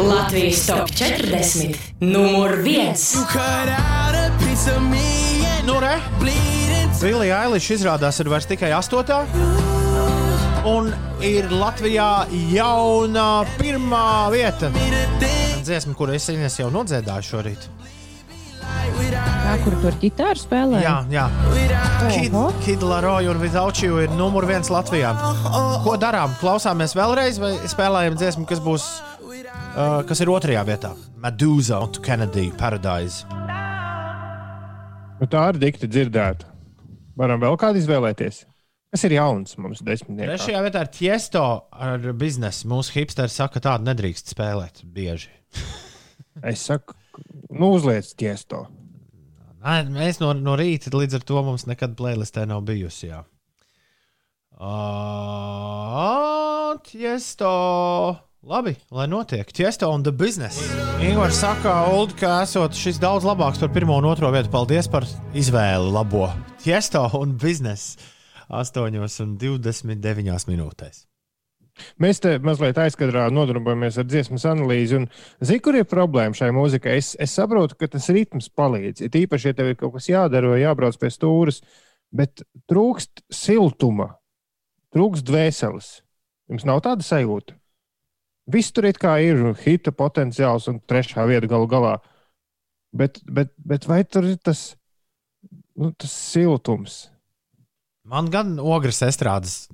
[0.00, 3.02] Latvijas top 40, numur viens,
[5.66, 5.98] Nu, re!
[7.00, 9.22] Billy Eilish izrādās ir vairs tikai astotā.
[10.68, 10.88] Un
[11.24, 14.72] ir Latvijā jauna pirmā vieta.
[15.60, 17.68] Dziesma, kuru es jau nodziedāju šorīt.
[19.50, 20.80] Tā, kur tur ģitāru spēlē?
[20.84, 21.26] Jā, jā.
[22.08, 22.34] Kid.
[22.64, 25.12] Kid Laroi un Without You ir numur viens Latvijā.
[25.84, 26.32] Ko darām?
[26.40, 28.86] Klausāmies vēlreiz, vai spēlējam dziesmu, kas būs,
[29.74, 30.92] uh, kas ir otrajā vietā?
[31.20, 33.26] Medusa un Kennedy Paradise.
[35.20, 36.48] Nu, tā ir dikti dzirdēta.
[37.20, 38.44] Varam vēl kādu izvēlēties.
[38.90, 40.32] Kas ir jauns mums desmitniekā?
[40.32, 42.66] Trešajā vietā ir Tiesto ar biznesu.
[42.70, 45.30] Mūsu hipsteri saka, ka tādu nedrīkst spēlēt bieži.
[46.46, 46.94] Es saku,
[47.52, 48.62] nu uzliec tiesto.
[49.60, 53.10] Nē, mēs no, no rīta līdz ar to mums nekad playlistē nav bijusi.
[53.10, 53.20] Jā.
[54.56, 54.70] Uh,
[56.86, 57.50] tiesto.
[58.40, 59.50] Labi, lai notiek.
[59.52, 60.56] Tiesto un the business.
[61.04, 64.48] Ingūns saka, Uld, ka esot šis daudz labāks par pirmo un otro vietu.
[64.48, 65.04] Paldies par
[65.36, 66.24] izvēli labo.
[66.64, 67.98] Tiesto un business
[68.48, 68.80] 8
[69.20, 71.04] un 29 minūtēs.
[72.00, 74.96] Mēs te mazliet aizkadrā nodarbojamies ar dziesmas analīzi.
[74.96, 75.06] un
[75.44, 76.96] Zini, kur ir problēma šai mūzikai?
[76.96, 79.04] Es, es saprotu, ka tas ritms palīdz.
[79.04, 81.60] Ir īpaši, ja tev ir kaut kas jādara vai jābrauc pie stūres,
[82.08, 82.40] bet
[82.72, 84.14] trūkst siltuma,
[84.96, 85.98] trūkst dvēseles.
[86.48, 87.59] Jums nav tāda sajūta.
[88.50, 88.96] Viss tur ir
[89.64, 91.98] hita potenciāls un trešā vieta galu galā.
[92.90, 94.74] Bet, bet, bet vai tur ir tas,
[95.78, 97.04] nu, tas siltums?
[98.02, 99.68] Man gan ogres estrādes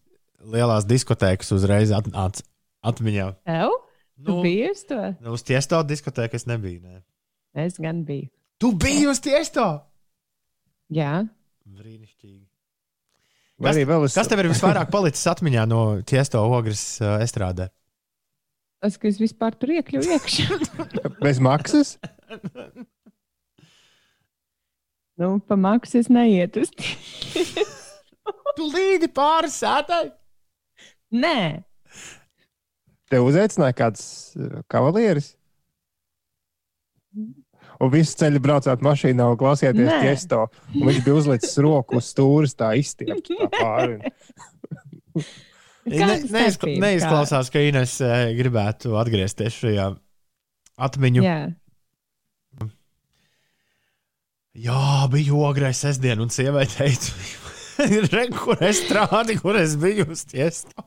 [0.44, 2.44] lielās diskotēkas uzreiz atnāca
[2.84, 3.30] atmiņā.
[3.48, 3.72] Tev?
[4.16, 5.00] Tu Nu, biji uz to?
[5.32, 6.80] Uz tiesto diskotēku es nebiju.
[6.84, 7.02] Ne.
[7.56, 8.28] Es gan biju.
[8.60, 9.64] Tu biji uz tiesto!
[10.92, 11.26] Jā,
[11.66, 12.44] Brīnišķīgi.
[13.56, 17.70] Vēl es Kas tev ir visvairāk palicis atmiņā no tiesto ogres uh, estrādē?
[18.82, 20.46] Tas, ka es vispār tur iekļuvu iekšā.
[21.24, 21.96] bez maksas?
[25.20, 26.66] nu, pa maksu es neietu
[28.56, 30.04] Tu līdi pāri sētai!
[31.16, 31.62] Nē,
[33.06, 34.00] Te uzaicināja kāds
[34.34, 35.36] uh, kavalieris.
[37.76, 40.40] un visu ceļu braucāt mašīnā un klausījāties gesto.
[40.74, 44.00] Un viņš bija uzlicis roku uz stūres, tā izstiept tā pāri.
[45.86, 49.86] Ne, neizkla, neizklausās, ka Ines eh, gribētu atgriezties šajā
[50.88, 51.22] atmiņu.
[51.22, 51.38] Jā,
[54.56, 55.06] Jā.
[55.12, 57.12] Bija ograis sestdien, un sievai teica,
[58.14, 60.86] re, kur es strādāju, kur es biju uz tiesto.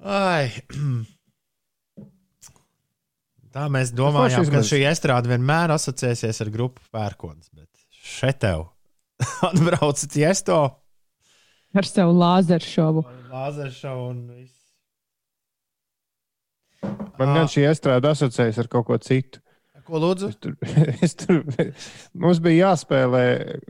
[0.00, 0.50] Ai.
[3.50, 7.50] Tā mēs domājām, ka šī estrāde vienmēr asociēsies ar grupu pērkons.
[7.50, 8.68] Bet šeit tev
[9.50, 10.60] atbrauc tiesto,
[11.76, 13.04] Ar savu lāzeru šovu.
[13.30, 14.56] lāzeršovu un viss.
[17.20, 19.42] Man gan šī iestrāde asociējas ar kaut ko citu.
[19.90, 20.28] Ko lūdzu?
[20.30, 20.52] Es tur,
[21.06, 21.40] es tur,
[22.14, 23.22] mums bija jāspēlē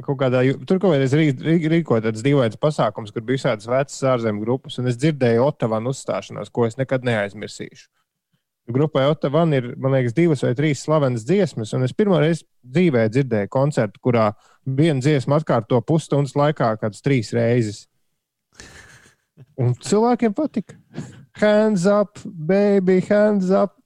[0.05, 3.97] kaut kādā, tur kaut kādreiz rī- rī- rīkot tāds dīvains pasākums, kur bija visādas vecas
[4.11, 7.87] ārzemju grupas, un es dzirdēju Otavanu uzstāšanos, ko es nekad neaizmirsīšu.
[8.71, 13.07] Grupai Otavan ir, man liekas, divas vai trīs slavenas dziesmas, un es pirmo reizi dzīvē
[13.17, 14.29] dzirdēju koncertu, kurā
[14.69, 17.87] viena dziesma atkārto pusstundas laikā kādas trīs reizes.
[19.61, 20.75] Un cilvēkiem patika.
[21.41, 23.77] Hands up, baby, hands up.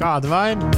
[0.00, 0.70] Kāda vaina?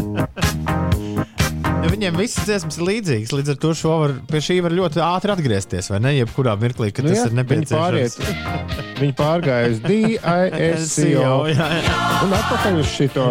[1.82, 5.90] Viņiem visas dziesmas ir līdzīgas, līdz ar to var, pie šī var ļoti ātri atgriezties.
[5.90, 6.12] Vai ne?
[6.20, 7.74] Jebkurā mirklī, kad Nu tas jā, ir viņi nepieciešams.
[7.74, 8.12] pāriet.
[9.02, 11.34] Viņi pārgāja uz DISCO
[12.24, 13.26] un atpakaļ uz šito.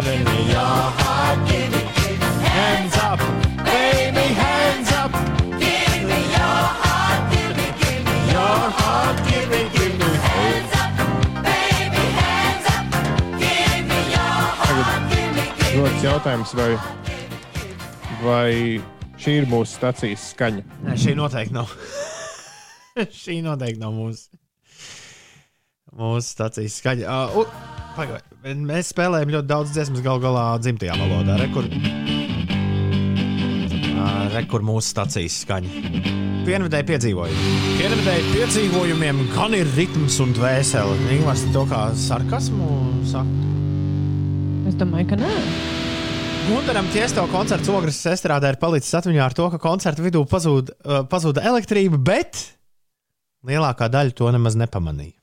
[16.02, 16.72] Rodas jautājums, vai,
[18.24, 18.82] vai
[19.22, 20.62] šī ir mūsu stācijas skaņa.
[20.82, 21.70] Nē, šī noteikti nav.
[23.22, 24.34] šī noteikti nav mūsu,
[25.94, 27.06] mūsu stācijas skaņa.
[27.06, 27.44] Uh, u,
[27.94, 28.18] pagaid,
[28.66, 31.36] mēs spēlējam ļoti daudz dziesmas gal galā dzimtajā valodā.
[31.38, 31.68] Re, kur,
[33.92, 35.70] uh, re, kur mūsu stācijas skaņa.
[36.48, 37.52] Pienvidēji piedzīvojumi.
[37.76, 40.98] Pienvidēji piedzīvojumiem gan ir ritms un dvēsele.
[41.20, 42.72] Ingūns to kā sarkasmu
[43.14, 43.38] saka.
[44.66, 45.30] Es domāju, ka nē.
[46.42, 51.02] Gunteram Tiesto koncerts Ogres estrādē ir palicis atmiņā ar to, ka koncerta vidū pazūd, uh,
[51.06, 52.40] pazuda elektrība, bet
[53.46, 55.14] lielākā daļa to nemaz nepamanīja.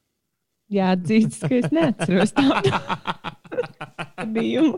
[0.72, 2.72] Jā, dzīves, ka es neatceros tādu
[4.22, 4.78] gadījumu.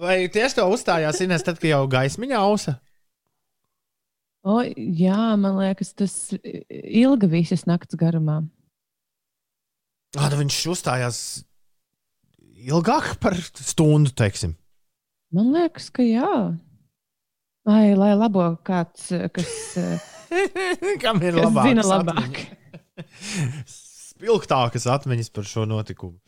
[0.00, 2.78] Vai Tiesto uzstājās Ines tad, kad jau gaismiņā ausa?
[4.40, 6.16] O, jā, man liekas, tas
[6.70, 8.40] ilga visas nakts garumā.
[10.16, 11.20] Kāda viņš uzstājās
[12.68, 14.52] ilgāk par stundu, teiksim.
[15.34, 16.56] Man liekas, ka jā.
[17.68, 19.50] Vai, lai labo kāds, kas,
[21.02, 22.34] Kam ir kas labākas zina labāk.
[24.20, 26.18] Spilgtākas atmiņas par šo notikumu.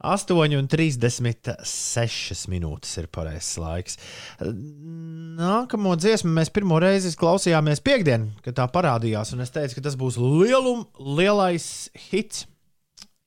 [0.00, 3.98] 8,36 minūtes ir pareizais laiks.
[4.40, 9.32] Nākamo dziesmu mēs pirmo reizi klausījāmies piekdien, kad tā parādījās.
[9.34, 11.66] un Es teicu, ka tas būs lielum, lielais
[12.08, 12.46] hits.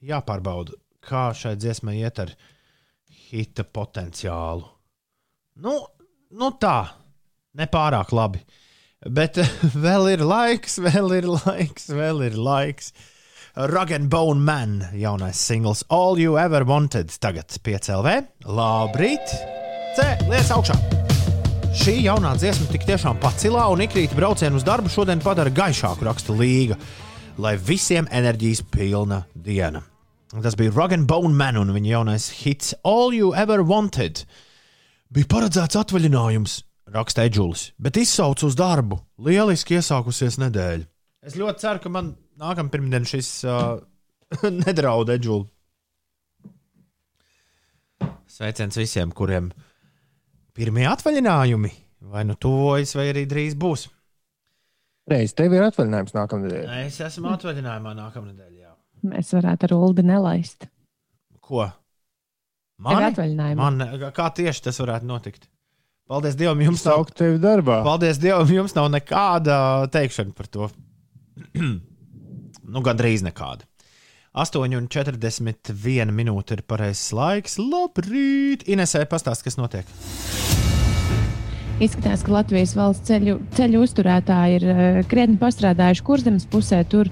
[0.03, 0.73] Jāpārbauda,
[1.07, 2.33] kā šai dziesmai iet ar
[3.29, 4.67] hita potenciālu.
[5.63, 5.77] Nu,
[6.33, 6.77] nu tā,
[7.57, 8.43] nepārāk labi.
[9.03, 9.39] Bet
[9.85, 12.93] vēl ir laiks, vēl ir laiks, vēl ir laiks.
[13.53, 18.15] Rug and Bone Man, jaunais singls All You Ever Wanted, tagad piecēlē.
[18.49, 19.35] Labrīt!
[19.93, 20.77] C, liec augšā!
[21.77, 26.33] Šī jaunā dziesma tik tiešām pacilā un ikrīt braucienu uz darbu šodien padara gaišāku rakstu
[26.37, 26.77] līga,
[27.41, 29.81] lai visiem enerģijas pilna diena.
[30.41, 34.23] Tas bija Rug and Bone Man un viņa jaunais hits All You Ever Wanted.
[35.13, 36.55] Bija paredzēts atvaļinājums,
[36.95, 38.97] raksta Edžulis, bet izsauc uz darbu.
[39.21, 40.87] Lieliski iesākusies nedēļa.
[41.23, 43.77] Es ļoti ceru, ka man nākamā pirmdiena šis uh,
[44.63, 45.45] nedraud Edžuli.
[48.33, 49.51] Sveiciens visiem, kuriem
[50.57, 51.69] pirmie atvaļinājumi
[52.09, 53.85] vai nu tuvojas, vai arī drīz būs.
[55.13, 56.67] Reiz tev ir atvaļinājums nākamnedēļ.
[56.87, 58.62] Es esmu atvaļinājumā nākamā nedēļā.
[59.03, 60.67] Mēs varētu ar Ulu nelaist.
[61.43, 61.65] Ko?
[61.67, 63.09] Tev Mani?
[63.11, 63.59] atvaļinājumā.
[63.59, 65.49] Man, kā tieši tas varētu notikt?
[66.09, 67.77] Paldies Dievam, jums nav, Saukt tevi darbā.
[67.85, 69.57] paldies Dievam, jums nav nekāda
[69.93, 70.67] teikšana par to.
[72.73, 73.63] nu, gandrīz nekāda.
[74.33, 77.59] 8,41 minūte ir pareizais laiks.
[77.61, 78.65] Labrīt!
[78.65, 79.85] Inesē, pastāst, kas notiek.
[81.83, 86.83] Izskatās, ka Latvijas valsts ceļu, ceļu uzturētāji ir eh, krietni pastrādājuši kurzemes pusē.
[86.89, 87.09] Tur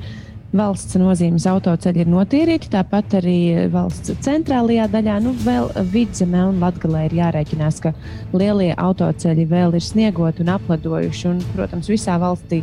[0.56, 3.38] valsts nozīmes autoceļi ir notīrīti, tāpat arī
[3.72, 5.18] valsts centrālajā daļā.
[5.24, 7.94] Nu, vēl vidzemē un latgalē ir jārēķinās, ka
[8.36, 11.28] lielie autoceļi vēl ir sniegoti un apledojuši.
[11.32, 12.62] Un, protams, visā valstī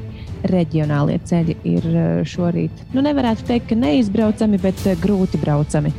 [0.49, 5.95] reģionālie ceļi ir eh, šorīt, nu nevarētu teikt, ka neizbraucami, bet eh, grūti braucami.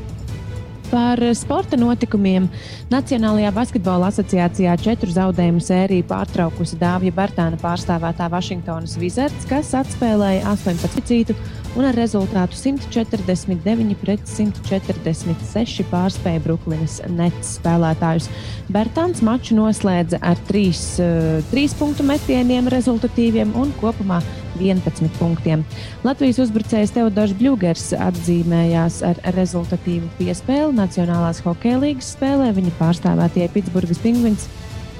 [0.90, 2.48] Par sporta notikumiem
[2.90, 11.06] Nacionālajā basketbola asociācijā četru zaudējumu sēriju pārtraukusi Dāvija Bartāna pārstāvētā Vašingtonas Wizards, kas atspēlēja 18
[11.06, 11.38] cītu
[11.78, 18.32] un ar rezultātu 149 pret 146 pārspēja Brooklynas Nets spēlētājus.
[18.74, 20.66] Bertāns maču noslēdza ar 3,
[21.06, 24.24] uh, 3 punktu metieniem rezultatīviem un kopumā
[24.60, 25.64] 11 punktiem.
[26.03, 32.49] Latvijas uzbrucējs Teodors Bļūgers atzīmējās ar rezultatīvu piespēli Nacionālās hokeja līgas spēlē.
[32.56, 34.47] Viņa pārstāvētie Pitsburgas pingvins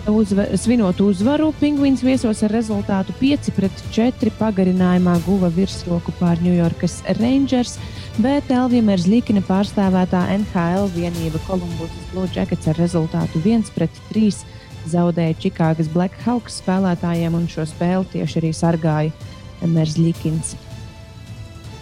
[0.07, 6.99] uzva, svinot uzvaru, Pingvīns viesos ar rezultātu 5 pret 4 pagarinājumā guva virsroku pār Ņujorkas
[7.19, 7.77] Rangers,
[8.22, 14.41] bet Elvija Merzlikina pārstāvētā NHL vienība Columbus Blue Jackets ar rezultātu 1 pret 3
[14.89, 20.56] zaudēja Čikāgas Blackhawks spēlētājiem, un šo spēli tieši arī sargāja Merzlikins.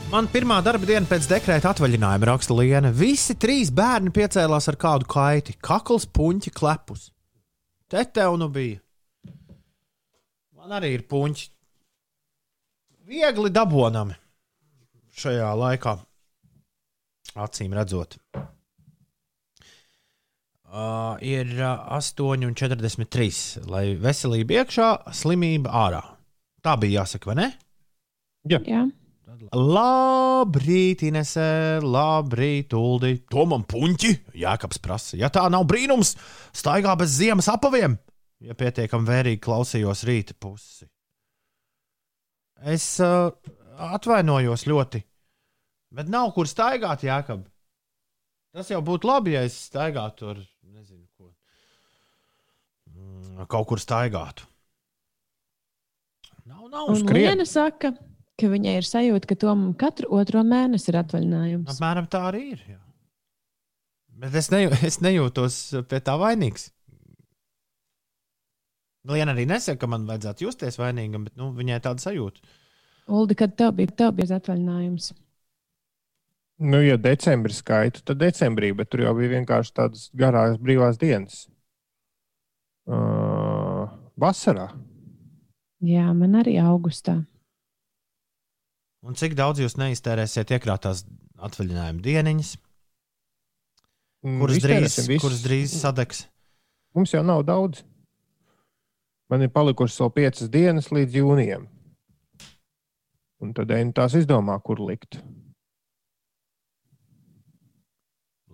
[0.07, 2.93] Man pirmā darba diena pēc dekrēta atvaļinājuma raksta Liena.
[2.95, 7.09] Visi trīs bērni piecēlās ar kādu kaiti, kakls, puņķi, klepus.
[7.91, 8.79] Te tev nu bija.
[10.55, 11.49] Man arī ir puņķi.
[13.11, 14.15] Viegli dabonami
[15.17, 15.97] šajā laikā,
[17.43, 18.15] acīm redzot.
[20.67, 23.67] Uh, ir uh, 8,43.
[23.67, 24.87] Lai veselība iekšā,
[25.19, 26.01] slimība ārā.
[26.63, 27.49] Tā bija jāsaka, vai ne?
[28.47, 28.63] Jā.
[29.53, 33.13] Labrīt, Inese, labrīt, Uldi.
[33.31, 34.11] To man puņķi,
[34.41, 35.17] Jākaps prasa.
[35.19, 36.15] Ja tā nav brīnums,
[36.55, 37.97] staigā bez ziemas apaviem,
[38.43, 40.87] ja pietiekami vērīgi klausījos rīta pusi.
[42.65, 43.29] Es uh,
[43.93, 45.03] atvainojos ļoti,
[45.93, 47.45] bet nav kur staigāt, Jākab.
[48.57, 50.39] Tas jau būtu labi, ja es staigātu ar,
[50.73, 51.29] nezinu, ko.
[52.89, 54.47] Mm, Kaut kur staigātu.
[56.47, 57.91] Nav, nav Un Liena saka,
[58.37, 61.71] ka viņai ir sajūta, ka Tomam katru otro mēnesi ir atvaļinājums.
[61.73, 62.63] Apmēram tā arī ir.
[62.75, 62.79] Jā.
[64.17, 65.59] Bet es, neju, es nejūtos
[65.89, 66.71] pie tā vainīgs.
[69.07, 72.41] Liena arī nesaka, ka man vajadzētu justies vainīgam, bet nu, viņai tāda sajūta.
[73.07, 75.13] Uldi, kad tev bija, tev bija atvaļinājums?
[76.67, 81.45] Nu, ja decembris skaitu, tad decembrī, bet tur jau bija vienkārši tādas garākas brīvās dienas.
[82.87, 83.85] Uh,
[84.19, 84.71] vasarā.
[85.85, 87.19] Jā, man arī augustā.
[89.07, 91.05] Un cik daudz jūs neiztērēsiet iekrātās
[91.47, 92.55] atvaļinājuma dieniņas,
[94.25, 95.21] Mm, kuras drīz, visus.
[95.21, 96.23] kuras drīz sadegs?
[96.97, 97.83] Mums jau nav daudz.
[99.29, 101.67] Man ir palikušas vēl piecas dienas līdz jūnijam.
[103.39, 105.19] Un tad Eina tās izdomā, kur likt.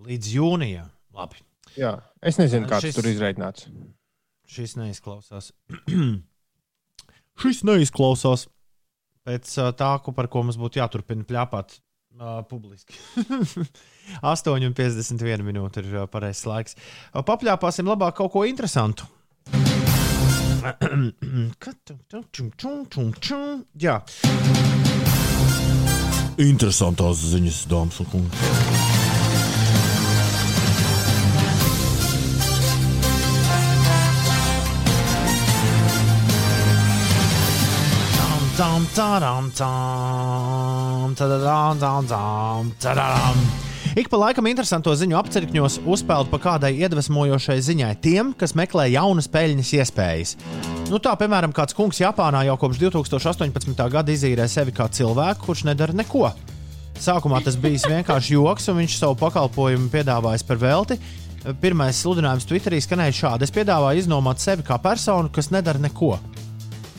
[0.04, 0.90] Līdz jūnijam.
[1.16, 1.40] Labi.
[1.78, 3.68] Jā, es nezinu, kāds Šis- tur izreikināts.
[4.46, 5.50] Šis neizklausās.
[7.40, 8.46] Šis neizklausās
[9.24, 11.78] pēc tā, par ko mums būtu jāturpina pļāpāt
[12.20, 12.94] uh, publiski.
[14.34, 16.78] 8,51 minūte ir uh, pareizais laiks.
[17.12, 19.08] Uh, papļāpāsim labāk kaut ko interesantu.
[23.84, 24.00] Jā.
[26.40, 29.03] Interesantās ziņas, dāmas un kungi.
[38.54, 43.34] Tam, tadam, tam, tadadam, tam, tam, tadadam.
[43.98, 49.26] Ik pa laikam interesanto ziņu apcirkņos uzpeld pa kādai iedvesmojošai ziņai tiem, kas meklē jaunas
[49.26, 50.36] peļņas iespējas.
[50.86, 53.74] Nu, tā, piemēram, kāds kungs Japānā jau kopš 2018.
[53.90, 56.30] gada izīrē sevi kā cilvēku, kurš nedara neko.
[57.02, 61.00] Sākumā tas bija vienkārši joks, un viņš savu pakalpojumu piedāvājis par velti.
[61.58, 66.14] Pirmais sludinājums Twitterī skanēja šādi: Es piedāvāju iznomāt sevi kā personu, kas nedara neko.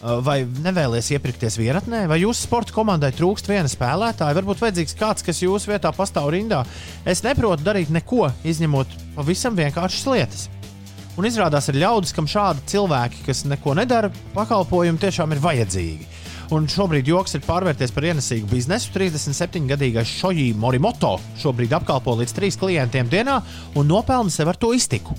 [0.05, 4.35] Vai nevēlies iepirkties vienatnē, vai jūsu sporta komandai trūkst viena spēlētāja?
[4.37, 6.59] Varbūt vajadzīgs kāds, kas jūsu vietā pastāv rindā.
[7.09, 10.45] Es neprotu darīt neko, izņemot pavisam vienkāršas lietas.
[11.17, 16.09] Un izrādās, ir ļaudis, kam šādi cilvēki, kas neko nedara, pakalpojumi tiešām ir vajadzīgi.
[16.53, 18.91] Un šobrīd joks ir pārvērties par ienesīgu biznesu.
[18.93, 23.39] 37-gadīgais Šoji Morimoto šobrīd apkalpo līdz trīs klientiem dienā
[23.73, 25.17] un nopelna sev ar to iztiku.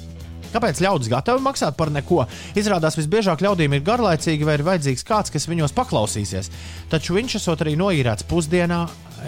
[0.57, 2.23] Kāpēc ļaudis gatavi maksāt par neko?
[2.57, 6.49] Izrādās, visbiežāk ļaudīm ir garlaicīgi vai ir vajadzīgs kāds, kas viņos paklausīsies.
[6.89, 8.87] Taču viņš esot arī noīrēts pusdienā,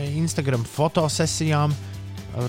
[0.09, 1.77] Instagram fotosesijām.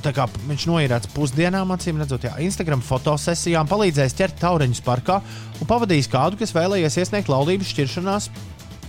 [0.05, 5.19] Tā kā viņš noīrēts pusdienām, acīm redzot, jā, Instagram fotosesijām, palīdzējis ķert taureņus parkā
[5.59, 8.29] un pavadījis kādu, kas vēlējies iesniegt laulības šķiršanās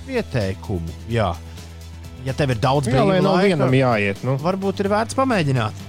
[0.07, 0.99] pieteikumu.
[1.11, 1.33] Jā.
[2.27, 4.23] Ja tev ir daudz nav laika, vienam jāiet.
[4.27, 4.37] Nu.
[4.39, 5.87] varbūt ir vērts pamēģināt.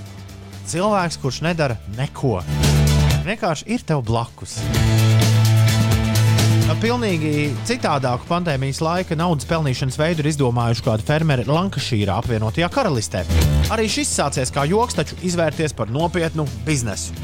[0.70, 2.40] Cilvēks, kurš nedara neko,
[3.26, 4.58] vienkārši ir tev blakus.
[6.82, 13.22] pilnīgi citādāku pandēmijas laika naudas pelnīšanas veidu ir izdomājuši kādi fermeri Lankašīrā, apvienotajā karalistē.
[13.74, 17.14] Arī šis sācies kā joks, taču izvērties par nopietnu biznesu.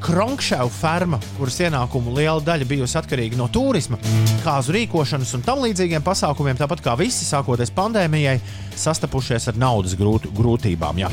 [0.00, 3.98] Kronkšēva ferma, kuras ienākumu liela daļa bijusi atkarīga no turisma,
[4.44, 8.38] kāzu rīkošanas un tam līdzīgiem pasākumiem, tāpat kā visi sākoties pandēmijai,
[8.80, 11.02] sastapušies ar naudas grūt, grūtībām.
[11.02, 11.10] Jā.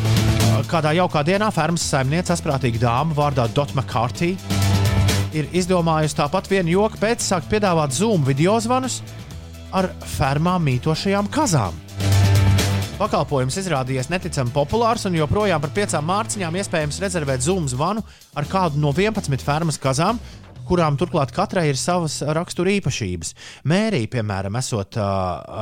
[0.72, 4.38] Kādā jaukā dienā fermas saimniece, asprātīga dāma vārdā Dot McCarthy,
[5.36, 9.02] ir izdomājusi tāpat vienu joku pēc sākt piedāvāt Zoom video zvanus
[9.76, 11.87] ar fermā mītošajām kazām.
[12.98, 18.02] Pakalpojums izrādījies neticami populārs, un joprojām par piecām mārciņām iespējams rezervēt Zoom zvanu
[18.34, 20.18] ar kādu no 11 fermas kazām,
[20.66, 23.36] kurām turklāt katrai ir savas rakstura īpašības.
[23.70, 25.06] Mērija, piemēram, esot uh,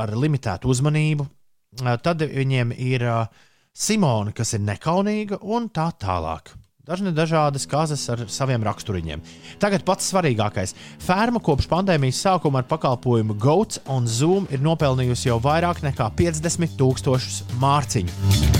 [0.00, 3.44] ar limitētu uzmanību, uh, tad viņiem ir uh,
[3.76, 6.56] Simona, kas ir nekaunīga, un tā tālāk.
[6.86, 9.18] Dažni dažādas kazas ar saviem raksturiņiem.
[9.58, 10.70] Tagad pats svarīgākais.
[11.02, 16.76] Ferma kopš pandēmijas sākuma ar pakalpojumu Goats un Zoom ir nopelnījusi jau vairāk nekā 50
[16.78, 18.14] tūkstošus mārciņu.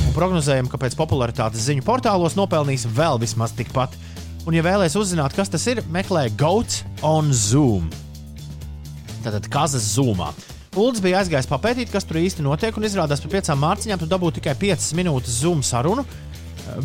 [0.09, 3.95] Un prognozējam, ka pēc popularitātes ziņu portālos nopelnīs vēl vismaz tikpat.
[4.43, 7.87] Un, ja vēlaties uzzināt, kas tas ir, meklē Goats on Zoom.
[9.23, 10.35] Tātad kazas Zoomā.
[10.75, 14.11] Ulds bija aizgājis papētīt, kas tur īsti notiek, un izrādās, ka pie piecām mārciņām tu
[14.11, 16.03] dabū tikai 5 minūtes Zoom sarunu.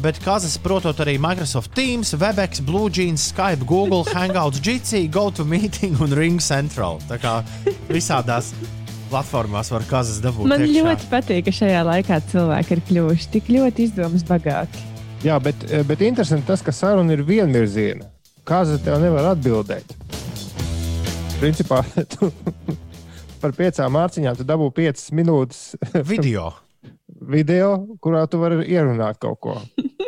[0.02, 6.42] Bet kazas protot arī Microsoft Teams, Webex, BlueJeans, Skype, Google, Hangouts, Jitsi, GoToMeeting un Ring
[6.42, 7.02] Central.
[7.10, 7.40] Tā kā
[7.90, 8.54] visādās
[9.12, 10.48] platformās var kazas dabūt.
[10.52, 10.86] Man iekšā.
[10.86, 14.86] ļoti patīk, ka šajā laikā cilvēki ir kļuvuši tik ļoti izdomas bagāti.
[15.26, 18.08] Jā, bet, bet interesanti tas, ka saruna ir vienvirziena.
[18.48, 19.98] Kāza tev nevar atbildēt.
[21.42, 21.84] Principā
[22.16, 22.32] tu
[23.42, 25.72] par piecām mārciņām tu dabū piecas minūtes
[26.06, 26.52] video.
[27.32, 27.68] video,
[28.04, 29.54] kurā tu vari ierunāt kaut ko.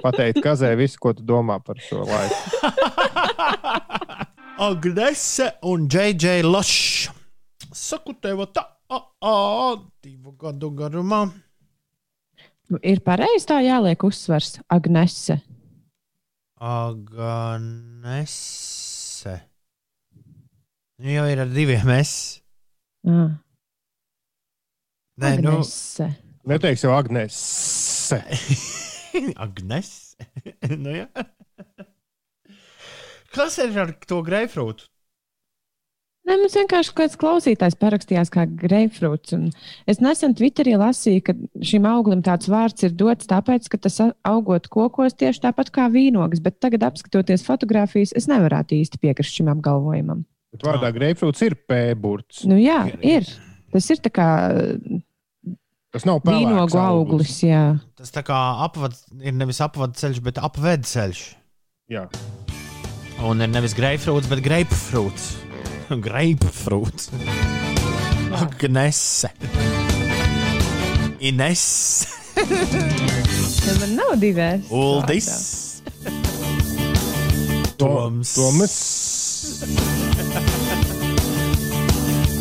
[0.04, 2.36] Pateikt, kazē visu, ko tu domā par šo laiku.
[4.68, 7.10] Agnese un JJ Lošs.
[7.74, 9.28] Saku tev, tā, a, a,
[10.04, 11.22] divu gadu garumā.
[12.70, 15.36] Nu, Ir pareizi tā jāliek uzsvars Agnese.
[16.64, 17.74] Agnese.
[21.02, 22.12] Nu, Jau ir ar diviem es.
[23.04, 23.36] Ah,
[25.20, 26.08] Nē, nu, Agnese.
[26.49, 27.38] Neteiks jau Agnēs.
[29.36, 30.10] Agnese.
[30.84, 31.07] nu, jā.
[33.34, 34.90] Kas ir ar to greifrūtu?
[36.24, 39.34] Nē, mums vienkārši kāds klausītājs parakstījās kā greifrūts.
[39.36, 39.49] un
[39.90, 41.34] Es nesen Twitterī lasīju, ka
[41.68, 46.40] šim auglim tāds vārds ir dots tāpēc, ka tas augot kokos tieši tāpat kā vīnogas,
[46.44, 50.24] bet tagad, apskatoties fotogrāfijas, es nevarētu īsti piekrist šim apgalvojumam.
[50.56, 52.45] Bet vārdā greifrūts ir P-burts.
[52.48, 53.28] Nu, jā, ir.
[53.76, 54.30] Tas ir tā kā
[55.94, 57.36] Tas nav pelēks auglis.
[57.45, 57.76] Jā.
[57.94, 61.22] Tas tā kā apvad, ir nevis apvadu ceļš, bet apved ceļš.
[61.94, 62.07] Jā.
[63.22, 65.28] Un ir nevis greifrūts, bet greipfrūts.
[66.07, 67.11] Greipfrūts.
[68.34, 69.30] Agnese.
[71.22, 71.65] Ines.
[73.84, 74.74] Man nav divēs.
[74.74, 75.30] Uldis.
[77.84, 78.34] Toms.
[78.34, 78.78] Toms.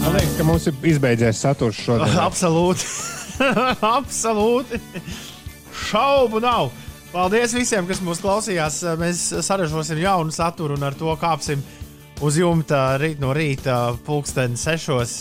[0.00, 2.16] Man liekas, ka mums ir izbeidzies saturs šodien.
[2.24, 2.88] Absolūti.
[3.98, 4.80] Absolūti.
[5.88, 6.70] Šaubu nav.
[7.12, 8.82] Paldies visiem, kas mūs klausījās.
[9.00, 11.62] Mēs saražosim jaunu saturu un ar to kāpsim
[12.24, 15.16] uz jumta rīt no rīta, pulksten sešos.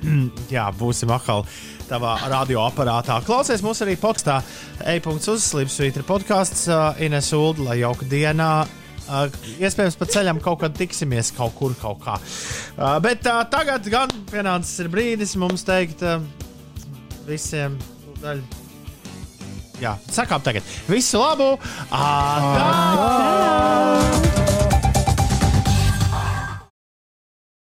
[0.54, 1.44] Jā, būsim atkal
[1.90, 3.18] tavā radioaparātā.
[3.26, 4.38] Klausies mūs arī podkāstā.
[4.94, 6.68] E-punkts uz Slimsvītra podkāsts
[7.02, 8.52] Ines Ulu, lai jauka dienā.
[9.58, 12.14] Iespējams, pa ceļam kaut kad tiksimies kaut kur, kaut kā.
[13.02, 16.04] Bet tagad gan pienācis brīdis mums teikt
[17.28, 18.42] visiem nu, daļu.
[19.80, 20.66] Jā, sakām tagad.
[20.90, 21.54] Visu labu!
[21.88, 22.66] Atā!
[23.06, 24.69] Atā!